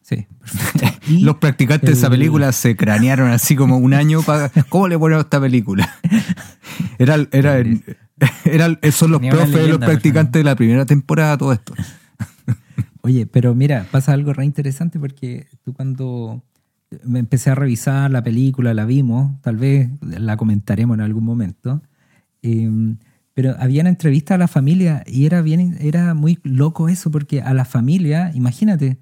Sí, 0.00 0.26
perfecto. 0.38 0.86
Y 1.06 1.20
Los 1.20 1.36
practicantes 1.36 1.90
de 1.90 1.96
esa 1.96 2.06
el- 2.06 2.12
película 2.12 2.50
se 2.52 2.76
cranearon 2.76 3.30
así 3.30 3.56
como 3.56 3.76
un 3.78 3.92
año 3.94 4.22
para... 4.22 4.50
¿Cómo 4.70 4.88
le 4.88 4.98
ponemos 4.98 5.24
esta 5.24 5.40
película? 5.40 5.92
Era, 6.98 7.16
era, 7.32 7.58
era, 8.44 8.78
son 8.92 9.10
los 9.12 9.20
profes 9.20 9.52
de 9.52 9.68
los 9.68 9.78
practicantes 9.78 10.40
de 10.40 10.44
la 10.44 10.54
primera 10.56 10.86
temporada, 10.86 11.36
todo 11.36 11.52
esto. 11.52 11.74
Oye, 13.02 13.26
pero 13.26 13.54
mira, 13.54 13.86
pasa 13.90 14.12
algo 14.12 14.32
re 14.32 14.44
interesante 14.44 14.98
porque 14.98 15.46
tú 15.64 15.72
cuando 15.72 16.42
me 17.04 17.18
empecé 17.18 17.50
a 17.50 17.54
revisar 17.54 18.10
la 18.10 18.22
película, 18.22 18.74
la 18.74 18.84
vimos, 18.84 19.40
tal 19.42 19.56
vez 19.56 19.90
la 20.02 20.36
comentaremos 20.36 20.94
en 20.96 21.00
algún 21.02 21.24
momento, 21.24 21.82
eh, 22.42 22.70
pero 23.34 23.56
había 23.58 23.80
una 23.80 23.90
entrevista 23.90 24.34
a 24.34 24.38
la 24.38 24.46
familia 24.48 25.02
y 25.06 25.26
era, 25.26 25.42
bien, 25.42 25.76
era 25.80 26.14
muy 26.14 26.38
loco 26.44 26.88
eso 26.88 27.10
porque 27.10 27.42
a 27.42 27.52
la 27.54 27.64
familia, 27.64 28.30
imagínate, 28.34 28.98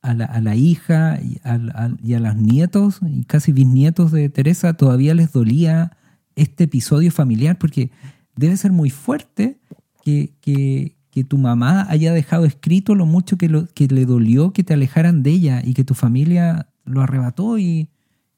a 0.00 0.14
la, 0.14 0.24
a 0.26 0.40
la 0.40 0.54
hija 0.56 1.18
y 1.22 1.38
a, 1.44 1.54
a- 1.54 1.96
y 2.02 2.14
a 2.14 2.20
los 2.20 2.36
nietos 2.36 3.00
y 3.06 3.24
casi 3.24 3.52
bisnietos 3.52 4.12
de 4.12 4.28
Teresa 4.28 4.74
todavía 4.74 5.14
les 5.14 5.32
dolía 5.32 5.96
este 6.36 6.64
episodio 6.64 7.10
familiar 7.10 7.58
porque 7.58 7.90
debe 8.36 8.56
ser 8.56 8.72
muy 8.72 8.90
fuerte 8.90 9.58
que, 10.02 10.32
que- 10.40 10.96
que 11.10 11.22
tu 11.24 11.38
mamá 11.38 11.86
haya 11.90 12.12
dejado 12.12 12.44
escrito 12.44 12.96
lo 12.96 13.06
mucho 13.06 13.36
que, 13.38 13.48
lo, 13.48 13.66
que 13.72 13.86
le 13.86 14.04
dolió 14.04 14.52
que 14.52 14.64
te 14.64 14.74
alejaran 14.74 15.22
de 15.22 15.30
ella 15.30 15.62
y 15.64 15.72
que 15.74 15.84
tu 15.84 15.94
familia 15.94 16.66
lo 16.84 17.00
arrebató 17.02 17.58
y, 17.58 17.88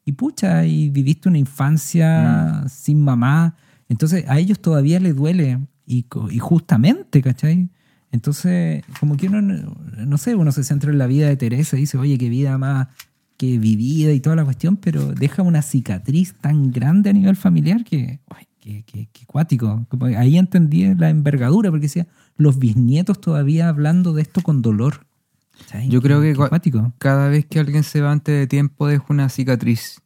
y 0.04 0.12
pucha, 0.12 0.64
y 0.66 0.88
viviste 0.90 1.28
una 1.28 1.38
infancia 1.38 2.64
sin 2.68 3.02
mamá. 3.02 3.56
Entonces 3.88 4.24
a 4.28 4.38
ellos 4.38 4.60
todavía 4.60 4.98
les 5.00 5.14
duele 5.16 5.58
y, 5.86 6.06
justamente, 6.38 7.22
¿cachai? 7.22 7.68
Entonces, 8.12 8.82
como 9.00 9.16
que 9.16 9.28
uno, 9.28 9.42
no- 9.42 10.18
sé, 10.18 10.34
uno 10.34 10.50
se 10.52 10.64
centra 10.64 10.90
en 10.90 10.98
la 10.98 11.06
vida 11.06 11.28
de 11.28 11.36
Teresa 11.36 11.76
y 11.76 11.80
dice, 11.80 11.98
oye, 11.98 12.16
qué 12.18 12.28
vida 12.28 12.56
más 12.58 12.88
que 13.36 13.58
vivida 13.58 14.12
y 14.12 14.20
toda 14.20 14.36
la 14.36 14.44
cuestión, 14.44 14.76
pero 14.76 15.12
deja 15.12 15.42
una 15.42 15.60
cicatriz 15.60 16.34
tan 16.40 16.70
grande 16.72 17.10
a 17.10 17.12
nivel 17.12 17.36
familiar 17.36 17.84
que, 17.84 18.20
uy, 18.30 18.46
que, 18.58 18.82
que- 18.84 19.06
que 19.12 19.26
cuático. 19.26 19.84
Como 19.90 20.06
ahí 20.06 20.38
entendí 20.38 20.94
la 20.94 21.10
envergadura, 21.10 21.70
porque 21.70 21.86
decía, 21.86 22.06
los 22.36 22.58
bisnietos 22.58 23.20
todavía 23.20 23.68
hablando 23.68 24.12
de 24.14 24.22
esto 24.22 24.40
con 24.40 24.62
dolor. 24.62 25.06
Yo 25.88 26.00
creo 26.02 26.20
que 26.20 26.34
cua-. 26.34 26.92
Cada 26.98 27.28
vez 27.28 27.46
que 27.46 27.58
alguien 27.60 27.82
se 27.82 28.00
va 28.00 28.12
antes 28.12 28.38
de 28.38 28.46
tiempo 28.46 28.86
deja 28.86 29.04
una 29.08 29.28
cicatriz. 29.28 30.00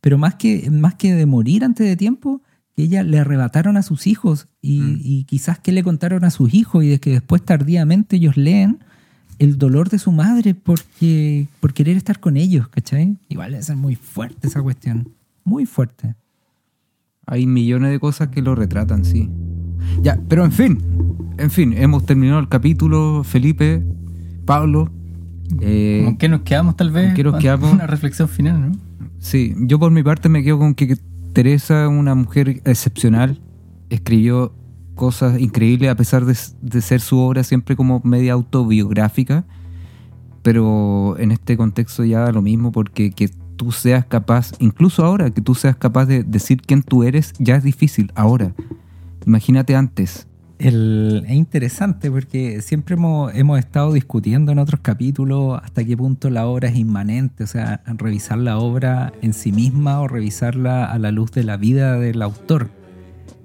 Pero 0.00 0.18
más 0.18 0.34
que, 0.34 0.70
más 0.70 0.94
que 0.94 1.14
de 1.14 1.26
morir 1.26 1.64
antes 1.64 1.86
de 1.86 1.96
tiempo, 1.96 2.42
que 2.76 2.82
ella 2.82 3.02
le 3.02 3.18
arrebataron 3.18 3.76
a 3.76 3.82
sus 3.82 4.06
hijos 4.06 4.48
y, 4.60 4.80
Mm. 4.80 5.00
y 5.02 5.24
quizás 5.24 5.58
que 5.58 5.72
le 5.72 5.82
contaron 5.82 6.24
a 6.24 6.30
sus 6.30 6.52
hijos 6.52 6.84
y 6.84 6.88
de 6.88 7.00
que 7.00 7.10
después 7.10 7.42
tardíamente 7.42 8.16
ellos 8.16 8.36
leen 8.36 8.80
el 9.38 9.58
dolor 9.58 9.88
de 9.88 9.98
su 9.98 10.12
madre 10.12 10.54
porque, 10.54 11.46
por 11.60 11.72
querer 11.72 11.96
estar 11.96 12.20
con 12.20 12.36
ellos, 12.36 12.68
¿cachai? 12.68 13.16
Igual 13.28 13.62
ser 13.62 13.76
muy 13.76 13.96
fuerte 13.96 14.48
esa 14.48 14.62
cuestión. 14.62 15.08
Muy 15.44 15.66
fuerte. 15.66 16.14
Hay 17.26 17.46
millones 17.46 17.90
de 17.90 17.98
cosas 18.00 18.28
que 18.28 18.42
lo 18.42 18.54
retratan, 18.54 19.04
sí. 19.04 19.30
Ya, 20.02 20.20
pero 20.28 20.44
en 20.44 20.52
fin, 20.52 20.78
en 21.38 21.50
fin, 21.50 21.72
hemos 21.72 22.04
terminado 22.06 22.38
el 22.40 22.48
capítulo, 22.48 23.24
Felipe, 23.24 23.82
Pablo. 24.44 24.90
eh, 25.60 26.02
¿Con 26.04 26.16
qué 26.16 26.28
nos 26.28 26.42
quedamos 26.42 26.76
tal 26.76 26.90
vez? 26.90 27.06
¿con 27.06 27.14
qué 27.14 27.24
nos 27.24 27.32
Con 27.32 27.42
quedamos? 27.42 27.72
Una 27.72 27.86
reflexión 27.86 28.28
final, 28.28 28.70
¿no? 28.70 28.76
Sí, 29.18 29.54
yo 29.60 29.78
por 29.78 29.90
mi 29.90 30.02
parte 30.02 30.28
me 30.28 30.42
quedo 30.42 30.58
con 30.58 30.74
que 30.74 30.96
Teresa, 31.32 31.88
una 31.88 32.14
mujer 32.14 32.60
excepcional, 32.64 33.40
escribió 33.90 34.52
cosas 34.94 35.40
increíbles 35.40 35.90
a 35.90 35.96
pesar 35.96 36.24
de, 36.24 36.36
de 36.62 36.80
ser 36.80 37.00
su 37.00 37.18
obra 37.18 37.42
siempre 37.42 37.74
como 37.74 38.00
media 38.04 38.34
autobiográfica, 38.34 39.44
pero 40.42 41.16
en 41.18 41.32
este 41.32 41.56
contexto 41.56 42.04
ya 42.04 42.20
da 42.20 42.32
lo 42.32 42.42
mismo 42.42 42.70
porque 42.70 43.10
que 43.10 43.28
tú 43.56 43.72
seas 43.72 44.04
capaz, 44.04 44.52
incluso 44.58 45.04
ahora, 45.04 45.30
que 45.30 45.40
tú 45.40 45.54
seas 45.54 45.76
capaz 45.76 46.06
de 46.06 46.22
decir 46.22 46.60
quién 46.62 46.82
tú 46.82 47.02
eres, 47.02 47.32
ya 47.38 47.56
es 47.56 47.64
difícil 47.64 48.12
ahora. 48.14 48.52
Imagínate 49.26 49.74
antes. 49.74 50.26
El- 50.58 51.24
es 51.26 51.34
interesante 51.34 52.10
porque 52.10 52.62
siempre 52.62 52.94
hemos, 52.94 53.58
estado 53.58 53.92
discutiendo 53.92 54.52
en 54.52 54.58
otros 54.58 54.80
capítulos 54.80 55.60
hasta 55.62 55.84
qué 55.84 55.96
punto 55.96 56.30
la 56.30 56.46
obra 56.46 56.68
es 56.68 56.76
inmanente, 56.76 57.44
o 57.44 57.46
sea, 57.46 57.82
revisar 57.86 58.38
la 58.38 58.58
obra 58.58 59.12
en 59.20 59.32
sí 59.32 59.52
misma 59.52 60.00
o 60.00 60.08
revisarla 60.08 60.84
a 60.84 60.98
la 60.98 61.10
luz 61.10 61.32
de 61.32 61.44
la 61.44 61.56
vida 61.56 61.98
del 61.98 62.22
autor. 62.22 62.70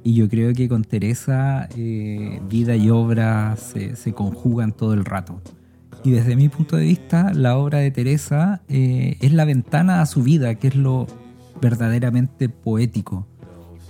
Y 0.03 0.13
yo 0.13 0.29
creo 0.29 0.53
que 0.53 0.69
con 0.69 0.83
Teresa 0.83 1.67
eh, 1.75 2.41
vida 2.49 2.75
y 2.75 2.89
obra 2.89 3.55
se, 3.57 3.95
se 3.95 4.13
conjugan 4.13 4.71
todo 4.71 4.93
el 4.93 5.03
rato. 5.03 5.41
Y 6.03 6.11
desde 6.11 6.35
mi 6.37 6.47
punto 6.47 6.77
de 6.77 6.85
vista, 6.85 7.33
la 7.33 7.57
obra 7.57 7.79
de 7.79 7.91
Teresa 7.91 8.61
eh, 8.69 9.17
es 9.19 9.33
la 9.33 9.43
ventana 9.45 10.01
a 10.01 10.05
su 10.05 10.23
vida, 10.23 10.55
que 10.55 10.69
es 10.69 10.75
lo 10.75 11.07
verdaderamente 11.61 12.47
poético. 12.47 13.27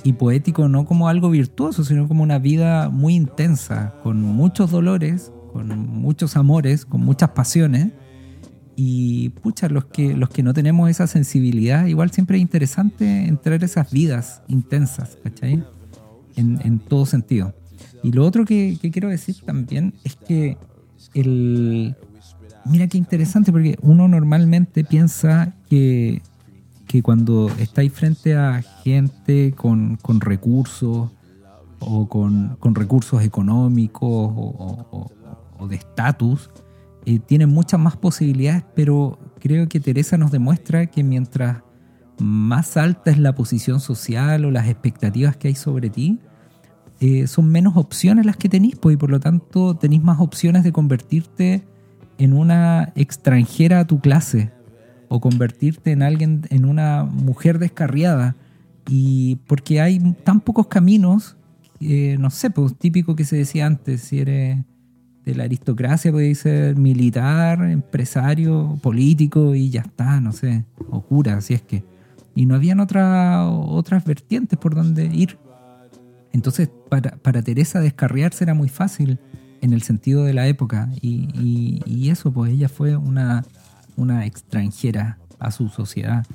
Y 0.04 0.14
poético 0.14 0.70
no 0.70 0.86
como 0.86 1.10
algo 1.10 1.30
virtuoso, 1.30 1.84
sino 1.84 2.08
como 2.08 2.24
una 2.24 2.40
vida 2.40 2.90
muy 2.90 3.16
intensa, 3.16 3.96
con 4.02 4.22
muchos 4.22 4.72
dolores, 4.72 5.32
con 5.52 5.68
muchos 5.90 6.38
amores, 6.38 6.86
con 6.86 7.02
muchas 7.02 7.30
pasiones. 7.32 7.90
Y 8.76 9.30
pucha, 9.30 9.68
los 9.68 9.86
que, 9.86 10.16
los 10.16 10.30
que 10.30 10.42
no 10.42 10.54
tenemos 10.54 10.90
esa 10.90 11.06
sensibilidad, 11.06 11.86
igual 11.88 12.12
siempre 12.12 12.38
es 12.38 12.42
interesante 12.42 13.26
entrar 13.28 13.62
esas 13.64 13.92
vidas 13.92 14.42
intensas, 14.48 15.18
¿cachai? 15.22 15.64
En, 16.38 16.60
en 16.64 16.80
todo 16.80 17.06
sentido. 17.06 17.54
Y 18.04 18.14
lo 18.14 18.26
otro 18.26 18.46
que, 18.46 18.78
que 18.82 18.92
quiero 18.92 19.10
decir 19.10 19.36
también 19.46 19.94
es 20.06 20.16
que 20.16 20.58
el, 21.14 21.98
Mira 22.66 22.88
qué 22.88 22.98
interesante, 22.98 23.52
porque 23.52 23.78
uno 23.82 24.08
normalmente 24.08 24.84
piensa 24.84 25.56
que, 25.70 26.22
que 26.90 27.04
cuando 27.04 27.52
estáis 27.60 27.94
frente 27.94 28.36
a 28.36 28.64
gente 28.84 29.54
con, 29.56 29.98
con 29.98 30.20
recursos 30.22 31.12
o 31.78 32.10
con, 32.10 32.58
con, 32.60 32.74
recursos 32.74 33.22
económicos 33.22 34.10
o, 34.10 35.68
de 35.70 35.76
estatus, 35.76 36.50
eh, 37.06 37.20
tienen 37.20 37.50
muchas 37.50 37.80
más 37.80 37.96
posibilidades, 37.96 38.64
pero 38.76 39.20
creo 39.40 39.70
que 39.70 39.80
Teresa 39.80 40.18
nos 40.18 40.32
demuestra 40.32 40.88
que 40.88 41.04
mientras 41.04 41.58
más 42.18 42.76
alta 42.76 43.12
es 43.12 43.20
la 43.20 43.36
posición 43.36 43.80
social 43.80 44.44
o 44.46 44.50
las 44.50 44.68
expectativas 44.68 45.38
que 45.38 45.50
hay 45.50 45.56
sobre 45.56 45.92
ti, 45.92 46.18
eh, 47.02 47.28
son 47.28 47.52
menos 47.52 47.78
opciones 47.78 48.26
las 48.26 48.36
que 48.36 48.50
tenéis, 48.50 48.76
pues, 48.78 48.96
y 48.96 48.98
por 48.98 49.12
lo 49.12 49.20
tanto 49.20 49.76
tenéis 49.76 50.02
más 50.02 50.20
opciones 50.20 50.64
de 50.64 50.72
convertirte 50.72 51.68
en 52.18 52.34
una 52.34 52.94
extranjera 52.96 53.82
a 53.82 53.86
tu 53.86 54.00
clase 54.00 54.52
o 55.10 55.20
convertirte 55.20 55.92
en 55.92 56.04
alguien, 56.04 56.44
en 56.50 56.66
una 56.66 57.04
mujer 57.04 57.60
descarriada. 57.60 58.36
Y 58.88 59.38
porque 59.48 59.82
hay 59.82 60.00
tan 60.24 60.40
pocos 60.40 60.68
caminos, 60.68 61.36
eh, 61.82 62.16
no 62.20 62.30
sé, 62.30 62.50
pues 62.50 62.76
típico 62.76 63.16
que 63.16 63.26
se 63.26 63.36
decía 63.36 63.66
antes, 63.66 64.02
si 64.02 64.20
eres 64.20 64.60
de 65.26 65.36
la 65.36 65.44
aristocracia, 65.44 66.12
puedes 66.12 66.40
ser 66.40 66.76
militar, 66.76 67.62
empresario, 67.64 68.80
político 68.82 69.54
y 69.54 69.70
ya 69.70 69.82
está, 69.82 70.22
no 70.22 70.32
sé, 70.32 70.66
o 70.90 71.02
cura, 71.02 71.38
así 71.38 71.54
es 71.54 71.62
que. 71.62 71.84
Y 72.36 72.46
no 72.46 72.56
habían 72.56 72.80
otra, 72.80 73.48
otras 73.48 74.06
vertientes 74.06 74.58
por 74.58 74.76
donde 74.76 75.06
ir. 75.06 75.38
Entonces, 76.32 76.70
para, 76.90 77.18
para 77.18 77.42
Teresa 77.42 77.80
descarriarse 77.80 78.44
era 78.44 78.54
muy 78.54 78.70
fácil 78.70 79.20
en 79.62 79.74
el 79.74 79.82
sentido 79.82 80.24
de 80.24 80.34
la 80.34 80.48
época. 80.48 80.90
Y, 81.02 81.82
y, 81.86 82.10
eso, 82.10 82.32
pues 82.32 82.54
ella 82.54 82.70
fue 82.70 82.96
una, 82.96 83.44
una 84.00 84.26
extranjera 84.26 85.18
a 85.40 85.52
su 85.52 85.70
sociedad. 85.70 86.26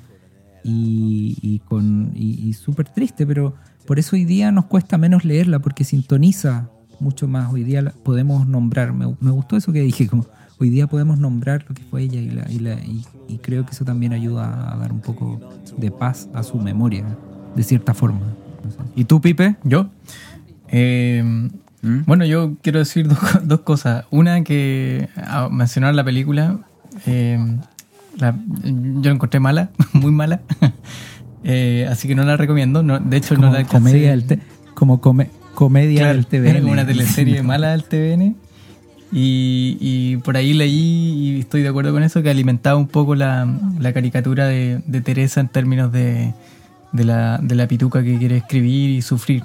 Y, 0.63 1.37
y 1.41 1.59
con 1.59 2.11
y, 2.15 2.51
súper 2.53 2.89
triste, 2.89 3.27
pero 3.27 3.53
por 3.85 3.99
eso 3.99 4.15
hoy 4.15 4.25
día 4.25 4.51
nos 4.51 4.65
cuesta 4.65 4.97
menos 4.97 5.23
leerla, 5.23 5.59
porque 5.59 5.83
sintoniza 5.83 6.69
mucho 6.99 7.27
más. 7.27 7.53
Hoy 7.53 7.63
día 7.63 7.93
podemos 8.03 8.47
nombrar, 8.47 8.91
me, 8.93 9.05
me, 9.19 9.29
gustó 9.29 9.57
eso 9.57 9.71
que 9.71 9.81
dije, 9.81 10.07
como 10.07 10.25
hoy 10.57 10.69
día 10.69 10.87
podemos 10.87 11.19
nombrar 11.19 11.65
lo 11.67 11.75
que 11.75 11.83
fue 11.83 12.03
ella 12.03 12.19
y, 12.19 12.29
la, 12.31 12.51
y, 12.51 12.59
la, 12.59 12.77
y, 13.27 13.37
creo 13.43 13.63
que 13.65 13.73
eso 13.73 13.85
también 13.85 14.13
ayuda 14.13 14.73
a 14.73 14.77
dar 14.77 14.91
un 14.91 15.01
poco 15.01 15.39
de 15.77 15.91
paz 15.91 16.29
a 16.33 16.41
su 16.41 16.57
memoria, 16.57 17.05
de 17.55 17.61
cierta 17.61 17.93
forma. 17.93 18.21
No 18.63 18.71
sé. 18.71 18.77
¿Y 18.95 19.03
tú, 19.03 19.21
Pipe? 19.21 19.57
¿Yo? 19.63 19.89
Eh, 20.69 21.49
¿Mm? 21.85 22.05
Bueno, 22.07 22.25
yo 22.25 22.55
quiero 22.63 22.79
decir 22.79 23.07
dos, 23.07 23.19
dos 23.43 23.61
cosas. 23.61 24.05
Una 24.09 24.43
que 24.43 25.09
a 25.15 25.49
mencionar 25.49 25.93
la 25.93 26.03
película, 26.03 26.59
eh, 27.05 27.37
la, 28.17 28.35
yo 28.63 29.09
la 29.09 29.11
encontré 29.11 29.39
mala, 29.39 29.69
muy 29.93 30.11
mala. 30.11 30.41
eh, 31.43 31.87
así 31.89 32.07
que 32.07 32.15
no 32.15 32.23
la 32.23 32.37
recomiendo. 32.37 32.83
No, 32.83 32.99
de 32.99 33.17
hecho, 33.17 33.35
como 33.35 33.47
no 33.47 33.53
la 33.53 33.65
comedia 33.65 34.11
del 34.11 34.25
te, 34.25 34.39
Como 34.73 35.01
come, 35.01 35.29
comedia 35.53 35.99
claro, 35.99 36.15
del 36.15 36.27
TVN. 36.27 36.47
Era 36.47 36.59
como 36.61 36.73
una 36.73 36.85
teleserie 36.85 37.43
mala 37.43 37.71
del 37.71 37.83
TVN. 37.83 38.35
Y, 39.11 39.77
y, 39.79 40.17
por 40.17 40.35
ahí 40.35 40.53
leí, 40.53 40.73
y 40.73 41.39
estoy 41.39 41.61
de 41.61 41.69
acuerdo 41.69 41.93
con 41.93 42.03
eso, 42.03 42.21
que 42.21 42.29
alimentaba 42.29 42.75
un 42.75 42.87
poco 42.87 43.15
la, 43.15 43.47
la 43.79 43.93
caricatura 43.93 44.47
de, 44.47 44.81
de, 44.87 45.01
Teresa 45.01 45.39
en 45.39 45.47
términos 45.47 45.91
de, 45.91 46.33
de, 46.91 47.03
la, 47.05 47.37
de 47.37 47.55
la 47.55 47.67
pituca 47.67 48.03
que 48.03 48.17
quiere 48.17 48.37
escribir 48.37 48.89
y 48.89 49.01
sufrir 49.01 49.43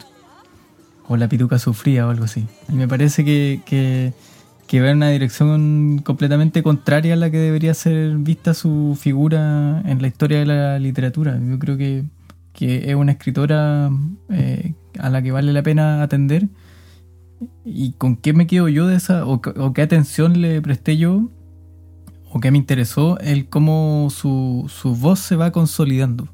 o 1.10 1.16
la 1.16 1.28
pituca 1.28 1.58
sufría 1.58 2.06
o 2.06 2.10
algo 2.10 2.24
así. 2.24 2.46
Y 2.68 2.74
me 2.74 2.86
parece 2.86 3.24
que, 3.24 3.62
que, 3.66 4.12
que 4.70 4.80
va 4.80 4.90
en 4.90 4.98
una 4.98 5.08
dirección 5.08 6.00
completamente 6.04 6.62
contraria 6.62 7.14
a 7.14 7.16
la 7.16 7.28
que 7.28 7.38
debería 7.38 7.74
ser 7.74 8.16
vista 8.18 8.54
su 8.54 8.96
figura 8.96 9.82
en 9.84 10.00
la 10.00 10.06
historia 10.06 10.38
de 10.38 10.46
la 10.46 10.78
literatura. 10.78 11.40
Yo 11.44 11.58
creo 11.58 11.76
que, 11.76 12.04
que 12.52 12.88
es 12.88 12.94
una 12.94 13.10
escritora 13.10 13.90
eh, 14.28 14.74
a 15.00 15.10
la 15.10 15.22
que 15.22 15.32
vale 15.32 15.52
la 15.52 15.64
pena 15.64 16.04
atender. 16.04 16.46
¿Y 17.64 17.94
con 17.94 18.14
qué 18.14 18.32
me 18.32 18.46
quedo 18.46 18.68
yo 18.68 18.86
de 18.86 18.94
esa? 18.94 19.26
¿O, 19.26 19.40
qué 19.40 19.82
atención 19.82 20.40
le 20.40 20.62
presté 20.62 20.96
yo? 20.96 21.30
¿O 22.30 22.38
qué 22.38 22.52
me 22.52 22.58
interesó? 22.58 23.18
El 23.18 23.48
cómo 23.48 24.06
su, 24.08 24.66
su 24.68 24.94
voz 24.94 25.18
se 25.18 25.34
va 25.34 25.50
consolidando. 25.50 26.28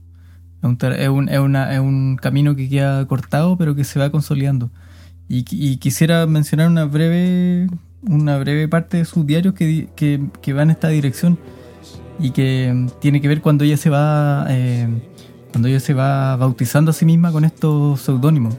Es 0.60 1.08
un, 1.08 1.30
es, 1.30 1.38
una, 1.38 1.72
es 1.72 1.80
un 1.80 2.18
camino 2.20 2.54
que 2.54 2.68
queda 2.68 3.06
cortado, 3.06 3.56
pero 3.56 3.74
que 3.74 3.84
se 3.84 3.98
va 3.98 4.10
consolidando. 4.10 4.70
Y 5.26 5.78
quisiera 5.78 6.26
mencionar 6.26 6.68
una 6.68 6.84
breve, 6.84 7.68
una 8.02 8.38
breve 8.38 8.68
parte 8.68 8.98
de 8.98 9.04
sus 9.04 9.26
diarios 9.26 9.54
que, 9.54 9.88
que, 9.96 10.52
va 10.52 10.62
en 10.62 10.70
esta 10.70 10.88
dirección 10.88 11.38
y 12.18 12.30
que 12.30 12.88
tiene 13.00 13.20
que 13.20 13.28
ver 13.28 13.40
cuando 13.40 13.64
ella 13.64 13.76
se 13.76 13.90
va, 13.90 14.46
eh, 14.48 14.88
cuando 15.52 15.68
ella 15.68 15.80
se 15.80 15.94
va 15.94 16.36
bautizando 16.36 16.90
a 16.90 16.94
sí 16.94 17.04
misma 17.04 17.32
con 17.32 17.44
estos 17.44 18.00
seudónimos. 18.00 18.56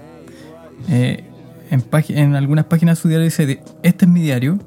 Eh, 0.89 1.23
en, 1.69 1.83
en, 2.09 2.35
algunas 2.35 2.65
páginas 2.65 2.97
de 2.97 3.01
su 3.01 3.07
diario 3.07 3.25
dice: 3.25 3.61
Este 3.83 4.05
es 4.05 4.11
mi 4.11 4.21
diario. 4.21 4.59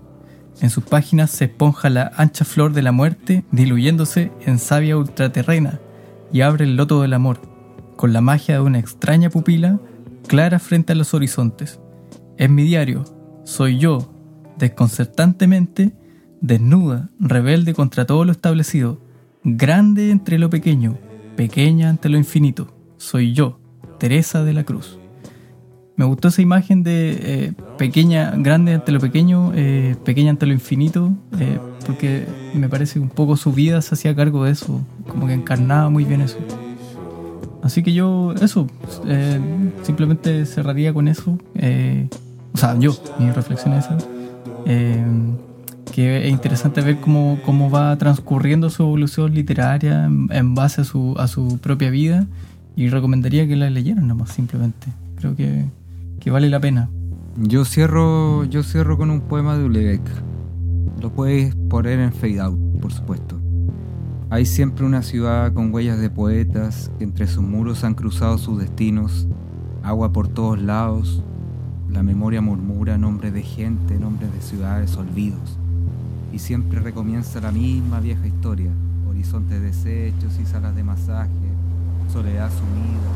En 0.61 0.69
sus 0.69 0.85
páginas 0.85 1.31
se 1.31 1.47
esponja 1.47 1.89
la 1.89 2.13
ancha 2.17 2.45
flor 2.45 2.73
de 2.73 2.83
la 2.83 2.93
muerte, 2.93 3.45
diluyéndose 3.51 4.31
en 4.45 4.59
savia 4.59 4.97
ultraterrena 4.99 5.81
y 6.33 6.43
abre 6.43 6.65
el 6.65 6.77
loto 6.77 7.01
del 7.01 7.15
amor, 7.15 7.41
con 7.97 8.13
la 8.13 8.21
magia 8.21 8.57
de 8.57 8.61
una 8.61 8.79
extraña 8.79 9.31
pupila 9.31 9.81
clara 10.27 10.59
frente 10.59 10.93
a 10.93 10.97
los 10.97 11.15
horizontes. 11.15 11.81
Es 12.37 12.51
mi 12.51 12.63
diario, 12.63 13.05
soy 13.45 13.79
yo, 13.79 14.13
desconcertantemente, 14.61 15.93
desnuda, 16.41 17.11
rebelde 17.19 17.75
contra 17.75 18.05
todo 18.05 18.25
lo 18.25 18.33
establecido, 18.33 19.01
grande 19.43 20.11
entre 20.11 20.39
lo 20.39 20.51
pequeño, 20.51 20.99
pequeña 21.37 21.89
ante 21.89 22.09
lo 22.09 22.19
infinito. 22.19 22.73
Soy 22.99 23.33
yo, 23.33 23.59
Teresa 23.99 24.45
de 24.45 24.53
la 24.53 24.65
Cruz. 24.65 24.99
Me 25.97 26.05
gustó 26.05 26.29
esa 26.29 26.41
imagen 26.41 26.83
de 26.83 27.19
eh, 27.21 27.53
pequeña, 27.77 28.33
grande 28.37 28.75
ante 28.75 28.93
lo 28.93 29.01
pequeño, 29.01 29.53
eh, 29.55 29.97
pequeña 30.05 30.31
ante 30.31 30.47
lo 30.47 30.53
infinito, 30.53 31.13
eh, 31.39 31.59
porque 31.87 32.27
me 32.55 32.69
parece 32.69 33.01
un 33.01 33.09
poco 33.09 33.37
su 33.37 33.53
vida 33.53 33.83
se 33.83 33.95
hacía 33.95 34.15
cargo 34.15 34.45
de 34.45 34.53
eso, 34.53 34.81
como 35.09 35.27
que 35.27 35.35
encarnaba 35.35 35.91
muy 35.91 36.05
bien 36.05 36.21
eso. 36.21 36.39
Así 37.63 37.83
que 37.83 37.93
yo, 37.93 38.33
eso, 38.41 38.67
eh, 39.07 39.39
simplemente 39.83 40.47
cerraría 40.47 40.95
con 40.95 41.09
eso. 41.09 41.39
o 42.53 42.59
sea, 42.59 42.79
yo, 42.79 42.97
mi 43.19 43.31
reflexión 43.31 43.75
es 43.75 43.87
esa. 44.67 45.93
que 45.93 46.27
es 46.27 46.31
interesante 46.31 46.81
ver 46.81 47.01
cómo, 47.01 47.39
cómo 47.45 47.71
va 47.71 47.97
transcurriendo 47.99 48.71
su 48.71 48.83
evolución 48.83 49.35
literaria 49.35 50.05
en, 50.05 50.29
en 50.31 50.55
base 50.55 50.83
a 50.83 50.85
su, 50.85 51.15
a 51.19 51.27
su 51.27 51.59
propia 51.59 51.91
vida 51.91 52.27
y 52.77 52.89
recomendaría 52.89 53.47
que 53.47 53.57
la 53.57 53.71
leyeran 53.71 54.07
nomás, 54.07 54.31
simplemente. 54.31 54.89
Creo 55.17 55.37
que 55.37 55.67
que 56.21 56.31
vale 56.31 56.49
la 56.51 56.61
pena. 56.61 56.91
Yo 57.37 57.65
cierro, 57.65 58.45
yo 58.45 58.63
cierro 58.63 58.97
con 58.97 59.11
un 59.11 59.23
poema 59.23 59.57
de 59.57 59.65
Ulebeck. 59.65 60.03
Lo 61.01 61.11
puedes 61.11 61.57
poner 61.69 61.99
en 61.99 62.13
Fade 62.13 62.41
Out, 62.41 62.61
por 62.81 62.93
supuesto. 62.93 63.41
Hay 64.29 64.47
siempre 64.47 64.85
una 64.85 65.03
ciudad 65.03 65.53
con 65.53 65.75
huellas 65.75 65.99
de 65.99 66.11
poetas 66.11 66.93
que 66.99 67.05
entre 67.05 67.27
sus 67.27 67.43
muros 67.43 67.83
han 67.83 67.95
cruzado 67.95 68.39
sus 68.39 68.61
destinos, 68.61 69.27
agua 69.83 70.13
por 70.13 70.29
todos 70.29 70.61
lados, 70.61 71.25
la 71.93 72.03
memoria 72.03 72.41
murmura 72.41 72.97
nombres 72.97 73.33
de 73.33 73.43
gente, 73.43 73.99
nombres 73.99 74.33
de 74.33 74.41
ciudades, 74.41 74.97
olvidos. 74.97 75.59
Y 76.33 76.39
siempre 76.39 76.81
recomienza 76.81 77.41
la 77.41 77.51
misma 77.51 78.01
vieja 78.01 78.27
historia, 78.27 78.71
horizontes 79.09 79.61
deshechos 79.61 80.39
y 80.41 80.47
salas 80.47 80.77
de 80.77 80.85
masaje, 80.85 81.31
soledad 82.13 82.51
sumida, 82.51 83.11